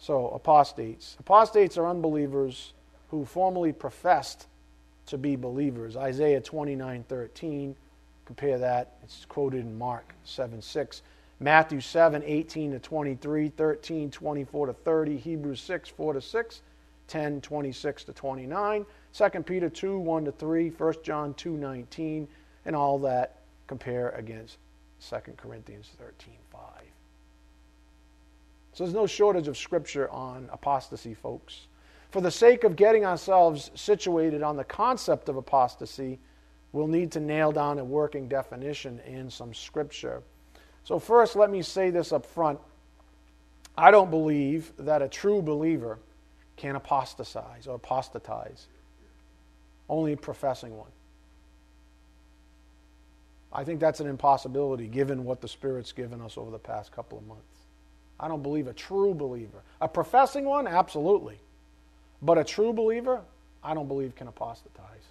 So, 0.05 0.29
apostates. 0.29 1.17
Apostates 1.19 1.79
are 1.79 1.89
unbelievers 1.89 2.75
who 3.09 3.25
formerly 3.25 3.73
professed 3.73 4.49
to 5.07 5.17
be 5.17 5.35
believers. 5.35 5.97
Isaiah 5.97 6.43
29 6.43 7.07
13. 7.09 7.75
Compare 8.27 8.59
that. 8.59 8.99
It's 9.03 9.25
quoted 9.25 9.61
in 9.61 9.79
Mark 9.79 10.15
7 10.25 10.61
6. 10.61 11.01
Matthew 11.41 11.81
7 11.81 12.23
18 12.23 12.73
to 12.73 12.79
23, 12.81 13.49
13 13.49 14.11
24 14.11 14.67
to 14.67 14.73
30, 14.75 15.17
Hebrews 15.17 15.61
6 15.63 15.89
4 15.89 16.13
to 16.13 16.21
6. 16.21 16.63
10, 17.09 17.41
26 17.41 18.05
to 18.05 18.13
29, 18.13 18.87
2 19.15 19.29
Peter 19.43 19.71
2, 19.71 19.99
1 19.99 20.25
to 20.27 20.33
3, 20.33 20.69
1 20.69 20.95
John 21.03 21.33
2, 21.35 21.57
19, 21.57 22.29
and 22.67 22.77
all 22.77 22.99
that 22.99 23.41
compare 23.67 24.11
against 24.11 24.59
2 25.09 25.17
Corinthians 25.39 25.93
13, 25.99 26.35
5. 26.35 26.44
So 28.75 28.83
there's 28.83 28.95
no 28.95 29.07
shortage 29.07 29.47
of 29.47 29.57
scripture 29.57 30.11
on 30.11 30.49
apostasy, 30.53 31.15
folks. 31.15 31.69
For 32.11 32.21
the 32.21 32.31
sake 32.31 32.65
of 32.65 32.75
getting 32.75 33.05
ourselves 33.05 33.71
situated 33.75 34.43
on 34.43 34.57
the 34.57 34.65
concept 34.65 35.29
of 35.29 35.37
apostasy, 35.37 36.19
we'll 36.73 36.89
need 36.89 37.13
to 37.13 37.21
nail 37.21 37.53
down 37.53 37.79
a 37.79 37.85
working 37.85 38.29
definition 38.29 39.01
in 39.07 39.31
some 39.31 39.55
scripture. 39.55 40.23
So, 40.83 40.99
first, 40.99 41.37
let 41.37 41.51
me 41.51 41.63
say 41.63 41.91
this 41.91 42.13
up 42.13 42.27
front. 42.27 42.59
I 43.79 43.93
don't 43.93 44.11
believe 44.11 44.73
that 44.79 45.03
a 45.03 45.09
true 45.09 45.41
believer 45.41 45.99
can 46.57 46.75
apostatize 46.75 47.69
or 47.69 47.77
apostatize. 47.77 48.67
Only 49.89 50.17
professing 50.17 50.77
one. 50.77 50.91
I 53.53 53.63
think 53.63 53.79
that's 53.79 54.01
an 54.01 54.09
impossibility 54.09 54.89
given 54.89 55.25
what 55.25 55.41
the 55.41 55.49
Spirit's 55.49 55.93
given 55.93 56.21
us 56.21 56.37
over 56.37 56.51
the 56.51 56.59
past 56.59 56.91
couple 56.91 57.19
of 57.19 57.27
months. 57.27 57.54
I 58.19 58.29
don't 58.29 58.43
believe 58.43 58.67
a 58.67 58.73
true 58.73 59.15
believer. 59.15 59.63
A 59.81 59.89
professing 59.89 60.45
one, 60.45 60.67
absolutely. 60.67 61.39
But 62.23 62.39
a 62.39 62.45
true 62.45 62.73
believer, 62.73 63.21
I 63.63 63.75
don't 63.75 63.89
believe 63.89 64.15
can 64.15 64.29
apostatize. 64.29 65.03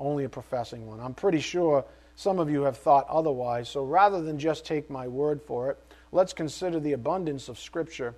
Only 0.00 0.24
a 0.24 0.28
professing 0.28 0.86
one. 0.86 1.00
I'm 1.00 1.14
pretty 1.14 1.40
sure 1.40 1.84
some 2.16 2.38
of 2.38 2.50
you 2.50 2.62
have 2.62 2.76
thought 2.76 3.06
otherwise. 3.08 3.68
So 3.68 3.84
rather 3.84 4.22
than 4.22 4.38
just 4.38 4.64
take 4.64 4.90
my 4.90 5.06
word 5.06 5.40
for 5.42 5.70
it, 5.70 5.78
let's 6.10 6.32
consider 6.32 6.80
the 6.80 6.92
abundance 6.92 7.48
of 7.48 7.58
Scripture 7.58 8.14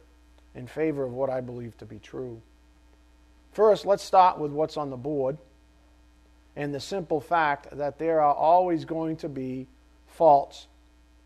in 0.55 0.66
favor 0.66 1.05
of 1.05 1.12
what 1.12 1.30
I 1.30 1.41
believe 1.41 1.76
to 1.78 1.85
be 1.85 1.99
true. 1.99 2.41
First, 3.53 3.87
let's 3.87 4.03
start 4.03 4.39
with 4.39 4.53
what's 4.53 4.76
on 4.76 4.91
the 4.91 4.97
board 4.97 5.39
and 6.57 6.74
the 6.74 6.80
simple 6.80 7.20
fact 7.20 7.76
that 7.76 7.99
there 7.99 8.20
are 8.20 8.35
always 8.35 8.85
going 8.85 9.16
to 9.18 9.28
be 9.28 9.66
false 10.07 10.66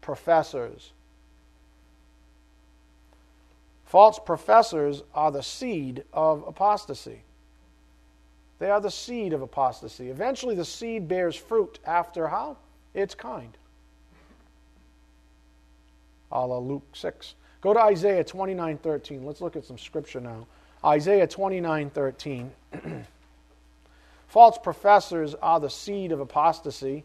professors. 0.00 0.92
False 3.88 4.18
professors 4.18 5.02
are 5.14 5.32
the 5.32 5.42
seed 5.42 6.04
of 6.12 6.46
apostasy. 6.46 7.22
They 8.58 8.70
are 8.70 8.82
the 8.82 8.90
seed 8.90 9.32
of 9.32 9.40
apostasy. 9.40 10.10
Eventually, 10.10 10.54
the 10.54 10.64
seed 10.64 11.08
bears 11.08 11.34
fruit 11.34 11.78
after 11.86 12.28
how? 12.28 12.58
Its 12.92 13.14
kind. 13.14 13.56
a 16.30 16.46
la 16.46 16.58
Luke 16.58 16.84
6. 16.92 17.34
Go 17.62 17.72
to 17.72 17.80
Isaiah 17.80 18.24
29 18.24 18.76
13. 18.76 19.24
Let's 19.24 19.40
look 19.40 19.56
at 19.56 19.64
some 19.64 19.78
scripture 19.78 20.20
now. 20.20 20.46
Isaiah 20.84 21.26
29 21.26 21.88
13. 21.88 22.50
False 24.28 24.58
professors 24.58 25.34
are 25.36 25.60
the 25.60 25.70
seed 25.70 26.12
of 26.12 26.20
apostasy. 26.20 27.04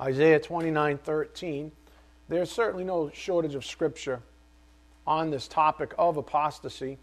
Isaiah 0.00 0.40
29 0.40 0.98
13. 0.98 1.72
There's 2.28 2.50
certainly 2.50 2.84
no 2.84 3.10
shortage 3.12 3.54
of 3.54 3.66
scripture 3.66 4.22
on 5.06 5.30
this 5.30 5.46
topic 5.46 5.92
of 5.98 6.16
apostasy. 6.16 6.96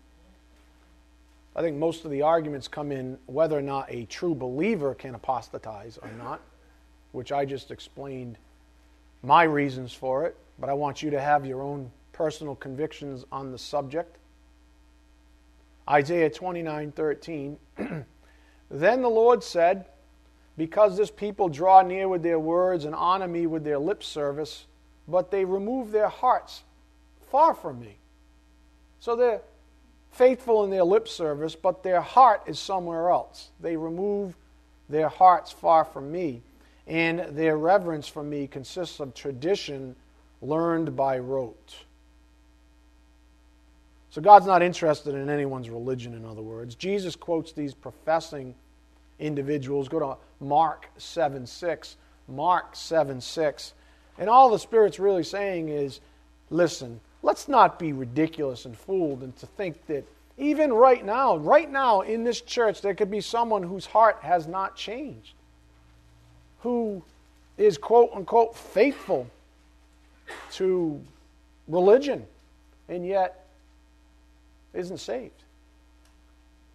I 1.56 1.62
think 1.62 1.78
most 1.78 2.06
of 2.06 2.12
the 2.12 2.24
arguments 2.24 2.68
come 2.68 2.92
in 2.92 3.20
whether 3.28 3.58
or 3.58 3.62
not 3.62 3.92
a 3.92 4.06
true 4.06 4.34
believer 4.34 4.96
can 4.96 5.14
apostatize 5.14 6.00
or 6.02 6.10
not, 6.18 6.42
which 7.12 7.32
I 7.32 7.46
just 7.46 7.70
explained 7.72 8.38
my 9.22 9.44
reasons 9.44 9.94
for 9.94 10.26
it, 10.26 10.36
but 10.58 10.70
I 10.70 10.74
want 10.74 11.04
you 11.04 11.12
to 11.12 11.22
have 11.22 11.46
your 11.46 11.62
own 11.62 11.92
personal 12.14 12.56
convictions 12.56 13.26
on 13.32 13.52
the 13.52 13.60
subject. 13.60 14.18
Isaiah 15.88 16.32
29 16.32 16.92
13. 16.94 17.58
then 18.72 19.02
the 19.02 19.10
Lord 19.10 19.44
said, 19.44 19.86
because 20.58 20.98
this 20.98 21.12
people 21.12 21.50
draw 21.50 21.82
near 21.82 22.08
with 22.08 22.24
their 22.24 22.40
words 22.40 22.86
and 22.86 22.96
honor 22.96 23.28
me 23.28 23.46
with 23.46 23.64
their 23.64 23.78
lip 23.78 24.04
service, 24.04 24.66
but 25.08 25.30
they 25.32 25.46
remove 25.46 25.92
their 25.92 26.10
hearts 26.10 26.64
far 27.32 27.54
from 27.54 27.80
me. 27.80 27.98
So 29.00 29.16
they're 29.16 29.42
faithful 30.12 30.64
in 30.64 30.72
their 30.72 30.84
lip 30.84 31.08
service, 31.08 31.56
but 31.56 31.84
their 31.84 32.02
heart 32.02 32.42
is 32.48 32.58
somewhere 32.58 33.10
else. 33.10 33.50
They 33.62 33.78
remove 33.78 34.36
their 34.90 35.10
hearts 35.10 35.52
far 35.52 35.86
from 35.86 36.12
me, 36.12 36.42
and 36.88 37.20
their 37.38 37.58
reverence 37.58 38.08
for 38.08 38.24
me 38.24 38.48
consists 38.48 39.00
of 39.00 39.14
tradition 39.14 39.96
learned 40.42 40.96
by 40.96 41.20
rote. 41.20 41.76
So 44.10 44.22
God's 44.22 44.48
not 44.48 44.64
interested 44.64 45.14
in 45.14 45.30
anyone's 45.30 45.70
religion, 45.70 46.16
in 46.16 46.26
other 46.26 46.42
words. 46.42 46.74
Jesus 46.74 47.16
quotes 47.16 47.52
these 47.52 47.76
professing 47.76 48.56
individuals. 49.20 49.88
Go 49.88 50.00
to 50.00 50.18
Mark 50.40 50.88
7 50.98 51.46
6. 51.46 51.98
Mark 52.28 52.76
7 52.76 53.22
6. 53.22 53.74
And 54.20 54.30
all 54.30 54.50
the 54.50 54.60
Spirit's 54.60 55.00
really 55.00 55.24
saying 55.24 55.70
is 55.70 56.00
listen, 56.50 57.00
let's 57.22 57.48
not 57.48 57.80
be 57.80 57.94
ridiculous 57.94 58.66
and 58.66 58.78
fooled 58.78 59.24
and 59.24 59.36
to 59.38 59.46
think 59.46 59.86
that 59.88 60.06
even 60.38 60.72
right 60.72 61.04
now, 61.04 61.38
right 61.38 61.70
now 61.70 62.02
in 62.02 62.24
this 62.24 62.42
church, 62.42 62.82
there 62.82 62.94
could 62.94 63.10
be 63.10 63.22
someone 63.22 63.64
whose 63.64 63.86
heart 63.86 64.20
has 64.22 64.48
not 64.48 64.76
changed, 64.76 65.34
who 66.60 67.02
is 67.58 67.78
quote 67.78 68.12
unquote 68.14 68.56
faithful 68.56 69.28
to 70.52 71.02
religion 71.68 72.26
and 72.88 73.06
yet 73.06 73.48
isn't 74.74 75.00
saved. 75.00 75.44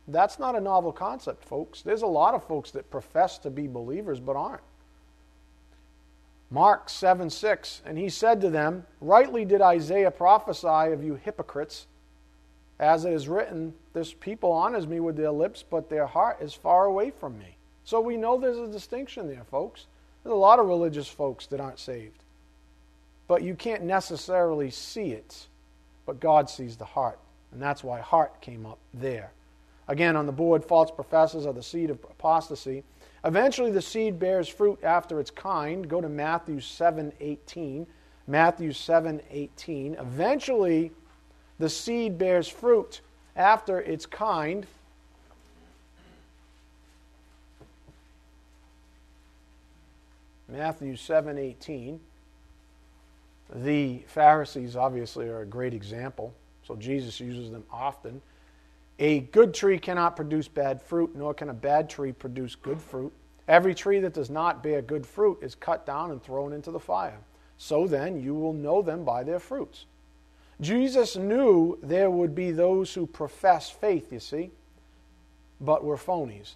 That's 0.08 0.38
not 0.38 0.56
a 0.56 0.60
novel 0.60 0.92
concept, 0.92 1.44
folks. 1.44 1.82
There's 1.82 2.02
a 2.02 2.06
lot 2.06 2.34
of 2.34 2.44
folks 2.44 2.72
that 2.72 2.90
profess 2.90 3.38
to 3.38 3.50
be 3.50 3.68
believers 3.68 4.20
but 4.20 4.36
aren't. 4.36 4.62
Mark 6.50 6.90
7 6.90 7.30
6, 7.30 7.82
and 7.86 7.96
he 7.96 8.10
said 8.10 8.40
to 8.42 8.50
them, 8.50 8.84
Rightly 9.00 9.44
did 9.44 9.62
Isaiah 9.62 10.10
prophesy 10.10 10.92
of 10.92 11.02
you 11.02 11.14
hypocrites, 11.14 11.86
as 12.78 13.04
it 13.04 13.12
is 13.12 13.28
written, 13.28 13.72
This 13.94 14.12
people 14.12 14.52
honors 14.52 14.86
me 14.86 15.00
with 15.00 15.16
their 15.16 15.30
lips, 15.30 15.64
but 15.68 15.88
their 15.88 16.06
heart 16.06 16.42
is 16.42 16.52
far 16.52 16.84
away 16.84 17.10
from 17.10 17.38
me. 17.38 17.56
So 17.84 18.00
we 18.00 18.16
know 18.16 18.36
there's 18.36 18.58
a 18.58 18.66
distinction 18.66 19.28
there, 19.28 19.44
folks. 19.50 19.86
There's 20.22 20.32
a 20.32 20.36
lot 20.36 20.58
of 20.58 20.66
religious 20.66 21.08
folks 21.08 21.46
that 21.46 21.60
aren't 21.60 21.78
saved. 21.78 22.22
But 23.28 23.42
you 23.42 23.54
can't 23.54 23.84
necessarily 23.84 24.70
see 24.70 25.12
it, 25.12 25.46
but 26.04 26.20
God 26.20 26.50
sees 26.50 26.76
the 26.76 26.84
heart. 26.84 27.18
And 27.52 27.62
that's 27.62 27.82
why 27.82 28.00
heart 28.00 28.40
came 28.40 28.66
up 28.66 28.78
there. 28.92 29.32
Again, 29.88 30.16
on 30.16 30.26
the 30.26 30.32
board, 30.32 30.64
false 30.64 30.90
professors 30.90 31.46
are 31.46 31.52
the 31.52 31.62
seed 31.62 31.90
of 31.90 31.98
apostasy. 32.04 32.84
Eventually, 33.24 33.70
the 33.70 33.82
seed 33.82 34.18
bears 34.18 34.48
fruit 34.48 34.78
after 34.82 35.20
its 35.20 35.30
kind. 35.30 35.88
Go 35.88 36.00
to 36.00 36.08
Matthew 36.08 36.60
7 36.60 37.12
18. 37.20 37.86
Matthew 38.26 38.72
7 38.72 39.20
18. 39.30 39.94
Eventually, 39.94 40.92
the 41.58 41.68
seed 41.68 42.18
bears 42.18 42.48
fruit 42.48 43.00
after 43.36 43.80
its 43.80 44.06
kind. 44.06 44.66
Matthew 50.48 50.96
7 50.96 51.38
18. 51.38 52.00
The 53.54 53.98
Pharisees 54.06 54.76
obviously 54.76 55.28
are 55.28 55.40
a 55.40 55.46
great 55.46 55.74
example, 55.74 56.34
so 56.66 56.74
Jesus 56.76 57.20
uses 57.20 57.50
them 57.50 57.64
often. 57.70 58.20
A 59.02 59.18
good 59.18 59.52
tree 59.52 59.80
cannot 59.80 60.14
produce 60.14 60.46
bad 60.46 60.80
fruit, 60.80 61.10
nor 61.16 61.34
can 61.34 61.48
a 61.48 61.54
bad 61.54 61.90
tree 61.90 62.12
produce 62.12 62.54
good 62.54 62.80
fruit. 62.80 63.12
Every 63.48 63.74
tree 63.74 63.98
that 63.98 64.14
does 64.14 64.30
not 64.30 64.62
bear 64.62 64.80
good 64.80 65.04
fruit 65.04 65.40
is 65.42 65.56
cut 65.56 65.84
down 65.84 66.12
and 66.12 66.22
thrown 66.22 66.52
into 66.52 66.70
the 66.70 66.78
fire. 66.78 67.18
So 67.58 67.88
then 67.88 68.22
you 68.22 68.32
will 68.32 68.52
know 68.52 68.80
them 68.80 69.04
by 69.04 69.24
their 69.24 69.40
fruits. 69.40 69.86
Jesus 70.60 71.16
knew 71.16 71.80
there 71.82 72.12
would 72.12 72.32
be 72.32 72.52
those 72.52 72.94
who 72.94 73.04
profess 73.04 73.68
faith, 73.68 74.12
you 74.12 74.20
see, 74.20 74.52
but 75.60 75.82
were 75.82 75.96
phonies. 75.96 76.54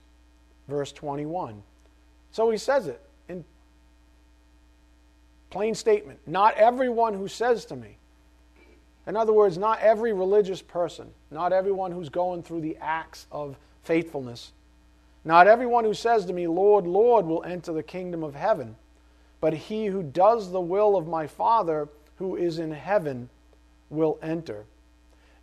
Verse 0.68 0.92
21. 0.92 1.64
So 2.30 2.48
he 2.50 2.58
says 2.58 2.86
it 2.86 3.00
in 3.28 3.44
plain 5.50 5.74
statement. 5.74 6.20
Not 6.28 6.54
everyone 6.54 7.14
who 7.14 7.26
says 7.26 7.64
to 7.64 7.74
me, 7.74 7.98
in 9.06 9.16
other 9.16 9.32
words, 9.32 9.56
not 9.56 9.80
every 9.80 10.12
religious 10.12 10.60
person, 10.60 11.10
not 11.30 11.52
everyone 11.52 11.92
who's 11.92 12.08
going 12.08 12.42
through 12.42 12.60
the 12.60 12.76
acts 12.80 13.26
of 13.30 13.56
faithfulness, 13.82 14.52
not 15.24 15.46
everyone 15.46 15.84
who 15.84 15.94
says 15.94 16.24
to 16.26 16.32
me, 16.32 16.46
Lord, 16.46 16.86
Lord, 16.86 17.26
will 17.26 17.42
enter 17.44 17.72
the 17.72 17.82
kingdom 17.82 18.22
of 18.22 18.34
heaven, 18.34 18.76
but 19.40 19.52
he 19.54 19.86
who 19.86 20.02
does 20.02 20.50
the 20.50 20.60
will 20.60 20.96
of 20.96 21.06
my 21.06 21.26
Father 21.26 21.88
who 22.16 22.36
is 22.36 22.58
in 22.58 22.72
heaven 22.72 23.28
will 23.90 24.18
enter. 24.22 24.64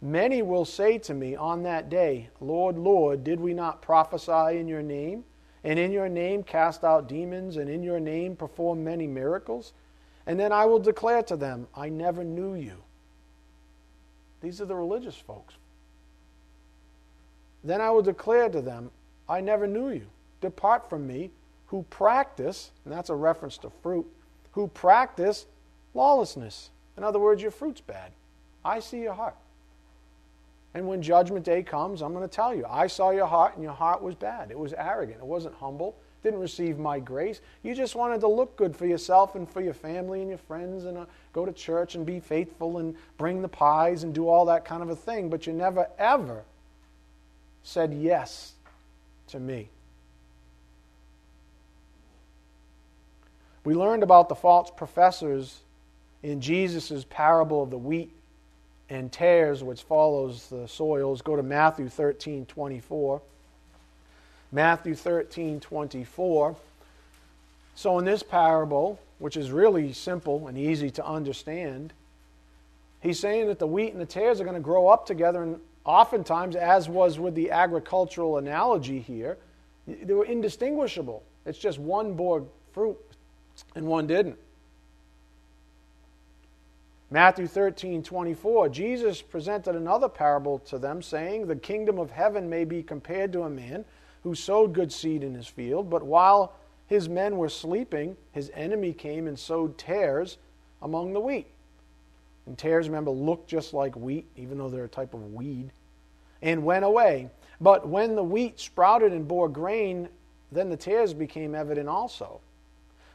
Many 0.01 0.41
will 0.41 0.65
say 0.65 0.97
to 0.99 1.13
me 1.13 1.35
on 1.35 1.63
that 1.63 1.89
day, 1.89 2.29
Lord, 2.41 2.77
Lord, 2.77 3.23
did 3.23 3.39
we 3.39 3.53
not 3.53 3.81
prophesy 3.81 4.57
in 4.57 4.67
your 4.67 4.81
name, 4.81 5.23
and 5.63 5.79
in 5.79 5.93
your 5.93 6.09
name 6.09 6.43
cast 6.43 6.83
out 6.83 7.07
demons, 7.07 7.55
and 7.55 7.69
in 7.69 7.83
your 7.83 8.01
name 8.01 8.35
perform 8.35 8.83
many 8.83 9.07
miracles? 9.07 9.71
And 10.25 10.37
then 10.37 10.51
I 10.51 10.65
will 10.65 10.79
declare 10.79 11.23
to 11.23 11.37
them, 11.37 11.67
I 11.73 11.87
never 11.87 12.23
knew 12.23 12.55
you. 12.55 12.83
These 14.43 14.59
are 14.59 14.65
the 14.65 14.75
religious 14.75 15.15
folks. 15.15 15.55
Then 17.63 17.79
I 17.79 17.89
will 17.91 18.01
declare 18.01 18.49
to 18.49 18.61
them, 18.61 18.91
I 19.27 19.39
never 19.39 19.65
knew 19.65 19.89
you. 19.89 20.05
Depart 20.41 20.89
from 20.89 21.07
me, 21.07 21.31
who 21.67 21.83
practice, 21.89 22.71
and 22.83 22.93
that's 22.93 23.09
a 23.09 23.15
reference 23.15 23.57
to 23.59 23.71
fruit, 23.81 24.05
who 24.51 24.67
practice 24.67 25.45
lawlessness. 25.93 26.71
In 26.97 27.05
other 27.05 27.19
words, 27.19 27.41
your 27.41 27.51
fruit's 27.51 27.79
bad. 27.79 28.11
I 28.65 28.81
see 28.81 29.01
your 29.01 29.13
heart. 29.13 29.37
And 30.73 30.87
when 30.87 31.01
judgment 31.01 31.45
day 31.45 31.63
comes, 31.63 32.01
I'm 32.01 32.13
going 32.13 32.27
to 32.27 32.35
tell 32.35 32.53
you, 32.53 32.65
I 32.69 32.87
saw 32.87 33.11
your 33.11 33.27
heart, 33.27 33.55
and 33.55 33.63
your 33.63 33.73
heart 33.73 34.01
was 34.01 34.13
bad. 34.13 34.51
It 34.51 34.59
was 34.59 34.73
arrogant. 34.73 35.19
It 35.19 35.25
wasn't 35.25 35.55
humble 35.55 35.95
didn't 36.23 36.39
receive 36.39 36.79
my 36.79 36.99
grace. 36.99 37.41
You 37.61 37.75
just 37.75 37.95
wanted 37.95 38.21
to 38.21 38.27
look 38.27 38.55
good 38.55 38.75
for 38.75 38.85
yourself 38.85 39.35
and 39.35 39.47
for 39.47 39.61
your 39.61 39.73
family 39.73 40.21
and 40.21 40.29
your 40.29 40.37
friends 40.37 40.85
and 40.85 40.97
uh, 40.97 41.05
go 41.33 41.45
to 41.45 41.51
church 41.51 41.95
and 41.95 42.05
be 42.05 42.19
faithful 42.19 42.77
and 42.77 42.95
bring 43.17 43.41
the 43.41 43.49
pies 43.49 44.03
and 44.03 44.13
do 44.13 44.27
all 44.27 44.45
that 44.45 44.63
kind 44.63 44.81
of 44.81 44.89
a 44.89 44.95
thing. 44.95 45.29
But 45.29 45.45
you 45.45 45.53
never, 45.53 45.87
ever 45.99 46.43
said 47.61 47.93
yes 47.93 48.53
to 49.27 49.39
me. 49.39 49.69
We 53.65 53.75
learned 53.75 54.03
about 54.03 54.29
the 54.29 54.35
false 54.35 54.71
professors 54.75 55.59
in 56.21 56.41
Jesus' 56.41 57.05
parable 57.09 57.63
of 57.63 57.69
the 57.69 57.77
wheat 57.77 58.11
and 58.89 59.11
tares, 59.11 59.63
which 59.63 59.83
follows 59.83 60.47
the 60.49 60.67
soils. 60.67 61.21
Go 61.21 61.35
to 61.35 61.43
Matthew 61.43 61.89
13 61.89 62.45
24. 62.45 63.21
Matthew 64.53 64.93
13 64.93 65.59
24. 65.59 66.55
So, 67.75 67.97
in 67.97 68.05
this 68.05 68.21
parable, 68.21 68.99
which 69.17 69.35
is 69.35 69.51
really 69.51 69.91
simple 69.93 70.47
and 70.47 70.57
easy 70.57 70.91
to 70.91 71.05
understand, 71.05 71.91
he's 73.01 73.19
saying 73.19 73.47
that 73.47 73.57
the 73.57 73.65
wheat 73.65 73.93
and 73.93 73.99
the 73.99 74.05
tares 74.05 74.39
are 74.39 74.43
going 74.43 74.55
to 74.55 74.61
grow 74.61 74.87
up 74.87 75.07
together, 75.07 75.41
and 75.41 75.59
oftentimes, 75.85 76.55
as 76.55 76.87
was 76.87 77.17
with 77.17 77.33
the 77.33 77.49
agricultural 77.49 78.37
analogy 78.37 78.99
here, 78.99 79.37
they 79.87 80.13
were 80.13 80.25
indistinguishable. 80.25 81.23
It's 81.47 81.57
just 81.57 81.79
one 81.79 82.13
bore 82.13 82.45
fruit 82.73 82.97
and 83.75 83.87
one 83.87 84.05
didn't. 84.05 84.37
Matthew 87.09 87.47
13, 87.47 88.01
24, 88.03 88.69
Jesus 88.69 89.21
presented 89.21 89.75
another 89.75 90.09
parable 90.09 90.59
to 90.59 90.77
them, 90.77 91.01
saying, 91.01 91.47
The 91.47 91.55
kingdom 91.55 91.97
of 91.97 92.11
heaven 92.11 92.49
may 92.49 92.65
be 92.65 92.81
compared 92.81 93.31
to 93.33 93.43
a 93.43 93.49
man 93.49 93.85
who 94.23 94.33
sowed 94.33 94.73
good 94.73 94.91
seed 94.91 95.23
in 95.23 95.35
his 95.35 95.47
field, 95.47 95.89
but 95.89 96.03
while 96.03 96.53
his 96.87 97.09
men 97.09 97.37
were 97.37 97.49
sleeping, 97.49 98.15
his 98.31 98.51
enemy 98.53 98.93
came 98.93 99.27
and 99.27 99.37
sowed 99.37 99.77
tares 99.77 100.37
among 100.81 101.13
the 101.13 101.19
wheat. 101.19 101.47
And 102.45 102.57
tares, 102.57 102.87
remember, 102.87 103.11
look 103.11 103.47
just 103.47 103.73
like 103.73 103.95
wheat, 103.95 104.25
even 104.35 104.57
though 104.57 104.69
they're 104.69 104.85
a 104.85 104.89
type 104.89 105.13
of 105.13 105.33
weed, 105.33 105.71
and 106.41 106.65
went 106.65 106.85
away. 106.85 107.29
But 107.61 107.87
when 107.87 108.15
the 108.15 108.23
wheat 108.23 108.59
sprouted 108.59 109.13
and 109.13 109.27
bore 109.27 109.47
grain, 109.47 110.09
then 110.51 110.69
the 110.69 110.77
tares 110.77 111.13
became 111.13 111.55
evident 111.55 111.87
also. 111.87 112.41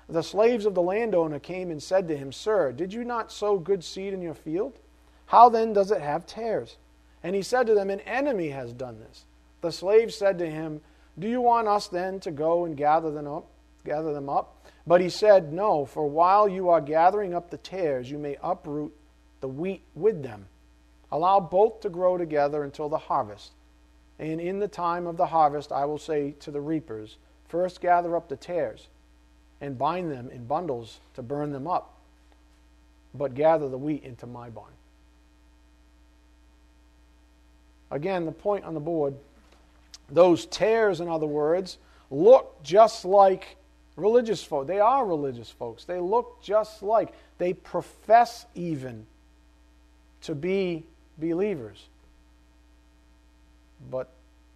The 0.08 0.22
slaves 0.22 0.64
of 0.64 0.74
the 0.74 0.82
landowner 0.82 1.38
came 1.38 1.70
and 1.70 1.82
said 1.82 2.08
to 2.08 2.16
him, 2.16 2.32
Sir, 2.32 2.72
did 2.72 2.92
you 2.94 3.04
not 3.04 3.30
sow 3.30 3.58
good 3.58 3.84
seed 3.84 4.14
in 4.14 4.22
your 4.22 4.34
field? 4.34 4.78
How 5.26 5.50
then 5.50 5.74
does 5.74 5.90
it 5.90 6.00
have 6.00 6.24
tares? 6.24 6.78
And 7.22 7.36
he 7.36 7.42
said 7.42 7.66
to 7.66 7.74
them, 7.74 7.90
An 7.90 8.00
enemy 8.00 8.48
has 8.48 8.72
done 8.72 8.98
this. 9.00 9.26
The 9.60 9.70
slaves 9.70 10.14
said 10.14 10.38
to 10.38 10.48
him, 10.48 10.80
Do 11.18 11.28
you 11.28 11.40
want 11.40 11.68
us 11.68 11.88
then 11.88 12.20
to 12.20 12.30
go 12.30 12.64
and 12.64 12.76
gather 12.76 13.10
them 13.10 13.26
up? 13.26 13.46
Gather 13.84 14.12
them 14.12 14.28
up? 14.28 14.66
But 14.86 15.00
he 15.00 15.08
said, 15.08 15.52
No, 15.52 15.84
for 15.84 16.08
while 16.08 16.48
you 16.48 16.68
are 16.68 16.80
gathering 16.80 17.34
up 17.34 17.50
the 17.50 17.58
tares, 17.58 18.10
you 18.10 18.18
may 18.18 18.36
uproot 18.42 18.94
the 19.40 19.48
wheat 19.48 19.82
with 19.94 20.22
them. 20.22 20.46
Allow 21.10 21.40
both 21.40 21.80
to 21.80 21.88
grow 21.88 22.18
together 22.18 22.62
until 22.62 22.88
the 22.88 22.98
harvest. 22.98 23.52
And 24.18 24.40
in 24.40 24.58
the 24.58 24.68
time 24.68 25.06
of 25.06 25.16
the 25.16 25.26
harvest, 25.26 25.72
I 25.72 25.84
will 25.84 25.98
say 25.98 26.32
to 26.40 26.50
the 26.50 26.60
reapers, 26.60 27.16
First 27.48 27.80
gather 27.80 28.16
up 28.16 28.28
the 28.28 28.36
tares 28.36 28.88
and 29.60 29.78
bind 29.78 30.10
them 30.10 30.30
in 30.30 30.46
bundles 30.46 31.00
to 31.14 31.22
burn 31.22 31.52
them 31.52 31.66
up, 31.66 31.98
but 33.14 33.34
gather 33.34 33.68
the 33.68 33.78
wheat 33.78 34.04
into 34.04 34.26
my 34.26 34.50
barn. 34.50 34.72
Again, 37.90 38.26
the 38.26 38.32
point 38.32 38.64
on 38.64 38.74
the 38.74 38.80
board 38.80 39.14
those 40.10 40.46
tares, 40.46 41.00
in 41.00 41.08
other 41.08 41.26
words, 41.26 41.78
look 42.10 42.62
just 42.62 43.04
like 43.04 43.56
religious 43.96 44.42
folk. 44.42 44.66
They 44.66 44.80
are 44.80 45.04
religious 45.04 45.50
folks. 45.50 45.84
They 45.84 45.98
look 45.98 46.42
just 46.42 46.82
like, 46.82 47.12
they 47.38 47.52
profess 47.52 48.46
even 48.54 49.06
to 50.22 50.34
be 50.34 50.84
believers, 51.18 51.88
but 53.90 54.08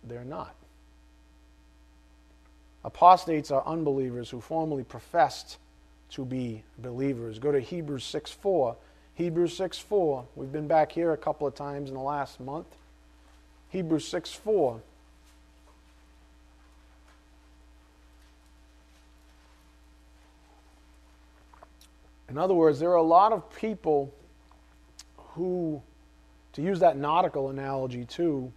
they're 0.05 0.24
not. 0.24 0.55
Apostates 2.84 3.50
are 3.50 3.62
unbelievers 3.66 4.30
who 4.30 4.40
formerly 4.40 4.84
professed 4.84 5.59
to 6.11 6.24
be 6.24 6.62
believers. 6.78 7.38
Go 7.38 7.53
to 7.53 7.61
Hebrews 7.61 8.05
6 8.05 8.32
4. 8.32 8.76
Hebrews 9.14 9.57
6 9.57 9.78
4. 9.78 10.24
We've 10.34 10.53
been 10.53 10.66
back 10.66 10.92
here 10.92 11.12
a 11.12 11.16
couple 11.16 11.46
of 11.46 11.55
times 11.55 11.90
in 11.90 11.94
the 11.94 12.03
last 12.03 12.40
month. 12.40 12.66
Hebrews 13.68 14.07
6 14.09 14.32
4. 14.32 14.80
In 22.33 22.39
other 22.39 22.55
words, 22.55 22.80
there 22.80 22.91
are 22.91 22.97
a 22.97 23.03
lot 23.03 23.33
of 23.33 23.55
people 23.55 24.11
who, 25.18 25.83
to 26.55 26.62
use 26.62 26.80
that 26.80 26.97
nautical 26.97 27.51
analogy 27.51 28.07
too, 28.07 28.51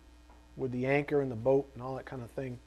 with 0.56 0.72
the 0.72 0.86
anchor 0.86 1.20
and 1.20 1.30
the 1.30 1.36
boat 1.36 1.70
and 1.74 1.84
all 1.84 1.94
that 1.96 2.06
kind 2.06 2.24
of 2.24 2.32
thing, 2.32 2.58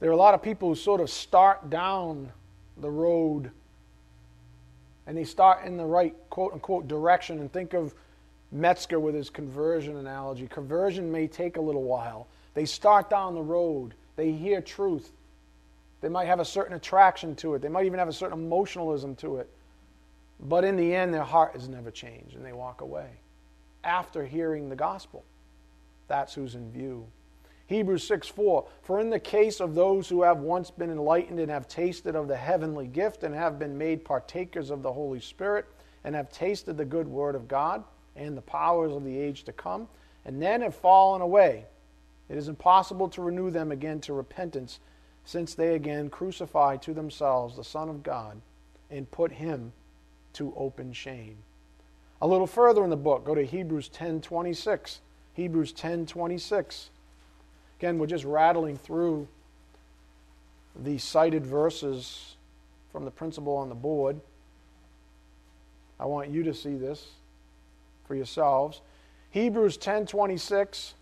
there 0.00 0.10
are 0.10 0.12
a 0.12 0.18
lot 0.18 0.34
of 0.34 0.42
people 0.42 0.68
who 0.68 0.74
sort 0.74 1.00
of 1.00 1.08
start 1.08 1.70
down 1.70 2.30
the 2.76 2.90
road 2.90 3.50
and 5.06 5.16
they 5.16 5.24
start 5.24 5.64
in 5.64 5.78
the 5.78 5.86
right 5.86 6.14
quote 6.28 6.52
unquote 6.52 6.86
direction 6.86 7.40
and 7.40 7.50
think 7.50 7.72
of 7.72 7.94
Metzger 8.52 9.00
with 9.00 9.14
his 9.14 9.30
conversion 9.30 9.96
analogy. 9.96 10.46
Conversion 10.46 11.10
may 11.10 11.26
take 11.26 11.56
a 11.56 11.60
little 11.60 11.84
while. 11.84 12.26
They 12.52 12.66
start 12.66 13.08
down 13.08 13.34
the 13.34 13.40
road, 13.40 13.94
they 14.16 14.30
hear 14.30 14.60
truth. 14.60 15.10
They 16.04 16.10
might 16.10 16.26
have 16.26 16.38
a 16.38 16.44
certain 16.44 16.76
attraction 16.76 17.34
to 17.36 17.54
it, 17.54 17.62
they 17.62 17.70
might 17.70 17.86
even 17.86 17.98
have 17.98 18.08
a 18.08 18.12
certain 18.12 18.38
emotionalism 18.38 19.16
to 19.16 19.38
it. 19.38 19.48
But 20.38 20.62
in 20.62 20.76
the 20.76 20.94
end, 20.94 21.14
their 21.14 21.22
heart 21.22 21.56
is 21.56 21.66
never 21.66 21.90
changed 21.90 22.36
and 22.36 22.44
they 22.44 22.52
walk 22.52 22.82
away 22.82 23.08
after 23.82 24.26
hearing 24.26 24.68
the 24.68 24.76
gospel. 24.76 25.24
That's 26.06 26.34
who's 26.34 26.56
in 26.56 26.70
view. 26.70 27.06
Hebrews 27.68 28.06
6 28.06 28.28
4. 28.28 28.66
For 28.82 29.00
in 29.00 29.08
the 29.08 29.18
case 29.18 29.60
of 29.60 29.74
those 29.74 30.06
who 30.06 30.20
have 30.20 30.40
once 30.40 30.70
been 30.70 30.90
enlightened 30.90 31.40
and 31.40 31.50
have 31.50 31.68
tasted 31.68 32.14
of 32.14 32.28
the 32.28 32.36
heavenly 32.36 32.86
gift 32.86 33.22
and 33.22 33.34
have 33.34 33.58
been 33.58 33.78
made 33.78 34.04
partakers 34.04 34.68
of 34.68 34.82
the 34.82 34.92
Holy 34.92 35.20
Spirit 35.20 35.64
and 36.04 36.14
have 36.14 36.30
tasted 36.30 36.76
the 36.76 36.84
good 36.84 37.08
word 37.08 37.34
of 37.34 37.48
God 37.48 37.82
and 38.14 38.36
the 38.36 38.42
powers 38.42 38.92
of 38.92 39.04
the 39.04 39.18
age 39.18 39.44
to 39.44 39.52
come, 39.54 39.88
and 40.26 40.42
then 40.42 40.60
have 40.60 40.74
fallen 40.74 41.22
away, 41.22 41.64
it 42.28 42.36
is 42.36 42.48
impossible 42.48 43.08
to 43.08 43.22
renew 43.22 43.50
them 43.50 43.72
again 43.72 44.00
to 44.02 44.12
repentance, 44.12 44.80
since 45.24 45.54
they 45.54 45.74
again 45.74 46.10
crucify 46.10 46.76
to 46.76 46.92
themselves 46.92 47.56
the 47.56 47.64
Son 47.64 47.88
of 47.88 48.02
God 48.02 48.40
and 48.90 49.10
put 49.10 49.32
him 49.32 49.72
to 50.34 50.52
open 50.56 50.92
shame. 50.92 51.38
A 52.20 52.26
little 52.26 52.46
further 52.46 52.84
in 52.84 52.90
the 52.90 52.96
book, 52.96 53.24
go 53.24 53.34
to 53.34 53.44
Hebrews 53.44 53.88
10:26. 53.88 55.00
Hebrews 55.34 55.72
10:26. 55.72 56.90
Again, 57.78 57.98
we're 57.98 58.06
just 58.06 58.24
rattling 58.24 58.76
through 58.76 59.28
the 60.76 60.98
cited 60.98 61.44
verses 61.44 62.36
from 62.90 63.04
the 63.04 63.10
principle 63.10 63.56
on 63.56 63.68
the 63.68 63.74
board. 63.74 64.20
I 65.98 66.06
want 66.06 66.30
you 66.30 66.42
to 66.44 66.54
see 66.54 66.76
this 66.76 67.12
for 68.04 68.14
yourselves. 68.14 68.80
Hebrews 69.30 69.78
10:26 69.78 70.94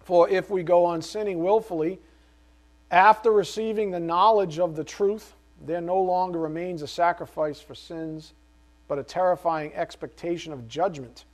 For 0.00 0.28
if 0.28 0.50
we 0.50 0.62
go 0.62 0.84
on 0.84 1.00
sinning 1.00 1.42
willfully 1.42 2.00
after 2.92 3.32
receiving 3.32 3.90
the 3.90 3.98
knowledge 3.98 4.58
of 4.58 4.76
the 4.76 4.84
truth, 4.84 5.34
there 5.64 5.80
no 5.80 5.98
longer 5.98 6.38
remains 6.38 6.82
a 6.82 6.86
sacrifice 6.86 7.58
for 7.58 7.74
sins, 7.74 8.34
but 8.86 8.98
a 8.98 9.02
terrifying 9.02 9.74
expectation 9.74 10.52
of 10.52 10.68
judgment 10.68 11.24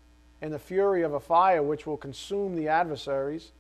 and 0.41 0.53
the 0.53 0.59
fury 0.59 1.03
of 1.03 1.15
a 1.15 1.21
fire 1.21 1.63
which 1.63 1.85
will 1.85 1.97
consume 1.97 2.55
the 2.55 2.69
adversaries. 2.69 3.51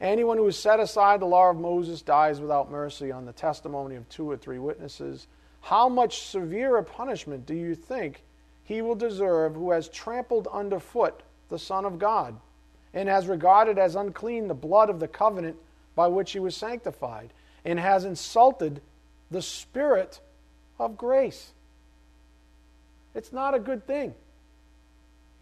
Anyone 0.00 0.38
who 0.38 0.46
has 0.46 0.58
set 0.58 0.80
aside 0.80 1.20
the 1.20 1.26
law 1.26 1.50
of 1.50 1.60
Moses 1.60 2.02
dies 2.02 2.40
without 2.40 2.70
mercy 2.70 3.12
on 3.12 3.26
the 3.26 3.32
testimony 3.32 3.94
of 3.94 4.08
two 4.08 4.28
or 4.28 4.36
three 4.36 4.58
witnesses. 4.58 5.28
How 5.60 5.88
much 5.88 6.22
severer 6.22 6.82
punishment 6.82 7.46
do 7.46 7.54
you 7.54 7.76
think 7.76 8.24
he 8.64 8.82
will 8.82 8.96
deserve 8.96 9.54
who 9.54 9.70
has 9.70 9.88
trampled 9.88 10.48
underfoot 10.52 11.22
the 11.48 11.58
Son 11.58 11.84
of 11.84 11.98
God 11.98 12.36
and 12.92 13.08
has 13.08 13.28
regarded 13.28 13.78
as 13.78 13.94
unclean 13.94 14.48
the 14.48 14.54
blood 14.54 14.90
of 14.90 14.98
the 14.98 15.08
covenant 15.08 15.56
by 16.00 16.08
which 16.08 16.32
he 16.32 16.38
was 16.38 16.56
sanctified 16.56 17.30
and 17.62 17.78
has 17.78 18.06
insulted 18.06 18.80
the 19.30 19.42
Spirit 19.42 20.18
of 20.78 20.96
grace? 20.96 21.50
It's 23.14 23.34
not 23.34 23.52
a 23.52 23.58
good 23.58 23.86
thing 23.86 24.14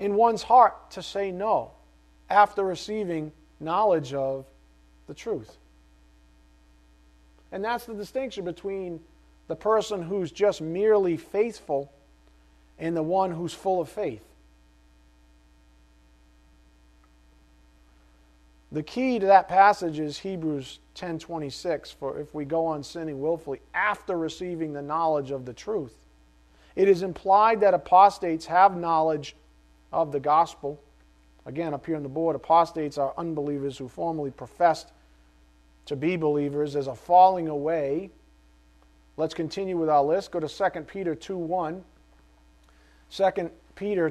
in 0.00 0.16
one's 0.16 0.42
heart 0.42 0.90
to 0.90 1.00
say 1.00 1.30
no 1.30 1.70
after 2.28 2.64
receiving 2.64 3.30
knowledge 3.60 4.12
of 4.12 4.46
the 5.06 5.14
truth. 5.14 5.58
And 7.52 7.64
that's 7.64 7.84
the 7.84 7.94
distinction 7.94 8.44
between 8.44 8.98
the 9.46 9.54
person 9.54 10.02
who's 10.02 10.32
just 10.32 10.60
merely 10.60 11.16
faithful 11.16 11.92
and 12.80 12.96
the 12.96 13.02
one 13.04 13.30
who's 13.30 13.54
full 13.54 13.80
of 13.80 13.88
faith. 13.88 14.24
The 18.70 18.82
key 18.82 19.18
to 19.18 19.26
that 19.26 19.48
passage 19.48 19.98
is 19.98 20.18
Hebrews 20.18 20.80
10:26 20.94 21.92
for 21.92 22.18
if 22.18 22.34
we 22.34 22.44
go 22.44 22.66
on 22.66 22.82
sinning 22.82 23.20
willfully 23.20 23.60
after 23.72 24.16
receiving 24.16 24.72
the 24.72 24.82
knowledge 24.82 25.30
of 25.30 25.46
the 25.46 25.54
truth. 25.54 25.96
It 26.76 26.88
is 26.88 27.02
implied 27.02 27.60
that 27.60 27.74
apostates 27.74 28.46
have 28.46 28.76
knowledge 28.76 29.36
of 29.90 30.12
the 30.12 30.20
gospel 30.20 30.80
Again, 31.48 31.72
up 31.72 31.86
here 31.86 31.96
on 31.96 32.02
the 32.02 32.10
board, 32.10 32.36
apostates 32.36 32.98
are 32.98 33.14
unbelievers 33.16 33.78
who 33.78 33.88
formerly 33.88 34.30
professed 34.30 34.92
to 35.86 35.96
be 35.96 36.14
believers. 36.14 36.76
as 36.76 36.88
a 36.88 36.94
falling 36.94 37.48
away. 37.48 38.10
Let's 39.16 39.32
continue 39.32 39.78
with 39.78 39.88
our 39.88 40.04
list. 40.04 40.30
Go 40.30 40.40
to 40.40 40.46
2 40.46 40.82
Peter 40.82 41.14
2 41.14 41.38
1. 41.38 41.82
2 43.10 43.50
Peter 43.76 44.10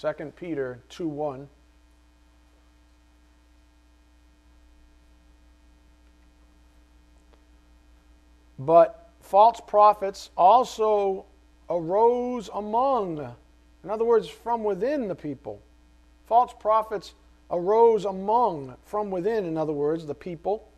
2 0.00 0.06
1. 0.06 0.12
Second 0.12 0.36
Peter 0.36 0.78
2 0.88 1.08
1. 1.08 1.48
But 8.58 9.10
false 9.20 9.60
prophets 9.66 10.30
also 10.36 11.26
arose 11.68 12.48
among, 12.54 13.18
in 13.84 13.90
other 13.90 14.04
words, 14.04 14.28
from 14.28 14.64
within 14.64 15.08
the 15.08 15.14
people. 15.14 15.60
False 16.26 16.52
prophets 16.58 17.14
arose 17.50 18.06
among, 18.06 18.74
from 18.84 19.10
within, 19.10 19.44
in 19.44 19.58
other 19.58 19.72
words, 19.72 20.06
the 20.06 20.14
people. 20.14 20.68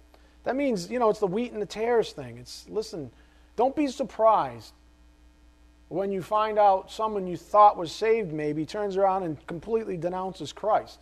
That 0.44 0.56
means, 0.56 0.90
you 0.90 0.98
know, 0.98 1.08
it's 1.08 1.20
the 1.20 1.26
wheat 1.26 1.52
and 1.52 1.62
the 1.62 1.66
tares 1.66 2.12
thing. 2.12 2.38
It's, 2.38 2.66
listen, 2.68 3.10
don't 3.56 3.76
be 3.76 3.86
surprised 3.86 4.72
when 5.88 6.12
you 6.12 6.22
find 6.22 6.58
out 6.58 6.90
someone 6.90 7.26
you 7.26 7.36
thought 7.36 7.76
was 7.76 7.90
saved 7.90 8.32
maybe 8.32 8.66
turns 8.66 8.96
around 8.96 9.22
and 9.22 9.46
completely 9.46 9.96
denounces 9.96 10.52
Christ. 10.52 10.98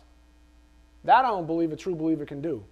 That 1.03 1.25
I 1.25 1.29
don't 1.29 1.47
believe 1.47 1.71
a 1.71 1.75
true 1.75 1.95
believer 1.95 2.25
can 2.25 2.41
do. 2.41 2.63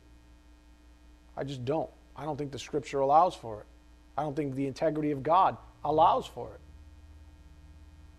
I 1.36 1.44
just 1.44 1.66
don't. 1.66 1.90
I 2.16 2.24
don't 2.24 2.38
think 2.38 2.52
the 2.52 2.60
scripture 2.60 3.00
allows 3.00 3.36
for 3.36 3.60
it. 3.60 3.66
I 4.18 4.24
don't 4.24 4.36
think 4.36 4.56
the 4.56 4.68
integrity 4.68 5.12
of 5.12 5.24
God 5.24 5.58
allows 5.84 6.26
for 6.26 6.48
it. 6.54 6.60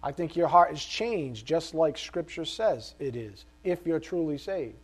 I 0.03 0.12
think 0.12 0.36
your 0.36 0.49
heart 0.49 0.72
is 0.72 0.84
changed 0.84 1.47
just 1.47 1.74
like 1.74 1.97
scripture 1.97 2.44
says 2.44 2.94
it 2.99 3.16
is, 3.16 3.44
if 3.64 3.86
you're 3.86 3.99
truly 3.99 4.36
saved. 4.36 4.76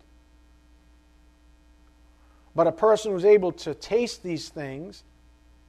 But 2.55 2.67
a 2.67 2.73
person 2.73 3.13
who's 3.13 3.25
able 3.25 3.53
to 3.53 3.75
taste 3.75 4.23
these 4.23 4.49
things, 4.49 5.05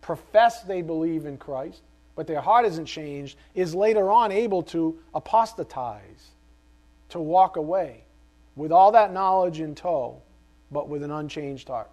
profess 0.01 0.63
they 0.63 0.81
believe 0.81 1.25
in 1.25 1.37
Christ, 1.37 1.81
but 2.15 2.27
their 2.27 2.41
heart 2.41 2.65
isn't 2.65 2.85
changed, 2.85 3.37
is 3.55 3.73
later 3.73 4.11
on 4.11 4.31
able 4.31 4.63
to 4.63 4.97
apostatize, 5.13 6.29
to 7.09 7.19
walk 7.19 7.57
away 7.57 8.03
with 8.55 8.71
all 8.71 8.91
that 8.91 9.11
knowledge 9.11 9.59
in 9.59 9.73
tow, 9.75 10.21
but 10.71 10.87
with 10.87 11.03
an 11.03 11.11
unchanged 11.11 11.67
heart. 11.67 11.89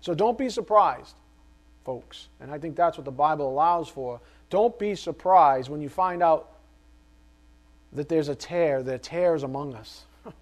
So 0.00 0.14
don't 0.14 0.36
be 0.36 0.50
surprised, 0.50 1.14
folks. 1.84 2.28
And 2.40 2.50
I 2.50 2.58
think 2.58 2.76
that's 2.76 2.98
what 2.98 3.04
the 3.04 3.10
Bible 3.10 3.48
allows 3.48 3.88
for. 3.88 4.20
Don't 4.50 4.76
be 4.78 4.94
surprised 4.94 5.70
when 5.70 5.80
you 5.80 5.88
find 5.88 6.22
out 6.22 6.50
that 7.92 8.08
there's 8.08 8.28
a 8.28 8.34
tare, 8.34 8.82
that 8.82 9.02
tares 9.02 9.44
among 9.44 9.74
us. 9.74 10.04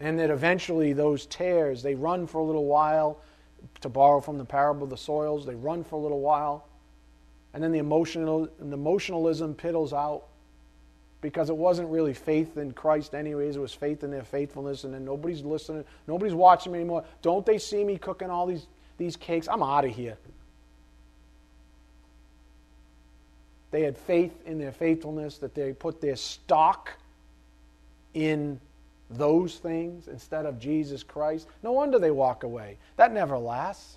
and 0.00 0.18
that 0.18 0.30
eventually 0.30 0.92
those 0.92 1.26
tares, 1.26 1.82
they 1.82 1.94
run 1.94 2.26
for 2.26 2.38
a 2.38 2.44
little 2.44 2.66
while, 2.66 3.18
to 3.80 3.88
borrow 3.88 4.20
from 4.20 4.38
the 4.38 4.44
parable 4.44 4.84
of 4.84 4.90
the 4.90 4.96
soils, 4.96 5.46
they 5.46 5.54
run 5.54 5.84
for 5.84 5.96
a 5.96 5.98
little 5.98 6.20
while, 6.20 6.66
and 7.54 7.62
then 7.62 7.72
the 7.72 7.78
emotional 7.78 8.48
the 8.58 8.74
emotionalism 8.74 9.54
piddles 9.54 9.92
out 9.92 10.24
because 11.20 11.50
it 11.50 11.56
wasn't 11.56 11.88
really 11.88 12.14
faith 12.14 12.56
in 12.56 12.72
Christ 12.72 13.14
anyways, 13.14 13.56
it 13.56 13.60
was 13.60 13.72
faith 13.72 14.04
in 14.04 14.10
their 14.10 14.24
faithfulness, 14.24 14.84
and 14.84 14.94
then 14.94 15.04
nobody's 15.04 15.42
listening, 15.42 15.84
nobody's 16.06 16.34
watching 16.34 16.72
me 16.72 16.78
anymore. 16.78 17.04
Don't 17.22 17.44
they 17.44 17.58
see 17.58 17.82
me 17.82 17.98
cooking 17.98 18.30
all 18.30 18.46
these, 18.46 18.66
these 18.98 19.16
cakes? 19.16 19.48
I'm 19.48 19.62
out 19.62 19.84
of 19.84 19.94
here. 19.94 20.16
They 23.70 23.82
had 23.82 23.98
faith 23.98 24.32
in 24.46 24.58
their 24.58 24.72
faithfulness, 24.72 25.38
that 25.38 25.54
they 25.54 25.72
put 25.72 26.00
their 26.00 26.16
stock 26.16 26.92
in 28.14 28.60
those 29.10 29.56
things 29.56 30.08
instead 30.08 30.46
of 30.46 30.58
Jesus 30.58 31.02
Christ. 31.02 31.48
No 31.62 31.72
wonder 31.72 31.98
they 31.98 32.10
walk 32.10 32.42
away. 32.42 32.76
That 32.96 33.12
never 33.12 33.38
lasts. 33.38 33.96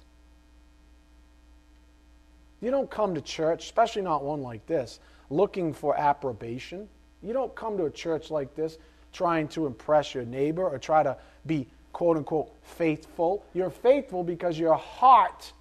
You 2.62 2.72
don't 2.72 2.90
come 2.90 3.16
to 3.16 3.22
church, 3.22 3.66
especially 3.66 4.04
not 4.04 4.24
one 4.24 4.42
like 4.42 4.66
this, 4.68 5.00
looking 5.30 5.74
for 5.74 5.98
approbation. 5.98 6.88
You 7.24 7.34
don't 7.34 7.54
come 7.56 7.78
to 7.78 7.86
a 7.86 7.92
church 7.92 8.32
like 8.32 8.56
this 8.56 8.78
trying 9.12 9.48
to 9.50 9.66
impress 9.66 10.16
your 10.16 10.24
neighbor 10.26 10.68
or 10.68 10.78
try 10.78 11.04
to 11.04 11.18
be 11.46 11.68
quote 11.92 12.18
unquote 12.18 12.52
faithful. 12.64 13.44
You're 13.54 13.70
faithful 13.70 14.24
because 14.24 14.58
your 14.58 14.76
heart 14.76 15.52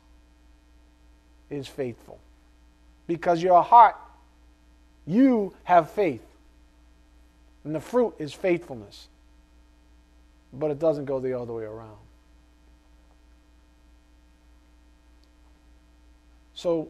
is 1.49 1.67
faithful. 1.67 2.21
Because 3.07 3.43
your 3.43 3.63
heart, 3.63 3.97
you 5.07 5.53
have 5.65 5.91
faith. 5.91 6.25
And 7.65 7.75
the 7.75 7.81
fruit 7.81 8.15
is 8.19 8.33
faithfulness 8.33 9.09
but 10.53 10.71
it 10.71 10.79
doesn't 10.79 11.05
go 11.05 11.21
the 11.21 11.39
other 11.39 11.53
way 11.53 11.65
around. 11.65 11.97
So, 16.55 16.89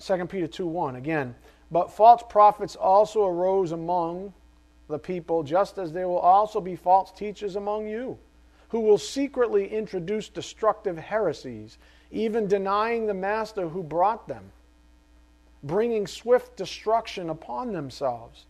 2 0.00 0.26
Peter 0.26 0.46
2 0.46 0.66
1, 0.66 0.96
again, 0.96 1.34
but 1.70 1.90
false 1.90 2.22
prophets 2.28 2.76
also 2.76 3.26
arose 3.26 3.72
among 3.72 4.32
the 4.88 4.98
people, 4.98 5.42
just 5.42 5.78
as 5.78 5.92
there 5.92 6.08
will 6.08 6.18
also 6.18 6.60
be 6.60 6.76
false 6.76 7.12
teachers 7.12 7.56
among 7.56 7.88
you, 7.88 8.18
who 8.68 8.80
will 8.80 8.98
secretly 8.98 9.72
introduce 9.72 10.28
destructive 10.28 10.98
heresies, 10.98 11.78
even 12.10 12.48
denying 12.48 13.06
the 13.06 13.14
master 13.14 13.68
who 13.68 13.82
brought 13.82 14.26
them, 14.26 14.52
bringing 15.62 16.06
swift 16.06 16.56
destruction 16.56 17.30
upon 17.30 17.72
themselves. 17.72 18.46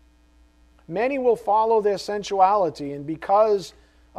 Many 0.89 1.19
will 1.19 1.37
follow 1.37 1.81
their 1.81 1.99
sensuality, 1.99 2.95
and 2.95 3.07
because 3.07 3.75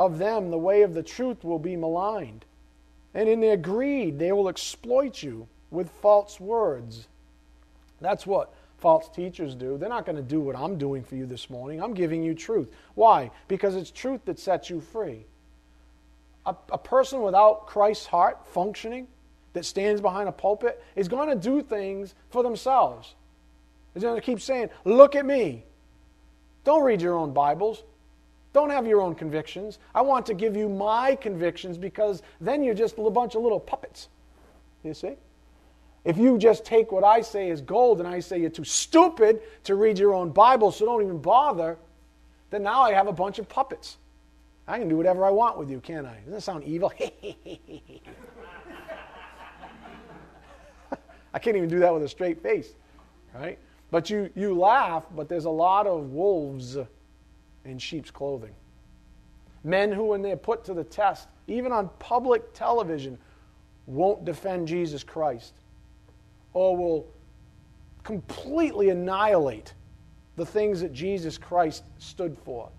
of 0.06 0.18
them 0.18 0.50
the 0.50 0.58
way 0.58 0.82
of 0.82 0.94
the 0.94 1.04
truth 1.04 1.44
will 1.44 1.60
be 1.60 1.76
maligned. 1.76 2.46
And 3.14 3.30
in 3.30 3.40
their 3.40 3.58
greed, 3.58 4.18
they 4.18 4.32
will 4.32 4.50
exploit 4.50 5.22
you 5.22 5.48
with 5.70 5.90
false 6.02 6.40
words. 6.40 7.08
That's 8.00 8.26
what 8.26 8.54
false 8.80 9.08
teachers 9.10 9.54
do. 9.54 9.78
They're 9.78 9.90
not 9.90 10.06
going 10.06 10.16
to 10.16 10.24
do 10.24 10.40
what 10.40 10.56
I'm 10.56 10.78
doing 10.78 11.04
for 11.04 11.16
you 11.16 11.26
this 11.26 11.50
morning. 11.50 11.82
I'm 11.82 11.94
giving 11.94 12.24
you 12.24 12.34
truth. 12.34 12.72
Why? 12.96 13.30
Because 13.48 13.76
it's 13.76 13.92
truth 13.92 14.26
that 14.26 14.40
sets 14.40 14.70
you 14.70 14.82
free. 14.82 15.26
A, 16.46 16.56
a 16.72 16.78
person 16.78 17.22
without 17.22 17.68
Christ's 17.68 18.08
heart 18.08 18.48
functioning, 18.48 19.08
that 19.54 19.66
stands 19.66 20.02
behind 20.02 20.30
a 20.30 20.32
pulpit, 20.32 20.82
is 20.96 21.08
going 21.08 21.30
to 21.30 21.36
do 21.36 21.62
things 21.62 22.16
for 22.30 22.42
themselves. 22.42 23.14
He's 23.94 24.04
going 24.04 24.16
to 24.16 24.22
keep 24.22 24.40
saying, 24.40 24.70
Look 24.86 25.16
at 25.16 25.26
me. 25.26 25.66
Don't 26.64 26.84
read 26.84 27.02
your 27.02 27.16
own 27.16 27.34
Bibles. 27.34 27.84
Don't 28.54 28.70
have 28.70 28.86
your 28.86 29.02
own 29.02 29.16
convictions. 29.16 29.80
I 29.96 30.02
want 30.02 30.26
to 30.26 30.34
give 30.34 30.58
you 30.58 30.68
my 30.68 31.16
convictions 31.16 31.78
because 31.78 32.22
then 32.42 32.64
you're 32.64 32.74
just 32.74 32.98
a 32.98 33.10
bunch 33.10 33.36
of 33.36 33.42
little 33.42 33.60
puppets. 33.60 34.10
You 34.84 34.94
see? 34.94 35.16
If 36.04 36.18
you 36.18 36.38
just 36.38 36.66
take 36.66 36.92
what 36.92 37.04
I 37.04 37.22
say 37.22 37.52
as 37.52 37.62
gold 37.62 38.00
and 38.00 38.08
I 38.08 38.20
say 38.20 38.40
you're 38.40 38.50
too 38.50 38.64
stupid 38.64 39.42
to 39.66 39.76
read 39.76 40.00
your 40.00 40.14
own 40.14 40.32
Bible, 40.32 40.72
so 40.72 40.86
don't 40.86 41.04
even 41.04 41.20
bother, 41.20 41.78
then 42.50 42.64
now 42.64 42.82
I 42.82 42.94
have 42.94 43.08
a 43.08 43.14
bunch 43.14 43.38
of 43.40 43.48
puppets. 43.48 43.98
I 44.68 44.80
can 44.80 44.90
do 44.90 44.98
whatever 44.98 45.24
I 45.26 45.30
want 45.30 45.58
with 45.58 45.70
you, 45.70 45.80
can't 45.80 46.08
I? 46.08 46.16
Doesn't 46.16 46.32
that 46.32 46.42
sound 46.42 46.64
evil? 46.64 46.92
I 51.34 51.40
can't 51.40 51.56
even 51.56 51.70
do 51.70 51.80
that 51.80 51.94
with 51.94 52.04
a 52.04 52.10
straight 52.10 52.44
face, 52.44 52.74
right? 53.34 53.58
But 53.90 54.10
you, 54.10 54.30
you 54.36 54.58
laugh, 54.58 55.04
but 55.16 55.30
there's 55.30 55.46
a 55.46 55.50
lot 55.50 55.88
of 55.88 56.12
wolves 56.12 56.78
in 57.66 57.78
sheep's 57.80 58.12
clothing. 58.12 58.54
Men 59.64 59.92
who, 59.92 60.06
when 60.06 60.22
they're 60.22 60.38
put 60.38 60.64
to 60.66 60.74
the 60.74 60.84
test, 60.84 61.28
even 61.48 61.72
on 61.72 61.90
public 62.00 62.54
television, 62.54 63.18
won't 63.86 64.26
defend 64.26 64.68
Jesus 64.68 65.04
Christ 65.04 65.54
or 66.54 66.76
will 66.76 67.08
completely 68.04 68.90
annihilate 68.90 69.74
the 70.36 70.46
things 70.46 70.82
that 70.82 70.94
Jesus 70.94 71.38
Christ 71.38 71.84
stood 72.00 72.38
for. 72.44 72.70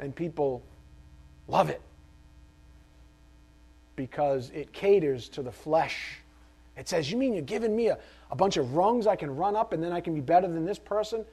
And 0.00 0.14
people 0.14 0.62
love 1.48 1.70
it 1.70 1.80
because 3.96 4.50
it 4.50 4.72
caters 4.72 5.28
to 5.30 5.42
the 5.42 5.50
flesh. 5.50 6.18
It 6.76 6.88
says, 6.88 7.10
You 7.10 7.16
mean 7.16 7.32
you're 7.32 7.42
giving 7.42 7.74
me 7.74 7.88
a, 7.88 7.98
a 8.30 8.36
bunch 8.36 8.56
of 8.56 8.74
rungs 8.74 9.06
I 9.06 9.16
can 9.16 9.34
run 9.34 9.56
up 9.56 9.72
and 9.72 9.82
then 9.82 9.92
I 9.92 10.00
can 10.00 10.14
be 10.14 10.20
better 10.20 10.46
than 10.46 10.64
this 10.64 10.78
person? 10.78 11.24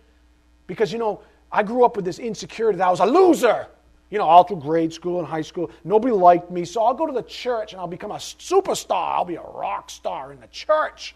Because, 0.67 0.91
you 0.91 0.99
know, 0.99 1.21
I 1.51 1.63
grew 1.63 1.85
up 1.85 1.95
with 1.95 2.05
this 2.05 2.19
insecurity 2.19 2.77
that 2.77 2.87
I 2.87 2.91
was 2.91 2.99
a 2.99 3.05
loser. 3.05 3.67
You 4.09 4.19
know, 4.19 4.25
all 4.25 4.43
through 4.43 4.61
grade 4.61 4.93
school 4.93 5.19
and 5.19 5.27
high 5.27 5.41
school, 5.41 5.71
nobody 5.83 6.13
liked 6.13 6.51
me. 6.51 6.63
So 6.65 6.83
I'll 6.83 6.93
go 6.93 7.07
to 7.07 7.13
the 7.13 7.23
church 7.23 7.73
and 7.73 7.81
I'll 7.81 7.87
become 7.87 8.11
a 8.11 8.15
superstar. 8.15 9.15
I'll 9.15 9.25
be 9.25 9.35
a 9.35 9.41
rock 9.41 9.89
star 9.89 10.31
in 10.31 10.39
the 10.39 10.47
church. 10.47 11.15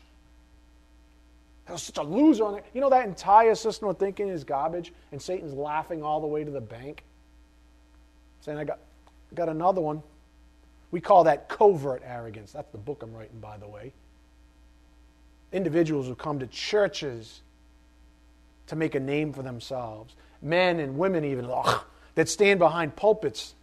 I 1.68 1.74
was 1.74 1.84
such 1.84 1.98
a 1.98 2.04
loser 2.04 2.46
on 2.46 2.56
it. 2.56 2.66
You 2.74 2.82
know, 2.82 2.90
that 2.90 3.06
entire 3.06 3.54
system 3.54 3.88
of 3.90 3.98
thinking 4.00 4.28
is 4.28 4.44
garbage, 4.44 4.92
and 5.12 5.22
Satan's 5.22 5.54
laughing 5.54 6.02
all 6.02 6.20
the 6.20 6.28
way 6.28 6.44
to 6.44 6.50
the 6.50 6.62
bank, 6.62 7.04
saying, 8.42 8.58
I 8.58 8.64
got, 8.64 8.80
I 9.32 9.36
got 9.36 9.50
another 9.50 9.80
one. 9.80 10.02
We 10.90 11.00
call 11.00 11.26
that 11.26 11.48
covert 11.48 12.02
arrogance. 12.04 12.52
That's 12.52 12.72
the 12.72 12.80
book 12.80 13.04
I'm 13.04 13.14
writing, 13.14 13.40
by 13.40 13.58
the 13.58 13.68
way. 13.68 13.94
Individuals 15.52 16.08
who 16.08 16.16
come 16.16 16.40
to 16.40 16.48
churches 16.48 17.42
to 18.70 18.76
make 18.76 18.96
a 18.96 19.00
name 19.00 19.34
for 19.34 19.44
themselves. 19.44 20.16
Men 20.42 20.80
and 20.80 20.98
women, 20.98 21.26
even, 21.26 21.50
ugh, 21.52 21.84
that 22.16 22.30
stand 22.30 22.60
behind 22.60 22.96
pulpits 22.96 23.56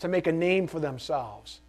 to 0.00 0.08
make 0.08 0.26
a 0.26 0.32
name 0.32 0.66
for 0.66 0.80
themselves. 0.80 1.60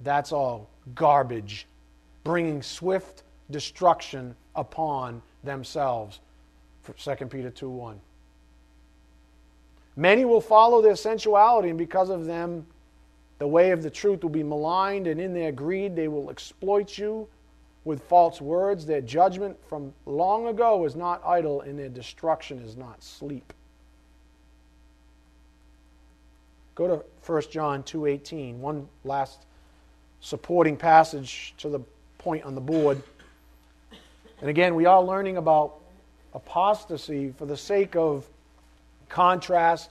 That's 0.00 0.32
all 0.32 0.68
garbage, 0.94 1.66
bringing 2.22 2.62
swift 2.62 3.22
destruction 3.50 4.36
upon 4.54 5.20
themselves. 5.42 6.20
2 6.96 7.14
Peter 7.26 7.50
2 7.50 7.68
1. 7.68 8.00
Many 9.96 10.24
will 10.24 10.40
follow 10.40 10.80
their 10.80 10.96
sensuality, 10.96 11.70
and 11.70 11.78
because 11.78 12.10
of 12.10 12.26
them, 12.26 12.66
the 13.38 13.48
way 13.48 13.72
of 13.72 13.82
the 13.82 13.90
truth 13.90 14.22
will 14.22 14.30
be 14.30 14.42
maligned, 14.42 15.06
and 15.06 15.20
in 15.20 15.34
their 15.34 15.50
greed, 15.50 15.96
they 15.96 16.08
will 16.08 16.30
exploit 16.30 16.96
you 16.96 17.28
with 17.84 18.02
false 18.04 18.40
words. 18.40 18.86
Their 18.86 19.00
judgment 19.00 19.56
from 19.68 19.92
long 20.06 20.46
ago 20.46 20.84
is 20.84 20.96
not 20.96 21.22
idle, 21.24 21.60
and 21.60 21.78
their 21.78 21.88
destruction 21.88 22.58
is 22.60 22.76
not 22.76 23.02
sleep. 23.02 23.52
Go 26.74 26.88
to 26.88 27.04
1 27.22 27.50
John 27.50 27.82
2:18, 27.82 28.60
one 28.60 28.88
last 29.04 29.46
supporting 30.20 30.76
passage 30.76 31.54
to 31.58 31.68
the 31.68 31.80
point 32.18 32.44
on 32.44 32.54
the 32.54 32.60
board. 32.60 33.02
And 34.40 34.50
again, 34.50 34.74
we 34.74 34.86
are 34.86 35.02
learning 35.02 35.36
about 35.36 35.78
apostasy 36.32 37.30
for 37.30 37.46
the 37.46 37.56
sake 37.56 37.94
of 37.94 38.26
contrast, 39.08 39.90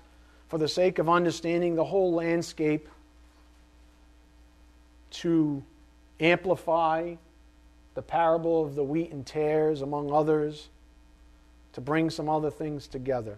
for 0.49 0.57
the 0.57 0.67
sake 0.67 0.99
of 0.99 1.07
understanding 1.07 1.75
the 1.75 1.85
whole 1.85 2.11
landscape 2.13 2.89
to 5.11 5.63
amplify 6.19 7.15
the 7.93 8.01
parable 8.01 8.63
of 8.63 8.75
the 8.75 8.83
wheat 8.83 9.11
and 9.11 9.25
tares, 9.25 9.81
among 9.81 10.11
others, 10.11 10.69
to 11.73 11.81
bring 11.81 12.09
some 12.09 12.29
other 12.29 12.51
things 12.51 12.87
together. 12.87 13.37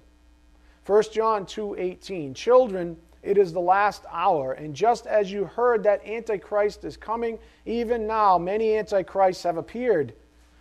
1 0.85 1.03
John 1.11 1.45
2:18 1.45 2.33
Children, 2.33 2.97
it 3.23 3.37
is 3.37 3.53
the 3.53 3.61
last 3.61 4.03
hour, 4.11 4.53
and 4.53 4.75
just 4.75 5.07
as 5.07 5.31
you 5.31 5.45
heard 5.45 5.83
that 5.83 6.05
antichrist 6.05 6.83
is 6.83 6.95
coming, 6.95 7.39
even 7.65 8.05
now 8.05 8.37
many 8.37 8.77
antichrists 8.77 9.43
have 9.43 9.57
appeared. 9.57 10.13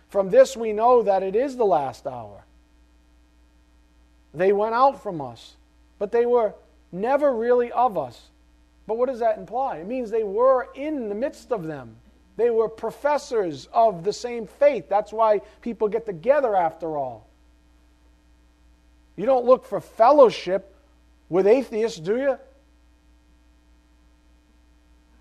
From 0.09 0.29
this 0.29 0.57
we 0.57 0.73
know 0.73 1.03
that 1.03 1.23
it 1.23 1.35
is 1.35 1.57
the 1.57 1.65
last 1.65 2.07
hour. 2.07 2.45
They 4.33 4.51
went 4.51 4.75
out 4.75 5.01
from 5.01 5.21
us, 5.21 5.55
but 5.99 6.11
they 6.11 6.25
were 6.25 6.55
never 6.91 7.33
really 7.33 7.71
of 7.71 7.97
us. 7.97 8.29
But 8.87 8.97
what 8.97 9.09
does 9.09 9.19
that 9.19 9.37
imply? 9.37 9.77
It 9.77 9.87
means 9.87 10.09
they 10.09 10.23
were 10.23 10.69
in 10.75 11.09
the 11.09 11.15
midst 11.15 11.51
of 11.51 11.65
them. 11.65 11.95
They 12.37 12.49
were 12.49 12.67
professors 12.67 13.67
of 13.71 14.03
the 14.03 14.11
same 14.11 14.47
faith. 14.47 14.89
That's 14.89 15.13
why 15.13 15.41
people 15.61 15.87
get 15.87 16.05
together 16.05 16.55
after 16.55 16.97
all. 16.97 17.27
You 19.15 19.25
don't 19.25 19.45
look 19.45 19.65
for 19.65 19.79
fellowship 19.79 20.75
with 21.29 21.47
atheists, 21.47 21.99
do 21.99 22.17
you? 22.17 22.37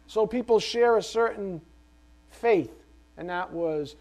So 0.08 0.26
people 0.26 0.58
share 0.58 0.96
a 0.96 1.02
certain 1.02 1.60
faith, 2.30 2.72
and 3.16 3.28
that 3.30 3.52
was 3.52 3.94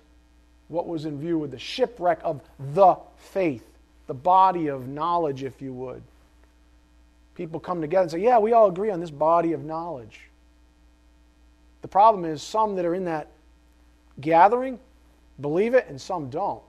what 0.67 0.87
was 0.87 1.05
in 1.05 1.19
view 1.19 1.37
with 1.37 1.51
the 1.51 1.59
shipwreck 1.59 2.19
of 2.23 2.41
the 2.73 2.95
faith, 3.17 3.65
the 4.07 4.13
body 4.13 4.67
of 4.67 4.87
knowledge, 4.87 5.43
if 5.43 5.61
you 5.61 5.73
would. 5.73 6.01
People 7.35 7.59
come 7.59 7.81
together 7.81 8.03
and 8.03 8.11
say, 8.11 8.19
Yeah, 8.19 8.39
we 8.39 8.53
all 8.53 8.67
agree 8.67 8.89
on 8.89 8.99
this 8.99 9.11
body 9.11 9.53
of 9.53 9.63
knowledge. 9.63 10.21
The 11.83 11.87
problem 11.89 12.25
is, 12.25 12.41
some 12.41 12.75
that 12.77 12.85
are 12.85 12.95
in 12.95 13.05
that 13.05 13.27
gathering 14.19 14.79
believe 15.39 15.75
it 15.75 15.85
and 15.87 15.99
some 15.99 16.29
don't. 16.29 16.63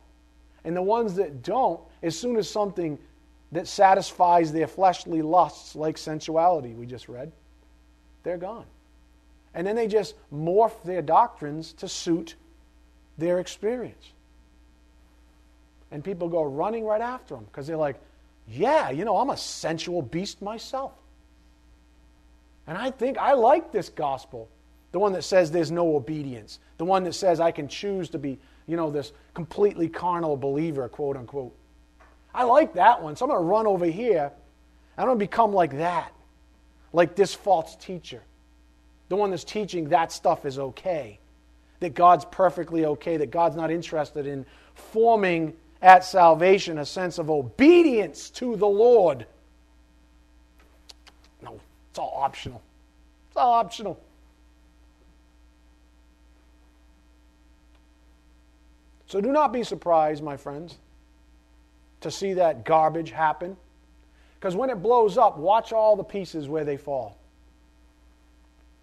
And 0.65 0.77
the 0.77 0.83
ones 0.83 1.15
that 1.15 1.43
don't, 1.43 1.81
as 2.03 2.19
soon 2.19 2.37
as 2.37 2.51
something 2.51 2.99
that 3.53 3.69
satisfies 3.69 4.53
their 4.53 4.67
fleshly 4.67 5.23
lusts, 5.23 5.77
like 5.77 5.97
sensuality, 5.97 6.75
we 6.75 6.85
just 6.85 7.09
read, 7.09 7.31
they're 8.25 8.39
gone. 8.39 8.67
And 9.55 9.67
then 9.67 9.77
they 9.77 9.87
just 9.87 10.17
morph 10.33 10.83
their 10.83 11.01
doctrines 11.01 11.73
to 11.75 11.89
suit 11.89 12.35
their 13.17 13.39
experience. 13.39 14.13
And 15.93 16.03
people 16.03 16.29
go 16.29 16.43
running 16.43 16.85
right 16.85 17.01
after 17.01 17.37
them 17.37 17.45
because 17.45 17.69
they're 17.69 17.77
like, 17.77 18.01
yeah, 18.49 18.91
you 18.91 19.05
know, 19.05 19.19
I'm 19.19 19.31
a 19.31 19.37
sensual 19.37 20.03
beast 20.03 20.43
myself. 20.43 20.93
And 22.67 22.77
I 22.77 22.91
think 22.91 23.17
I 23.19 23.35
like 23.35 23.71
this 23.71 23.91
gospel. 23.91 24.49
The 24.95 25.01
one 25.01 25.13
that 25.15 25.25
says 25.25 25.51
there's 25.51 25.73
no 25.73 25.97
obedience. 25.97 26.61
The 26.79 26.85
one 26.85 27.03
that 27.03 27.15
says 27.15 27.41
I 27.41 27.51
can 27.51 27.67
choose 27.67 28.11
to 28.11 28.19
be, 28.19 28.39
you 28.69 28.77
know, 28.77 28.93
this 28.93 29.11
completely 29.35 29.89
carnal 29.89 30.37
believer, 30.37 30.89
quote 30.89 31.17
unquote. 31.17 31.53
I 32.33 32.45
like 32.45 32.75
that 32.75 33.03
one. 33.03 33.17
So 33.17 33.25
I'm 33.25 33.33
going 33.33 33.43
to 33.43 33.45
run 33.45 33.67
over 33.67 33.87
here. 33.87 34.31
I'm 34.97 35.07
going 35.07 35.19
to 35.19 35.25
become 35.25 35.53
like 35.53 35.79
that, 35.79 36.13
like 36.93 37.17
this 37.17 37.35
false 37.35 37.75
teacher. 37.75 38.23
The 39.09 39.17
one 39.17 39.31
that's 39.31 39.43
teaching 39.43 39.89
that 39.89 40.13
stuff 40.13 40.47
is 40.47 40.61
okay, 40.61 41.19
that 41.81 41.95
God's 41.95 42.25
perfectly 42.27 42.85
okay, 42.85 43.17
that 43.17 43.33
God's 43.33 43.57
not 43.57 43.73
interested 43.73 44.29
in 44.29 44.47
forming 44.75 45.55
at 45.83 46.05
salvation 46.05 46.79
a 46.79 46.87
sense 46.87 47.19
of 47.19 47.31
obedience 47.31 48.31
to 48.31 48.55
the 48.55 48.69
Lord. 48.69 49.27
No, 51.43 51.59
it's 51.91 51.99
all 51.99 52.17
optional. 52.17 52.63
It's 53.31 53.37
all 53.37 53.55
optional. 53.55 54.01
So 59.07 59.21
do 59.21 59.33
not 59.33 59.53
be 59.53 59.63
surprised, 59.63 60.23
my 60.23 60.37
friends, 60.37 60.79
to 62.01 62.11
see 62.11 62.35
that 62.35 62.65
garbage 62.65 63.11
happen. 63.11 63.57
Because 64.39 64.57
when 64.57 64.71
it 64.71 64.83
blows 64.83 65.17
up, 65.17 65.39
watch 65.39 65.73
all 65.73 65.97
the 65.97 66.05
pieces 66.05 66.49
where 66.49 66.65
they 66.65 66.77
fall. 66.77 67.19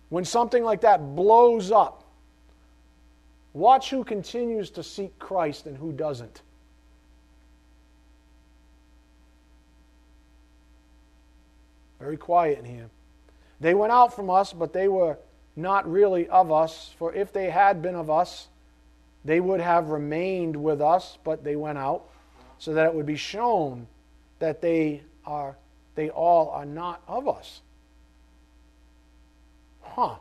When 0.10 0.26
something 0.26 0.64
like 0.64 0.82
that 0.82 1.16
blows 1.16 1.72
up, 1.72 2.04
watch 3.54 3.90
who 3.90 4.04
continues 4.04 4.70
to 4.72 4.84
seek 4.84 5.18
Christ 5.20 5.66
and 5.66 5.78
who 5.78 5.92
doesn't. 5.92 6.42
Very 12.00 12.18
quiet 12.18 12.60
in 12.60 12.66
here. 12.66 12.90
They 13.60 13.76
went 13.76 13.92
out 13.92 14.16
from 14.16 14.30
us, 14.30 14.54
but 14.54 14.74
they 14.74 14.88
were 14.88 15.18
not 15.56 15.90
really 15.90 16.28
of 16.28 16.52
us, 16.52 16.94
for 16.98 17.14
if 17.14 17.32
they 17.32 17.50
had 17.50 17.82
been 17.82 17.96
of 17.96 18.10
us, 18.10 18.48
they 19.24 19.40
would 19.40 19.60
have 19.60 19.90
remained 19.90 20.56
with 20.56 20.82
us, 20.82 21.18
but 21.24 21.44
they 21.44 21.56
went 21.56 21.78
out, 21.78 22.10
so 22.58 22.74
that 22.74 22.88
it 22.88 22.94
would 22.94 23.06
be 23.06 23.16
shown 23.16 23.88
that 24.40 24.62
they 24.62 25.02
are 25.26 25.56
they 25.96 26.10
all 26.10 26.50
are 26.50 26.66
not 26.66 27.02
of 27.08 27.28
us. 27.28 27.62
Huh. 29.82 30.16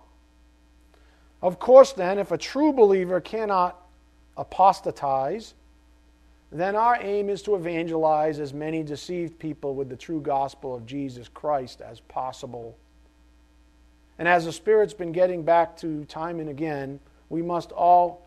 Of 1.42 1.59
course, 1.59 1.92
then, 1.92 2.18
if 2.18 2.32
a 2.32 2.38
true 2.38 2.72
believer 2.72 3.20
cannot 3.20 3.80
apostatize, 4.36 5.55
then 6.53 6.74
our 6.74 6.98
aim 7.01 7.28
is 7.30 7.42
to 7.42 7.55
evangelize 7.55 8.40
as 8.40 8.53
many 8.53 8.82
deceived 8.82 9.38
people 9.38 9.74
with 9.74 9.88
the 9.88 9.96
true 9.96 10.20
gospel 10.20 10.74
of 10.74 10.84
Jesus 10.84 11.28
Christ 11.28 11.80
as 11.80 12.01
possible. 12.01 12.76
And 14.18 14.26
as 14.26 14.44
the 14.44 14.53
Spirit's 14.53 14.92
been 14.92 15.12
getting 15.12 15.44
back 15.44 15.76
to 15.78 16.05
time 16.07 16.40
and 16.40 16.51
again, 16.51 16.98
we 17.28 17.40
must 17.40 17.70
all 17.72 18.26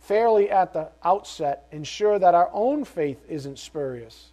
fairly 0.00 0.50
at 0.50 0.72
the 0.72 0.88
outset 1.04 1.66
ensure 1.70 2.18
that 2.18 2.34
our 2.34 2.50
own 2.52 2.84
faith 2.84 3.24
isn't 3.28 3.58
spurious. 3.58 4.30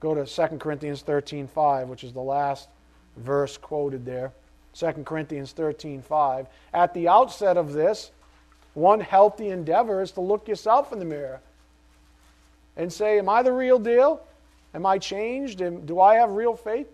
Go 0.00 0.14
to 0.14 0.26
2 0.26 0.58
Corinthians 0.58 1.02
13:5, 1.02 1.88
which 1.88 2.04
is 2.04 2.12
the 2.12 2.20
last 2.20 2.68
verse 3.16 3.56
quoted 3.56 4.04
there. 4.04 4.32
2 4.74 5.04
Corinthians 5.04 5.52
13:5. 5.52 6.46
At 6.74 6.92
the 6.92 7.08
outset 7.08 7.56
of 7.56 7.72
this, 7.72 8.10
one 8.74 9.00
healthy 9.00 9.48
endeavor 9.48 10.02
is 10.02 10.12
to 10.12 10.20
look 10.20 10.46
yourself 10.46 10.92
in 10.92 10.98
the 10.98 11.04
mirror 11.06 11.40
and 12.76 12.92
say, 12.92 13.18
Am 13.18 13.28
I 13.28 13.42
the 13.42 13.52
real 13.52 13.78
deal? 13.78 14.22
Am 14.74 14.84
I 14.84 14.98
changed? 14.98 15.62
And 15.62 15.86
Do 15.86 15.98
I 16.00 16.16
have 16.16 16.30
real 16.30 16.54
faith? 16.54 16.88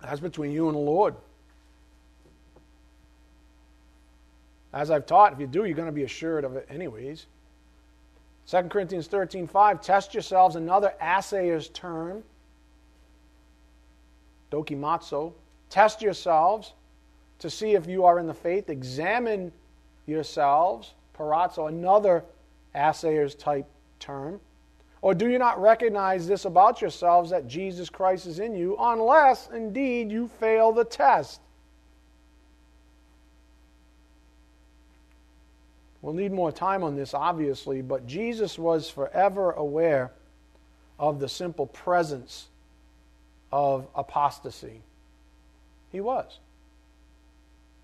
That's 0.00 0.20
between 0.20 0.52
you 0.52 0.68
and 0.68 0.76
the 0.76 0.80
Lord. 0.80 1.16
As 4.76 4.90
I've 4.90 5.06
taught, 5.06 5.32
if 5.32 5.40
you 5.40 5.46
do, 5.46 5.64
you're 5.64 5.74
going 5.74 5.88
to 5.88 5.92
be 5.92 6.02
assured 6.02 6.44
of 6.44 6.54
it 6.54 6.68
anyways. 6.68 7.24
2 8.46 8.64
Corinthians 8.64 9.06
13 9.06 9.46
5, 9.46 9.80
test 9.80 10.12
yourselves, 10.12 10.54
another 10.54 10.92
assayer's 11.00 11.70
term. 11.70 12.22
Dokimazo. 14.52 15.32
Test 15.70 16.02
yourselves 16.02 16.74
to 17.38 17.48
see 17.48 17.72
if 17.72 17.86
you 17.86 18.04
are 18.04 18.18
in 18.18 18.26
the 18.26 18.34
faith. 18.34 18.68
Examine 18.68 19.50
yourselves. 20.04 20.92
Peirazo, 21.18 21.70
another 21.70 22.22
assayer's 22.74 23.34
type 23.34 23.66
term? 23.98 24.38
Or 25.00 25.14
do 25.14 25.30
you 25.30 25.38
not 25.38 25.58
recognize 25.58 26.28
this 26.28 26.44
about 26.44 26.82
yourselves 26.82 27.30
that 27.30 27.48
Jesus 27.48 27.88
Christ 27.88 28.26
is 28.26 28.40
in 28.40 28.54
you, 28.54 28.76
unless 28.78 29.48
indeed 29.48 30.12
you 30.12 30.28
fail 30.28 30.70
the 30.70 30.84
test? 30.84 31.40
We'll 36.06 36.14
need 36.14 36.30
more 36.30 36.52
time 36.52 36.84
on 36.84 36.94
this, 36.94 37.14
obviously, 37.14 37.82
but 37.82 38.06
Jesus 38.06 38.56
was 38.56 38.88
forever 38.88 39.50
aware 39.50 40.12
of 41.00 41.18
the 41.18 41.28
simple 41.28 41.66
presence 41.66 42.46
of 43.50 43.88
apostasy. 43.92 44.82
He 45.90 46.00
was. 46.00 46.38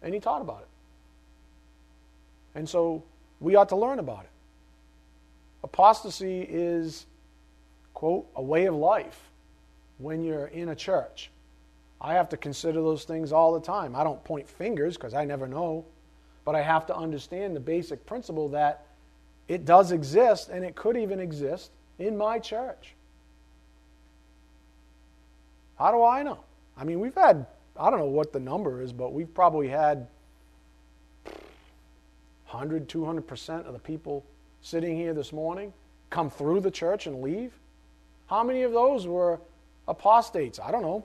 And 0.02 0.14
he 0.14 0.20
taught 0.20 0.40
about 0.40 0.60
it. 0.60 0.68
And 2.54 2.68
so 2.68 3.02
we 3.40 3.56
ought 3.56 3.70
to 3.70 3.76
learn 3.76 3.98
about 3.98 4.22
it. 4.22 4.30
Apostasy 5.64 6.42
is, 6.48 7.06
quote, 7.92 8.28
a 8.36 8.42
way 8.42 8.66
of 8.66 8.76
life 8.76 9.20
when 9.98 10.22
you're 10.22 10.46
in 10.46 10.68
a 10.68 10.76
church. 10.76 11.28
I 12.00 12.14
have 12.14 12.28
to 12.28 12.36
consider 12.36 12.82
those 12.82 13.02
things 13.02 13.32
all 13.32 13.52
the 13.52 13.66
time. 13.66 13.96
I 13.96 14.04
don't 14.04 14.22
point 14.22 14.48
fingers 14.48 14.96
because 14.96 15.12
I 15.12 15.24
never 15.24 15.48
know. 15.48 15.86
But 16.45 16.55
I 16.55 16.62
have 16.62 16.86
to 16.86 16.97
understand 16.97 17.55
the 17.55 17.61
basic 17.61 18.05
principle 18.07 18.49
that 18.51 18.86
it 19.49 19.64
does 19.64 19.93
exist 19.93 20.49
and 20.49 20.64
it 20.64 20.74
could 20.74 20.97
even 20.97 21.20
exist 21.20 21.70
in 21.99 22.16
my 22.16 22.38
church. 22.38 22.95
How 25.78 25.90
do 25.90 26.03
I 26.05 26.22
know? 26.22 26.40
I 26.76 26.84
mean, 26.84 27.01
we've 27.01 27.14
had, 27.14 27.47
I 27.76 27.90
don't 27.90 27.99
know 27.99 28.07
what 28.07 28.32
the 28.32 28.40
number 28.40 28.82
is, 28.82 28.93
but 28.93 29.12
we've 29.12 29.32
probably 29.32 29.68
had 29.68 30.07
100, 32.49 32.88
200% 32.88 33.66
of 33.66 33.72
the 33.72 33.78
people 33.78 34.24
sitting 34.61 34.97
here 34.97 35.14
this 35.14 35.32
morning 35.32 35.72
come 36.11 36.30
through 36.30 36.61
the 36.61 36.70
church 36.70 37.07
and 37.07 37.22
leave. 37.22 37.53
How 38.26 38.45
many 38.45 38.62
of 38.62 38.72
those 38.72 39.07
were 39.07 39.40
apostates? 39.88 40.61
I 40.61 40.70
don't 40.70 40.82
know. 40.82 41.05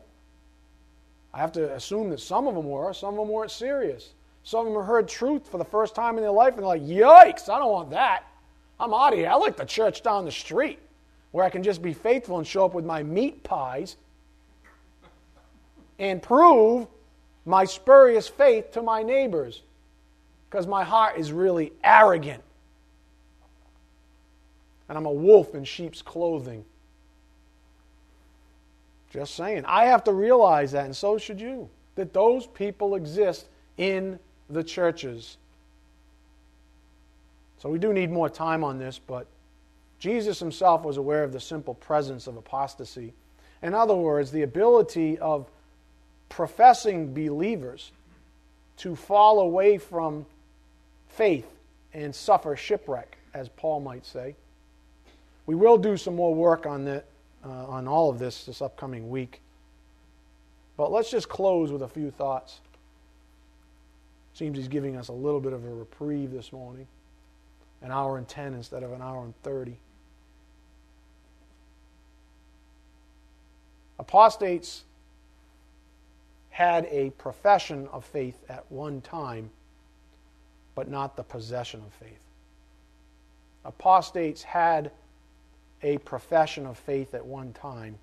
I 1.34 1.40
have 1.40 1.52
to 1.54 1.74
assume 1.74 2.10
that 2.12 2.20
some 2.20 2.48
of 2.48 2.56
them 2.56 2.70
were, 2.70 2.94
some 2.94 3.14
of 3.14 3.20
them 3.20 3.30
weren't 3.30 3.52
serious. 3.52 4.14
Some 4.48 4.66
of 4.66 4.74
them 4.74 4.82
heard 4.82 5.10
truth 5.10 5.46
for 5.50 5.58
the 5.58 5.66
first 5.66 5.94
time 5.94 6.16
in 6.16 6.24
their 6.24 6.32
life 6.32 6.54
and 6.54 6.60
they're 6.60 6.68
like, 6.68 6.82
yikes, 6.82 7.50
I 7.50 7.60
don't 7.60 7.70
want 7.70 7.90
that. 7.90 8.24
I'm 8.80 8.94
out 8.94 9.12
of 9.12 9.20
here. 9.20 9.28
I 9.28 9.36
like 9.36 9.58
the 9.58 9.66
church 9.66 10.04
down 10.04 10.24
the 10.24 10.32
street 10.32 10.80
where 11.32 11.44
I 11.44 11.50
can 11.50 11.64
just 11.64 11.82
be 11.82 11.92
faithful 11.94 12.38
and 12.38 12.48
show 12.48 12.64
up 12.64 12.74
with 12.74 12.86
my 12.86 13.04
meat 13.04 13.44
pies 13.44 13.98
and 16.00 16.24
prove 16.24 16.88
my 17.46 17.66
spurious 17.66 18.30
faith 18.30 18.72
to 18.72 18.82
my 18.82 19.04
neighbors 19.04 19.64
because 20.50 20.66
my 20.66 20.86
heart 20.86 21.18
is 21.18 21.34
really 21.34 21.74
arrogant. 21.84 22.42
And 24.88 24.98
I'm 24.98 25.08
a 25.08 25.12
wolf 25.12 25.56
in 25.56 25.66
sheep's 25.66 26.02
clothing. 26.02 26.64
Just 29.12 29.36
saying. 29.36 29.66
I 29.66 29.88
have 29.88 30.06
to 30.06 30.14
realize 30.14 30.72
that, 30.72 30.86
and 30.86 30.96
so 30.96 31.18
should 31.18 31.42
you, 31.42 31.68
that 31.96 32.14
those 32.14 32.48
people 32.48 32.96
exist 32.96 33.50
in 33.76 34.18
the 34.50 34.64
churches. 34.64 35.38
So 37.60 37.70
we 37.70 37.80
do 37.80 37.94
need 37.94 38.12
more 38.12 38.30
time 38.30 38.64
on 38.64 38.78
this, 38.78 39.00
but 39.00 39.28
Jesus 40.00 40.40
himself 40.40 40.84
was 40.84 40.98
aware 40.98 41.24
of 41.24 41.34
the 41.34 41.40
simple 41.40 41.74
presence 41.74 42.28
of 42.28 42.38
apostasy. 42.38 43.14
In 43.64 43.74
other 43.74 43.96
words, 43.96 44.32
the 44.32 44.44
ability 44.44 45.18
of 45.18 45.50
professing 46.30 47.14
believers 47.14 47.92
to 48.78 48.96
fall 48.96 49.40
away 49.40 49.78
from 49.78 50.26
faith 51.08 51.48
and 51.94 52.14
suffer 52.14 52.56
shipwreck, 52.56 53.18
as 53.34 53.50
Paul 53.50 53.80
might 53.80 54.06
say. 54.06 54.36
We 55.48 55.56
will 55.56 55.78
do 55.78 55.98
some 55.98 56.16
more 56.16 56.36
work 56.36 56.66
on, 56.66 56.86
that, 56.86 57.06
uh, 57.44 57.50
on 57.50 57.88
all 57.88 58.10
of 58.10 58.20
this 58.20 58.44
this 58.44 58.62
upcoming 58.62 59.10
week. 59.10 59.42
But 60.76 60.92
let's 60.92 61.10
just 61.10 61.28
close 61.28 61.72
with 61.72 61.82
a 61.82 61.88
few 61.88 62.12
thoughts. 62.12 62.60
Seems 64.38 64.56
he's 64.56 64.68
giving 64.68 64.96
us 64.96 65.08
a 65.08 65.14
little 65.14 65.40
bit 65.40 65.52
of 65.52 65.66
a 65.66 65.74
reprieve 65.74 66.32
this 66.32 66.54
morning 66.54 66.86
an 67.82 67.92
hour 67.92 68.20
and 68.20 68.28
10 68.28 68.54
instead 68.54 68.84
of 68.84 68.92
an 68.92 69.02
hour 69.02 69.24
and 69.24 69.34
30. 69.42 69.80
Apostates 73.98 74.84
had 76.52 76.86
a 76.92 77.10
profession 77.18 77.88
of 77.92 78.06
faith 78.06 78.38
at 78.48 78.72
one 78.72 79.02
time, 79.02 79.50
but 80.76 80.88
not 80.88 81.16
the 81.18 81.24
possession 81.24 81.82
of 81.82 81.92
faith. 81.94 82.22
Apostates 83.66 84.44
had 84.44 84.92
a 85.82 85.98
profession 85.98 86.68
of 86.68 86.78
faith 86.78 87.16
at 87.16 87.26
one 87.26 87.54
time, 87.54 87.98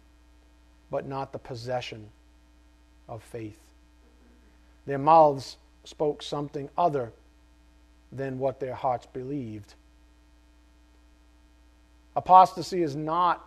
but 0.90 1.06
not 1.06 1.32
the 1.32 1.38
possession 1.38 2.08
of 3.08 3.22
faith. 3.22 3.60
Their 4.84 4.98
mouths 4.98 5.58
spoke 5.84 6.22
something 6.22 6.68
other 6.76 7.12
than 8.12 8.38
what 8.38 8.60
their 8.60 8.74
hearts 8.74 9.06
believed. 9.06 9.74
Apostasy 12.16 12.82
is 12.82 12.94
not 12.94 13.44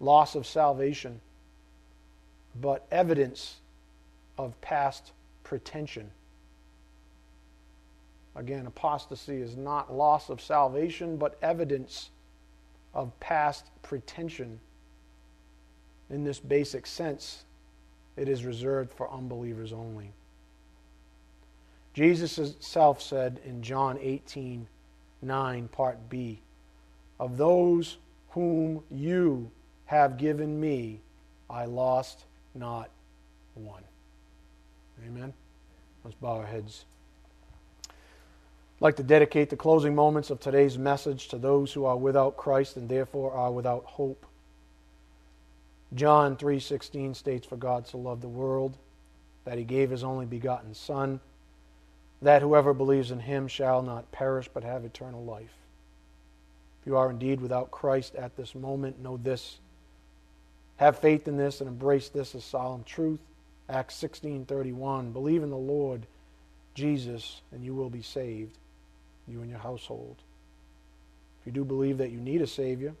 loss 0.00 0.34
of 0.34 0.46
salvation, 0.46 1.20
but 2.60 2.86
evidence 2.90 3.56
of 4.36 4.60
past 4.60 5.12
pretension. 5.44 6.10
Again, 8.34 8.66
apostasy 8.66 9.36
is 9.36 9.56
not 9.56 9.92
loss 9.92 10.28
of 10.28 10.40
salvation, 10.40 11.16
but 11.16 11.38
evidence 11.42 12.10
of 12.94 13.18
past 13.20 13.66
pretension. 13.82 14.58
In 16.10 16.24
this 16.24 16.40
basic 16.40 16.86
sense, 16.86 17.44
it 18.16 18.28
is 18.28 18.44
reserved 18.44 18.92
for 18.92 19.10
unbelievers 19.10 19.72
only. 19.72 20.12
Jesus 21.94 22.36
himself 22.36 23.02
said 23.02 23.40
in 23.44 23.62
John 23.62 23.98
18 24.00 24.66
9, 25.24 25.68
part 25.68 26.08
B, 26.08 26.40
Of 27.20 27.36
those 27.36 27.98
whom 28.30 28.82
you 28.90 29.50
have 29.84 30.16
given 30.16 30.58
me, 30.58 31.00
I 31.48 31.66
lost 31.66 32.24
not 32.54 32.90
one. 33.54 33.84
Amen. 35.06 35.32
Let's 36.02 36.16
bow 36.16 36.38
our 36.38 36.46
heads. 36.46 36.86
I'd 37.88 37.94
like 38.80 38.96
to 38.96 39.02
dedicate 39.02 39.50
the 39.50 39.56
closing 39.56 39.94
moments 39.94 40.30
of 40.30 40.40
today's 40.40 40.76
message 40.76 41.28
to 41.28 41.38
those 41.38 41.72
who 41.72 41.84
are 41.84 41.96
without 41.96 42.36
Christ 42.36 42.76
and 42.76 42.88
therefore 42.88 43.32
are 43.32 43.52
without 43.52 43.84
hope. 43.84 44.26
John 45.94 46.36
3:16 46.36 47.14
states 47.14 47.46
for 47.46 47.56
God 47.56 47.86
so 47.86 47.98
loved 47.98 48.22
the 48.22 48.28
world 48.28 48.78
that 49.44 49.58
he 49.58 49.64
gave 49.64 49.90
his 49.90 50.02
only 50.02 50.26
begotten 50.26 50.74
son 50.74 51.20
that 52.22 52.42
whoever 52.42 52.72
believes 52.72 53.10
in 53.10 53.20
him 53.20 53.48
shall 53.48 53.82
not 53.82 54.12
perish 54.12 54.48
but 54.52 54.64
have 54.64 54.84
eternal 54.84 55.24
life. 55.24 55.54
If 56.80 56.86
you 56.86 56.96
are 56.96 57.10
indeed 57.10 57.40
without 57.40 57.70
Christ 57.70 58.14
at 58.14 58.36
this 58.36 58.54
moment, 58.54 59.02
know 59.02 59.16
this. 59.16 59.58
Have 60.76 60.98
faith 60.98 61.28
in 61.28 61.36
this 61.36 61.60
and 61.60 61.68
embrace 61.68 62.08
this 62.08 62.34
as 62.34 62.44
solemn 62.44 62.84
truth. 62.84 63.20
Acts 63.68 63.94
16:31 63.96 65.12
Believe 65.12 65.42
in 65.42 65.50
the 65.50 65.56
Lord 65.56 66.06
Jesus 66.74 67.42
and 67.52 67.64
you 67.64 67.74
will 67.74 67.90
be 67.90 68.02
saved 68.02 68.56
you 69.28 69.40
and 69.40 69.50
your 69.50 69.58
household. 69.58 70.16
If 71.40 71.46
you 71.46 71.52
do 71.52 71.64
believe 71.64 71.98
that 71.98 72.10
you 72.10 72.20
need 72.20 72.42
a 72.42 72.46
savior 72.46 72.94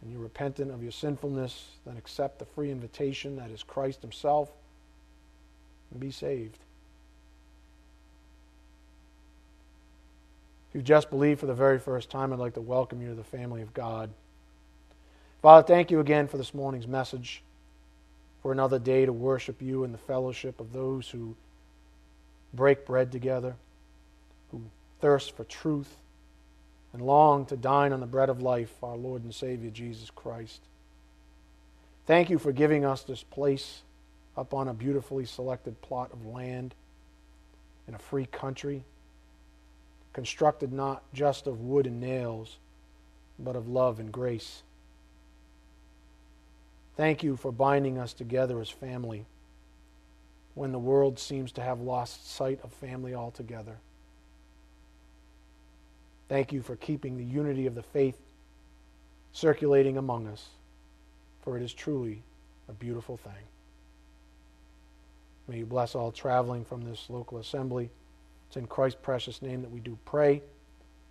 and 0.00 0.12
you're 0.12 0.20
repentant 0.20 0.70
of 0.70 0.82
your 0.82 0.92
sinfulness, 0.92 1.72
then 1.84 1.96
accept 1.96 2.38
the 2.38 2.44
free 2.44 2.70
invitation 2.70 3.36
that 3.36 3.50
is 3.50 3.62
Christ 3.62 4.02
himself 4.02 4.50
and 5.90 6.00
be 6.00 6.10
saved. 6.10 6.58
If 10.68 10.74
you've 10.74 10.84
just 10.84 11.10
believed 11.10 11.40
for 11.40 11.46
the 11.46 11.54
very 11.54 11.78
first 11.78 12.10
time, 12.10 12.32
I'd 12.32 12.38
like 12.38 12.54
to 12.54 12.60
welcome 12.60 13.00
you 13.00 13.08
to 13.08 13.14
the 13.14 13.24
family 13.24 13.62
of 13.62 13.72
God. 13.72 14.10
Father, 15.40 15.66
thank 15.66 15.90
you 15.90 16.00
again 16.00 16.28
for 16.28 16.36
this 16.36 16.52
morning's 16.52 16.86
message 16.86 17.42
for 18.42 18.52
another 18.52 18.78
day 18.78 19.06
to 19.06 19.12
worship 19.12 19.62
you 19.62 19.84
in 19.84 19.92
the 19.92 19.98
fellowship 19.98 20.60
of 20.60 20.72
those 20.72 21.08
who 21.08 21.36
break 22.52 22.84
bread 22.84 23.12
together, 23.12 23.54
who 24.50 24.62
thirst 25.00 25.36
for 25.36 25.44
truth, 25.44 25.96
and 26.92 27.02
long 27.02 27.46
to 27.46 27.56
dine 27.56 27.92
on 27.92 28.00
the 28.00 28.06
bread 28.06 28.28
of 28.28 28.42
life, 28.42 28.72
our 28.82 28.96
Lord 28.96 29.22
and 29.22 29.34
Savior 29.34 29.70
Jesus 29.70 30.10
Christ. 30.10 30.60
Thank 32.06 32.30
you 32.30 32.38
for 32.38 32.52
giving 32.52 32.84
us 32.84 33.02
this 33.02 33.22
place 33.22 33.82
up 34.36 34.54
on 34.54 34.68
a 34.68 34.74
beautifully 34.74 35.24
selected 35.24 35.80
plot 35.82 36.10
of 36.12 36.24
land 36.26 36.74
in 37.86 37.94
a 37.94 37.98
free 37.98 38.26
country, 38.26 38.84
constructed 40.18 40.72
not 40.72 41.00
just 41.14 41.46
of 41.46 41.60
wood 41.60 41.86
and 41.86 42.00
nails, 42.00 42.56
but 43.38 43.54
of 43.54 43.68
love 43.68 44.00
and 44.00 44.10
grace. 44.10 44.64
Thank 46.96 47.22
you 47.22 47.36
for 47.36 47.52
binding 47.52 47.98
us 47.98 48.12
together 48.12 48.60
as 48.60 48.68
family 48.68 49.26
when 50.56 50.72
the 50.72 50.78
world 50.80 51.20
seems 51.20 51.52
to 51.52 51.60
have 51.60 51.80
lost 51.80 52.28
sight 52.34 52.58
of 52.64 52.72
family 52.72 53.14
altogether. 53.14 53.76
Thank 56.28 56.52
you 56.52 56.62
for 56.62 56.74
keeping 56.74 57.16
the 57.16 57.22
unity 57.22 57.66
of 57.66 57.76
the 57.76 57.84
faith 57.84 58.18
circulating 59.32 59.98
among 59.98 60.26
us, 60.26 60.48
for 61.42 61.56
it 61.56 61.62
is 61.62 61.72
truly 61.72 62.22
a 62.68 62.72
beautiful 62.72 63.16
thing. 63.18 63.46
May 65.46 65.58
you 65.58 65.66
bless 65.66 65.94
all 65.94 66.10
traveling 66.10 66.64
from 66.64 66.82
this 66.82 67.06
local 67.08 67.38
assembly. 67.38 67.90
It's 68.48 68.56
in 68.56 68.66
Christ's 68.66 68.98
precious 69.02 69.42
name 69.42 69.62
that 69.62 69.70
we 69.70 69.80
do 69.80 69.98
pray 70.04 70.42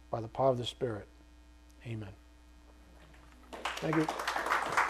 by 0.10 0.22
the 0.22 0.28
power 0.28 0.50
of 0.50 0.58
the 0.58 0.66
Spirit. 0.66 1.08
Amen. 1.86 2.10
Thank 3.80 3.96
you. 3.96 4.08